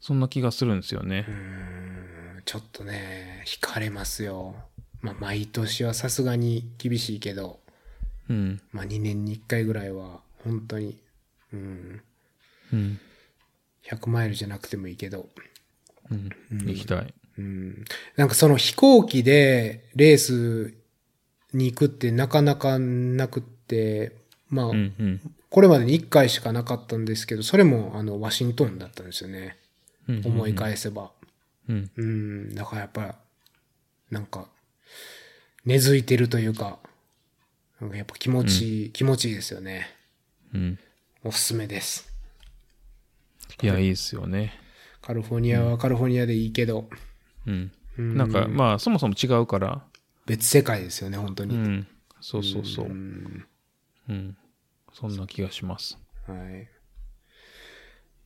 [0.00, 1.26] そんな気がするんですよね。
[2.44, 4.54] ちょっとね、惹かれますよ。
[5.00, 7.58] まあ、毎年はさすがに厳しいけど、
[8.30, 8.60] うん。
[8.72, 10.96] まあ、2年に1回ぐらいは、本当に、
[11.52, 12.02] うん、
[12.72, 13.00] うん。
[13.84, 15.28] 100マイルじゃなくてもいいけど、
[16.10, 16.30] うん。
[16.66, 17.14] 行きたい。
[17.38, 17.84] うん、
[18.16, 20.74] なんかその飛行機でレース
[21.54, 24.12] に行くってなかなかなくって、
[24.48, 24.94] まあ、うん。
[24.98, 25.20] うん。
[25.48, 29.58] これまでに1回しかなかったんですけど、それもあの、ワシントンだったんですよね。
[30.08, 30.22] うん。
[30.24, 31.10] 思い返せば。
[31.68, 31.90] うん。
[31.96, 33.16] うん、だからやっぱ、
[34.10, 34.46] なんか、
[35.64, 36.78] 根付いてるというか、
[37.80, 39.88] なんかやっぱ気持ちいい、気持ちいいですよね。
[40.54, 40.78] うん。
[41.24, 42.12] おすすめです。
[43.62, 44.54] いや、いいですよね。
[45.00, 46.88] カリフォルニアはカリフォルニアでいいけど、
[47.46, 47.72] うん。
[47.98, 49.84] うんなんか、まあ、そもそも違うから、
[50.26, 51.54] 別世界ですよね、本当に。
[51.54, 51.86] うん。
[52.20, 52.88] そうそうそうう。
[52.88, 53.46] ん
[54.08, 54.36] うん。
[54.92, 55.98] そんな気がします。
[56.26, 56.34] は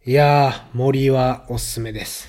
[0.06, 0.10] い。
[0.10, 2.28] いやー、森はおすすめです。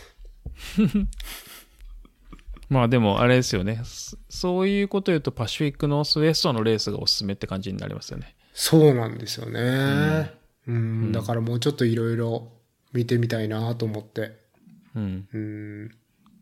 [2.70, 3.82] まあでも、あれですよね。
[3.84, 8.36] そそういうこと言うと、パシフィックノースウェストのレースがおすすめって感じになりますよね。
[8.54, 9.60] そうなんですよね。
[9.60, 10.30] うん、
[11.12, 12.52] だからもうちょっといろいろ
[12.94, 14.38] 見てみたいなと思って。
[14.96, 15.28] うん。
[15.34, 15.92] うん。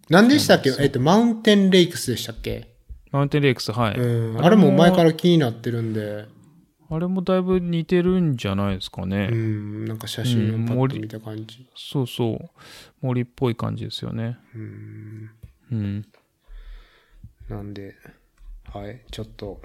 [0.10, 0.72] 何でしたっけ？
[0.80, 2.69] えっと、マウンテンレイクスでしたっけ？
[3.11, 3.95] マウンテンレイクス、はい。
[3.97, 4.43] うん。
[4.45, 6.26] あれも前から気になってるんで、
[6.89, 9.30] あれもだいぶ似てるんじゃないですかね。
[9.31, 11.68] うん、なんか写真をパッと見た感じ。
[11.76, 12.49] そうそう。
[13.02, 14.38] 森っぽい感じですよね。
[14.53, 15.31] うん。
[15.72, 16.06] うん。
[17.49, 17.95] なんで、
[18.72, 19.61] はい、ちょっと、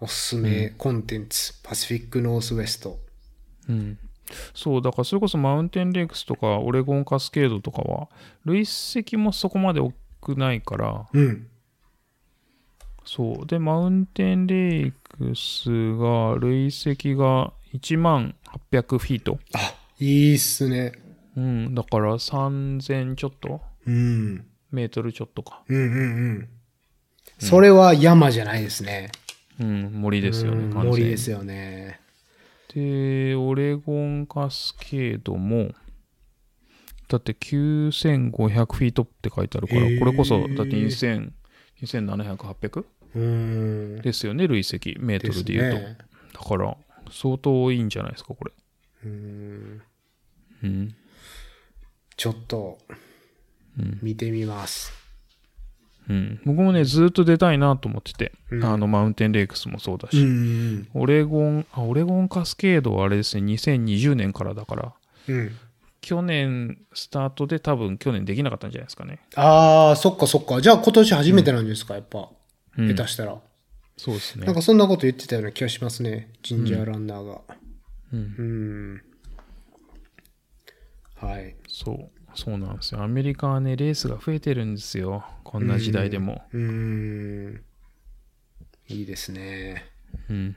[0.00, 3.03] おすすめコンテンツ、パシフィックノースウェスト。
[3.68, 3.98] うん。
[4.54, 8.08] そう、だからそれこそマウンテンレイクスとかオレゴンカスケードとかは、
[8.44, 11.48] 累積もそこまで多くないから、うん。
[13.04, 13.46] そう。
[13.46, 18.34] で、マウンテンレイクスが、累積が1万
[18.72, 19.38] 800フィート。
[19.52, 20.92] あ、いいっすね。
[21.36, 21.74] うん。
[21.74, 24.46] だから3000ちょっとうん。
[24.70, 25.62] メートルちょっとか。
[25.68, 26.48] うんうんうん。
[27.38, 29.10] それは山じゃないですね。
[29.60, 29.90] うん。
[29.92, 30.64] 森ですよね。
[30.64, 32.00] うん森ですよね。
[32.72, 35.72] で、オレゴンカスケードも、
[37.08, 41.30] だって9500フィートって書いてあるから、これこそ、だって2000、
[41.82, 42.84] 2700、800
[43.14, 44.00] うん。
[44.02, 45.96] ですよね、累積、メートルで言う
[46.32, 46.40] と。
[46.40, 46.76] だから、
[47.10, 48.52] 相当いいんじゃないですか、これ。
[49.04, 49.82] うん。
[50.62, 50.94] うん。
[52.16, 52.78] ちょっと、
[53.78, 54.92] うん見てみます。
[54.92, 55.03] うん。
[56.44, 60.86] 僕もね、ずっと出たいなと思ってて、うんあの、マウンテンレイクスもそうだうし、ん。
[60.94, 64.92] オレゴン、あ、オレゴンカスケードはあれですね、2020年からだから、
[65.28, 65.50] うん。
[66.02, 69.20] 去年スタートで多分去年できなかったんじゃないですかね。
[69.36, 70.60] ああ、そっかそっか。
[70.60, 72.28] じゃあ今年初めてなんですか、やっぱ。
[72.76, 73.38] うん下手したら。
[73.96, 74.54] そうですねなん。
[74.54, 76.30] かそんなこと言ってたような気がしますね。
[76.42, 77.40] ジンジャーランナーが。
[78.12, 78.42] うんう
[78.96, 79.02] ん。
[81.14, 81.56] はい。
[81.68, 83.02] そう、そうなんですよ。
[83.02, 85.24] アメリカはね、レースが増えてるんですよ。
[85.44, 86.42] こんな時代でも。
[86.52, 87.64] うーん。
[88.88, 89.84] いいですね。
[90.28, 90.56] うん。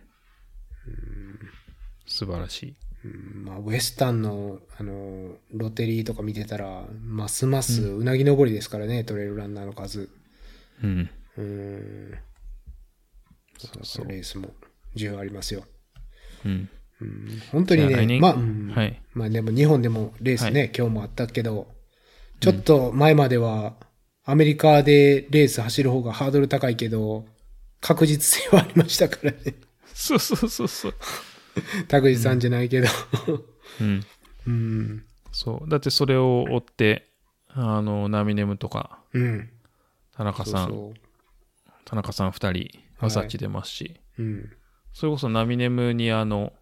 [2.06, 2.76] 素晴らしい。
[3.06, 10.10] うんまあ、ウエスタンの、あの、ロテリーとか見てたら、ますますうなぎ登りですからね、トレイルランナーの数。
[10.84, 11.10] うん。
[11.38, 12.20] うーん。
[13.60, 14.08] そうそう。
[14.08, 14.50] レースも
[14.96, 15.64] 需要ありますよ。
[16.46, 16.70] うん。
[17.00, 19.02] うん、本当にね、まあ、うんはい。
[19.14, 21.68] まあでも日本でもレースね、今日もあったけど、
[22.40, 23.74] ちょっと前までは
[24.26, 27.26] アメリカでレース走る方がハードル高いけど、
[27.82, 29.38] 確実性はありましたからね。
[29.94, 30.94] そうそうそうそう。
[31.88, 32.88] 拓司さんじゃないけど。
[33.82, 34.04] うん。
[34.46, 35.06] うん。
[35.32, 35.70] そう。
[35.70, 37.08] だってそれを追って、
[37.50, 39.50] あの、ナミネムとか、うん。
[40.16, 41.00] 田中さん、そう
[41.86, 42.70] 田中さん二人、
[43.00, 44.26] アサチ出ますし、そう。
[44.26, 44.50] うん。
[44.94, 46.54] それこそナミネムにあの、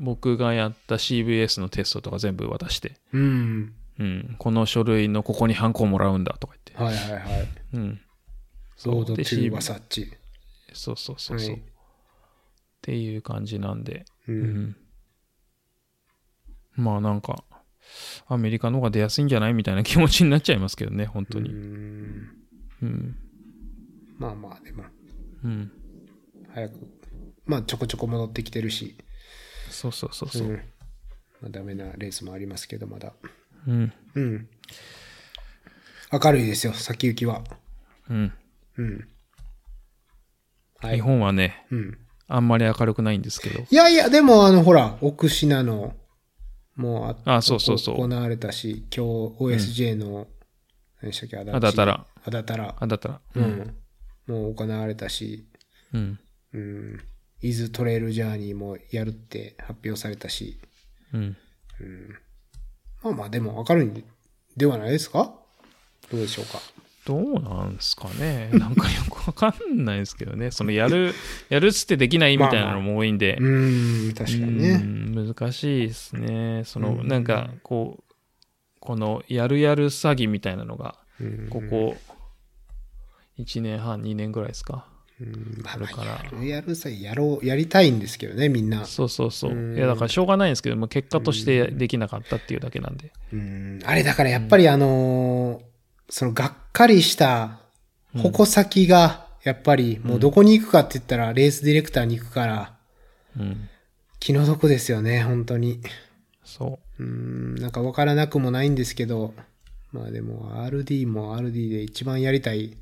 [0.00, 3.74] 僕がやった CVS のテストとか全部渡して、うん。
[3.98, 7.48] うん、この書類のここにハンコもらうんだとか言って、はいはいはい。
[7.74, 8.00] うん。
[8.86, 10.10] ロードでトゥーバサッチ。
[10.72, 11.50] そうそうそうそう。
[11.50, 11.62] はい
[12.80, 14.32] っていう感じなんで、う。
[14.32, 14.76] うんん。
[16.76, 17.44] まあなんか、
[18.26, 21.50] アメリカの方が出やすいんじゃないみたいな気持ちになっちゃいますけどね、本当うに。
[21.50, 22.28] ん。
[22.82, 23.16] うん。
[24.18, 24.84] まあまあ、でも、
[25.44, 25.70] うん。
[26.54, 26.74] 早く。
[27.44, 28.96] まあ、ちょこちょこ戻ってきてるし。
[29.70, 30.52] そうそうそうそうう。
[30.52, 30.56] ん。
[30.56, 30.62] ま
[31.46, 33.12] あ、ダメなレースもありますけど、まだ。
[33.66, 33.92] うん。
[34.14, 34.48] うん。
[36.12, 37.42] 明るいですよ、先行きは。
[38.08, 38.32] うん。
[38.76, 39.08] うん。
[40.80, 41.00] は日い。
[41.00, 41.98] 本はね、うん。
[42.26, 43.66] あんまり明るくないんですけど。
[43.70, 45.94] いやいや、でも、あの、ほら、奥品の、
[46.76, 50.28] もうあ、あそうそうそう行われたし、今日 OSJ の、
[51.02, 52.06] 何でしたっけ、あだたら。
[52.24, 52.74] あだたら。
[52.78, 53.20] あ、だったら。
[53.34, 53.76] うん。
[54.26, 55.46] もう行われたし、
[55.92, 56.18] うん。
[56.52, 57.00] うん。
[57.42, 60.58] 伊豆トレイルジャーニーもやるって発表されたし、
[61.14, 61.36] うん。
[63.02, 64.04] まあまあ、でも明るいん
[64.56, 65.34] ではないですか？
[66.10, 66.60] どうでしょうか？
[67.06, 68.50] どうなんですかね？
[68.52, 70.50] なんかよくわかんないですけどね。
[70.52, 71.14] そのやる、
[71.48, 73.36] やるっつってできないみたいなのも多いんで。
[73.38, 74.70] うーん、確かにね。
[74.72, 75.00] うん
[75.34, 76.62] 難しいですね。
[76.66, 78.14] その、うんなんか、こう、
[78.80, 81.96] この、やるやる詐欺みたいなのが、うんここ、
[83.38, 84.86] 1年半、2年ぐらいですか？
[85.20, 88.86] うんからやるやるさ、やろう、やりたいんですけどね、みんな。
[88.86, 89.52] そうそうそう。
[89.52, 93.12] うんいや、だからしょうがないんですけども、結果としてできなかったっていうだけなんで。
[93.32, 95.70] うん、あれだからやっぱりあのー
[96.12, 97.60] そのがっかりした
[98.16, 102.74] 矛先がやっぱりもうどこに行くかって言ったら、レースディレクターに行くから、
[103.38, 103.68] うん。
[104.18, 105.80] 気の毒ですよね、本当に。
[106.44, 109.34] そうーん、なんかわからなくもないんですけど、
[109.92, 112.76] まあでも RD も RD で一番やりたい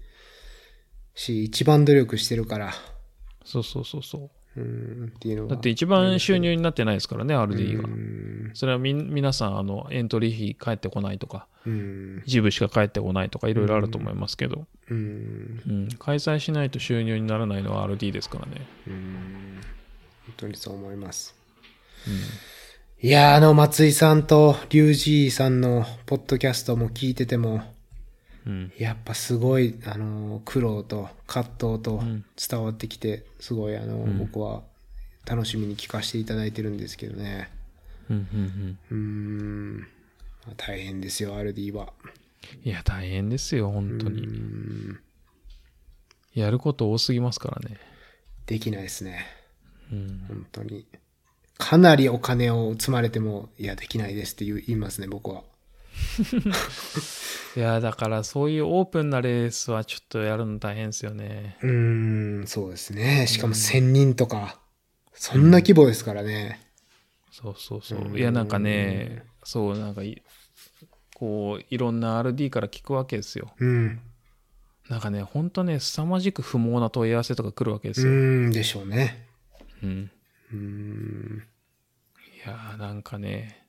[1.18, 2.70] し、一番努力してるから、う。
[3.44, 4.60] そうそうそうそう。
[4.60, 5.48] うーん、っていうのは。
[5.50, 7.90] だって一番収入になってないですからね、RD がう。
[7.92, 15.88] ん、それはみ、皆さん、あの、エントリー費返ってこないとか、うん、一部しか返ってこないとか、いろいろあると思いますけど、うん、うん。
[15.98, 18.66] 開催しないと収入にならないのは RD ですからね。
[18.86, 19.60] うん、
[20.26, 21.34] 本当にそう思います。
[23.00, 27.62] いやー、あの、松井さんと龍二さんのポッドキャストも聞いてても、
[28.48, 28.72] うん。
[28.78, 34.62] やっぱすごい、あの、苦労と葛藤とん伝わってきて、すごい、あの、ん僕は
[35.26, 37.50] 楽しみに聞かせていただいてるんですけどね。
[38.10, 39.86] うん、うん、
[40.56, 41.92] 大変ですよ、RD は。
[42.02, 42.68] うん。
[42.68, 44.22] いや、大変ですよ、本当うに。
[44.22, 44.98] ん、
[46.34, 47.76] やること多すぎますからね。
[48.46, 49.26] できないですね。
[49.92, 50.24] うん。
[50.26, 50.86] 本当に。
[51.58, 55.42] かなりお金を積まれても、いや、できないですって言いますね、僕は。
[57.56, 61.58] いや、だからそういうオープンなレースはちょっとやるの大変ですよね。
[61.62, 63.26] うーん、そうですね。
[63.26, 64.60] しかも1000人とか、
[65.14, 66.60] そんな規模ですからね。
[67.30, 68.18] そうそうそう。
[68.18, 70.22] いや、なんかね、そう、なんかい、
[71.14, 73.52] こう、いろんな RD から聞くわけですよ。
[73.58, 74.00] うん。
[74.88, 78.12] なんかね、ほんとね、凄まじく不毛な問い合わせとか来るわけでうすよ。
[78.12, 79.26] ーん、でしょうね。
[79.82, 80.10] うん。
[80.52, 81.42] うーん。
[82.44, 83.67] いやー、なんかね、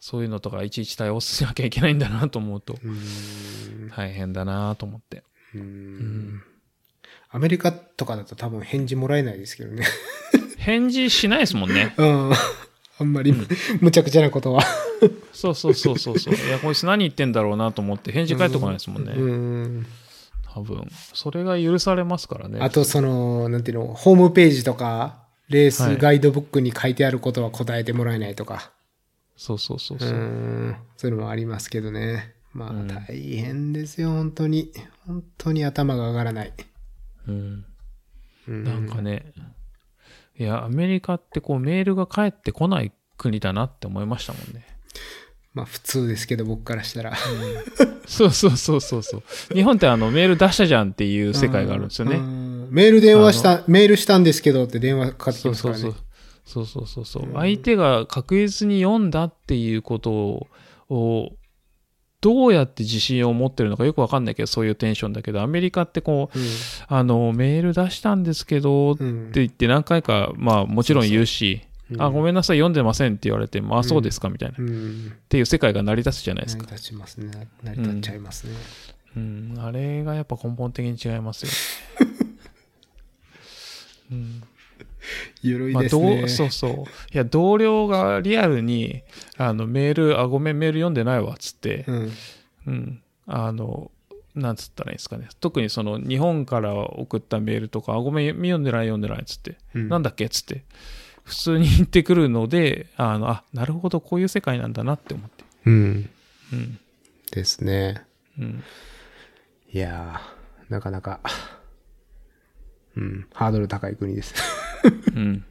[0.00, 2.76] そういうのとかいちいち対応しなきゃいけないんだなと思うと、
[3.96, 5.22] 大変だなと思って。
[5.54, 6.42] うーん
[7.30, 9.84] アメリカとかだと多分返事もらえないですけどね。
[10.58, 11.94] 返事しないですもんね。
[11.98, 12.32] うん。
[12.98, 13.34] あんまり、
[13.80, 14.62] むちゃくちゃなことは。
[15.32, 16.34] そうそうそうそうそう。
[16.34, 19.12] いや、こいつ何言ってんだろうなと思って返事返ってこないですもんね。
[19.12, 19.86] うん。
[20.54, 20.88] 多分。
[21.12, 22.58] それが許されますからね。
[22.62, 25.18] あと、その、なんていうの、ホームページとか、
[25.50, 28.70] レースガイドブックに書いてあることは答えてもらえないとか。
[29.36, 30.10] そうそうそううそう。
[30.10, 30.76] ん。
[30.96, 32.34] そういうのもありますけどね。
[32.52, 33.04] まあ、うん大
[33.36, 34.72] 変ですよ、本当に。
[35.06, 36.52] 本当に頭が上がらない。
[37.28, 37.64] うん。
[38.48, 39.32] うんなんかね、
[40.38, 44.66] いや、アメリカってこうメールが返ってこない国だなって思いましたもんね。
[45.52, 47.14] まあ、普通ですけど、僕からしたら。
[48.06, 49.22] そうそうそうそうそう。
[49.54, 52.18] 日本ってあのメール出したじゃんっていう世界があるんですようね。
[52.18, 55.80] んメール電話した、メールしたんですけどって電話かかってきそうますからね。
[55.80, 56.00] そうそう。
[56.00, 56.05] そう
[56.46, 57.28] そうそうそう。
[57.34, 60.46] 相手が確実に読んだっていうことを、
[60.88, 61.32] を
[62.20, 66.38] どうやって自信を持ってるのかよくわかんないけど、そういうテンションだけど、アメリカってこう、
[66.88, 69.32] あの、メール出したんですけど、ってうん。
[69.32, 74.54] 言って何回か、まあもちろん言うし、うんあ、ごめんなさい、読んでませんって言われて、まあそうですかみたいな。
[74.54, 75.12] っうん。
[75.28, 76.64] ていう世界が成り立つじゃないですか。
[76.64, 77.48] 成り立ちますね。
[77.62, 78.54] 成り立っちゃいますね。
[79.16, 81.52] うん、あれがやっぱ根本的に違いますよ。
[84.12, 84.48] うんまあ、
[85.42, 86.20] ゆるいですね。
[86.20, 86.90] どうそうそう。
[87.14, 89.02] いや、同僚がリアルに、
[89.36, 92.12] あの、メール、あ、ごめん、メール読んでないわ、つって、うん。
[92.66, 93.02] うん。
[93.26, 93.90] あの、
[94.34, 95.28] なんつったらいいんですかね。
[95.40, 100.64] 特にその、日本から送ったメールとか、あ、ごめん、読んでない、読んでない、つって、うんなんだっけ、つって、
[101.24, 105.44] 普通に言ってくるので、あの、あ、なるほど、こういう世界なんだなって思って。
[105.64, 106.10] うん。
[106.52, 106.78] うん。
[107.32, 108.02] ですね。
[108.38, 108.62] うん。
[109.72, 111.20] いやー、なかなか、
[112.96, 114.34] うん、ハードル高い国です。
[115.14, 115.44] うん。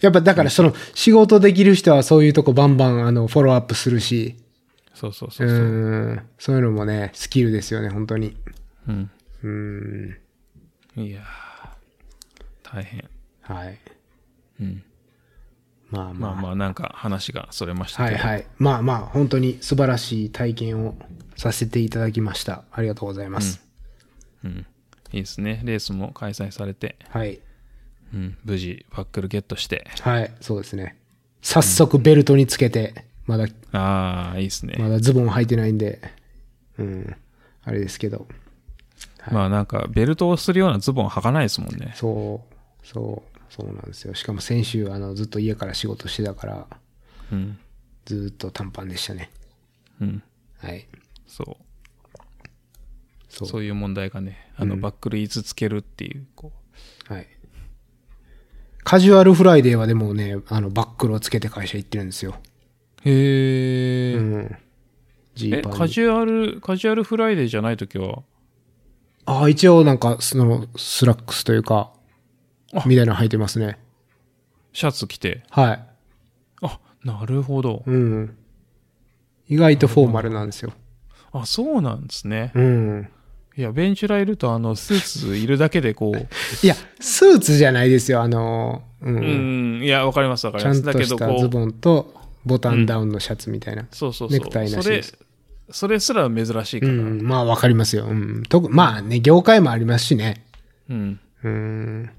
[0.00, 4.36] やっぱだからその仕事できる人はそういうとこバンバンあのフォローアップするし、
[4.94, 5.58] そうそうそううそう。
[5.58, 8.36] ん、そういうのもね、スキルですよね、本当に。
[8.88, 9.10] うん。
[9.44, 10.16] うん、
[10.96, 11.24] いやー、
[12.62, 13.08] 大変。
[13.42, 13.78] はい。
[14.60, 14.82] うん。
[15.90, 18.16] まあまあ、まあまあ、なんか話がそれましたけど。
[18.18, 18.46] はいはい。
[18.58, 20.96] まあまあ、本当に素晴らしい体験を
[21.36, 22.64] させていただきました。
[22.72, 23.62] ありがとうございます。
[24.44, 24.66] うん。
[25.12, 25.60] いいですね。
[25.64, 27.40] レースも開催されて、はい。
[28.14, 29.86] うん、無事バックルゲットして。
[30.00, 30.96] はい、そうですね。
[31.40, 34.76] 早速ベルトにつけて、まだ、ああ、いいですね。
[34.78, 36.00] まだズボン履いてないんで、
[36.78, 37.16] うん、
[37.64, 38.26] あれですけど。
[39.18, 41.92] はいまあなんか、ベルトをするようなズボン履かないですもんね。
[41.94, 42.42] そ
[42.82, 44.14] う、そう、そうなんですよ。
[44.14, 46.66] しかも先週、あの、ずっと家から仕事してたから、
[47.30, 47.58] うん。
[48.04, 49.30] ずーっと短パンでしたね。
[50.00, 50.22] うん。
[50.58, 50.86] はい。
[51.26, 51.56] そう。
[53.28, 53.48] そう。
[53.48, 56.52] そういう問題がね、あの、うんバックルいつつけるっていう、こ
[57.06, 57.26] はい。
[58.92, 62.34] カジュアルフライデーはでもね、あの、バックルをつけて会社行ってるんですよ。
[63.06, 63.08] う。
[63.08, 64.14] へえ。
[64.16, 64.56] うん。
[65.34, 68.22] え、ジーパンにカジュアル、カジュアルフライデーじゃないときは、
[69.24, 71.90] ああ、一応なんか、その、スラックスというか、
[72.74, 73.78] あみたいなの履いてますね。
[74.74, 75.42] シャツ着て？
[75.48, 75.86] はい。
[76.60, 77.84] あ、なるほど。
[77.86, 78.36] うん。
[79.48, 80.70] 意外とフォーマルなんですよ。
[81.32, 82.52] あ、そうなんですね。
[82.54, 83.08] うん。
[83.56, 86.16] いや、ベンチュラいると、あの、スーツいるだけでこう、
[86.64, 89.16] いや、スーツじゃないですよ、あの、うん。
[89.16, 89.20] う
[89.80, 90.80] ん、いや、わかりますわかりちゃます。
[90.80, 92.14] んとしただけどこう、ズボンと
[92.44, 93.86] ボタンダウンのシャツみたいな。
[93.90, 94.38] そうそうそう。
[94.38, 95.18] ネクタイなしそれです、
[95.70, 96.92] それすら珍しいから。
[96.92, 98.06] うん、まあわかりますよ。
[98.06, 98.42] うん。
[98.44, 100.44] とまあね、業界もありますしね。
[100.88, 101.20] うん。
[101.44, 102.10] うん。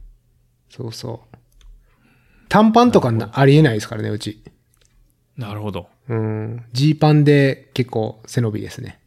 [0.69, 1.37] そうそう。
[2.49, 4.43] 短パンとかなありえないですからね、うち。
[5.37, 5.87] なるほど。
[6.09, 6.65] うん。
[6.73, 8.99] ジーパンで結構背伸びですね。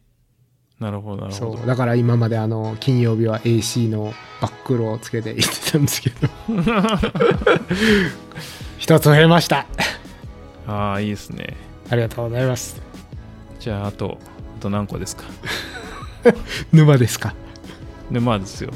[0.79, 1.67] なるほど、なるほどそう。。
[1.67, 6.27] だから今まであの、金曜日は AC のバックロをつけて行ってたんですけど。
[8.77, 9.65] 一つ増えました。
[10.67, 11.55] ああ、いいですね。
[11.89, 12.79] ありがとうございます。
[13.59, 14.17] じゃあ、あと、
[14.57, 15.23] あと何個ですか？
[16.71, 17.33] 沼ですか。
[18.11, 18.71] 沼ですよ。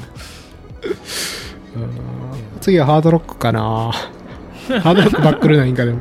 [2.60, 3.60] 次はハードロックかな。
[3.62, 5.98] ハードロックバックルないんかでも。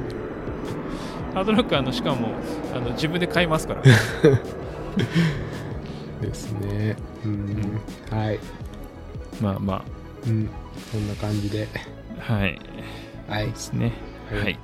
[1.35, 2.29] ハードロック、あの、しかも、
[2.75, 3.81] あの、自分で買いますから。
[6.21, 6.95] ですね。
[7.25, 7.81] うん。
[8.09, 8.39] はい。
[9.41, 9.83] まあま
[10.25, 10.49] うん。
[10.91, 11.67] そんな感じで。
[12.27, 12.59] あ、はい。
[13.27, 13.55] はいで。
[13.55, 13.93] すね。
[14.29, 14.59] はいはい。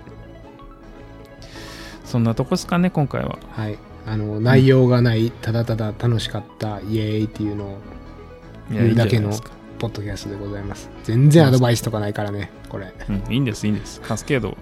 [2.06, 3.38] そんなとこですかね、今回は。
[3.52, 3.78] はい。
[4.06, 7.78] あの、内容がない、ただただ楽しかった、イエーイっていうのを
[8.72, 9.32] 言うだけの
[9.80, 10.90] ポッドキャストでございます。
[11.04, 12.94] 全然アドバイスとかないからね、これ。
[13.10, 14.00] うん、いいんです、いいんです。
[14.00, 14.56] カスケード、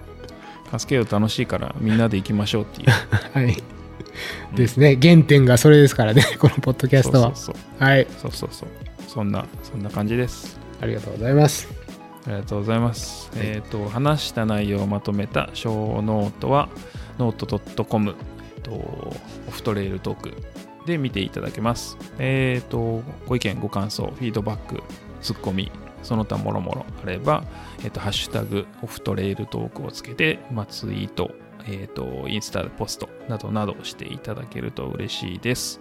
[0.70, 2.88] カスケード楽しいから、みんなで行きましょうっていう。
[3.32, 3.62] はい。
[4.54, 4.98] ですね。
[5.00, 7.34] 原点がそれですからね、 このポッドキャストは。
[7.34, 8.06] そうそうはい。
[8.20, 8.68] そうそうそう
[9.06, 10.58] そんな、そんな感じです。
[10.80, 11.68] ありがとうございます。
[12.26, 13.30] ありがとうございます。
[13.36, 16.68] はいえっ、と、話した内容をまとめたショーノートは、
[17.18, 18.14] note.com、
[18.62, 19.14] と、オ
[19.50, 20.34] フトレイルトーク
[20.86, 21.96] で見ていただけます。
[22.18, 24.82] えっ、と、ご意見、ご感想、フィードバック、
[25.22, 25.70] ツッコミ、
[26.02, 27.44] その他もろもろあれば、
[27.84, 31.30] えっ、と、ハッシュタグ、オフトレイルトークをつけて、まあ、ツイート、
[31.66, 35.80] えっ、と、インスタポストなどなどしていただけると嬉しいです。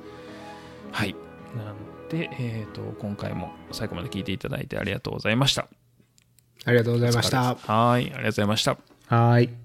[0.91, 1.15] はい。
[1.55, 1.75] なん
[2.09, 5.67] で、えっ、と、今回も最後まで聞いていただいてありがとうございました。
[6.65, 7.55] ありがとうございました。
[7.55, 8.77] はい、ありがとうございました。
[9.07, 9.64] はい。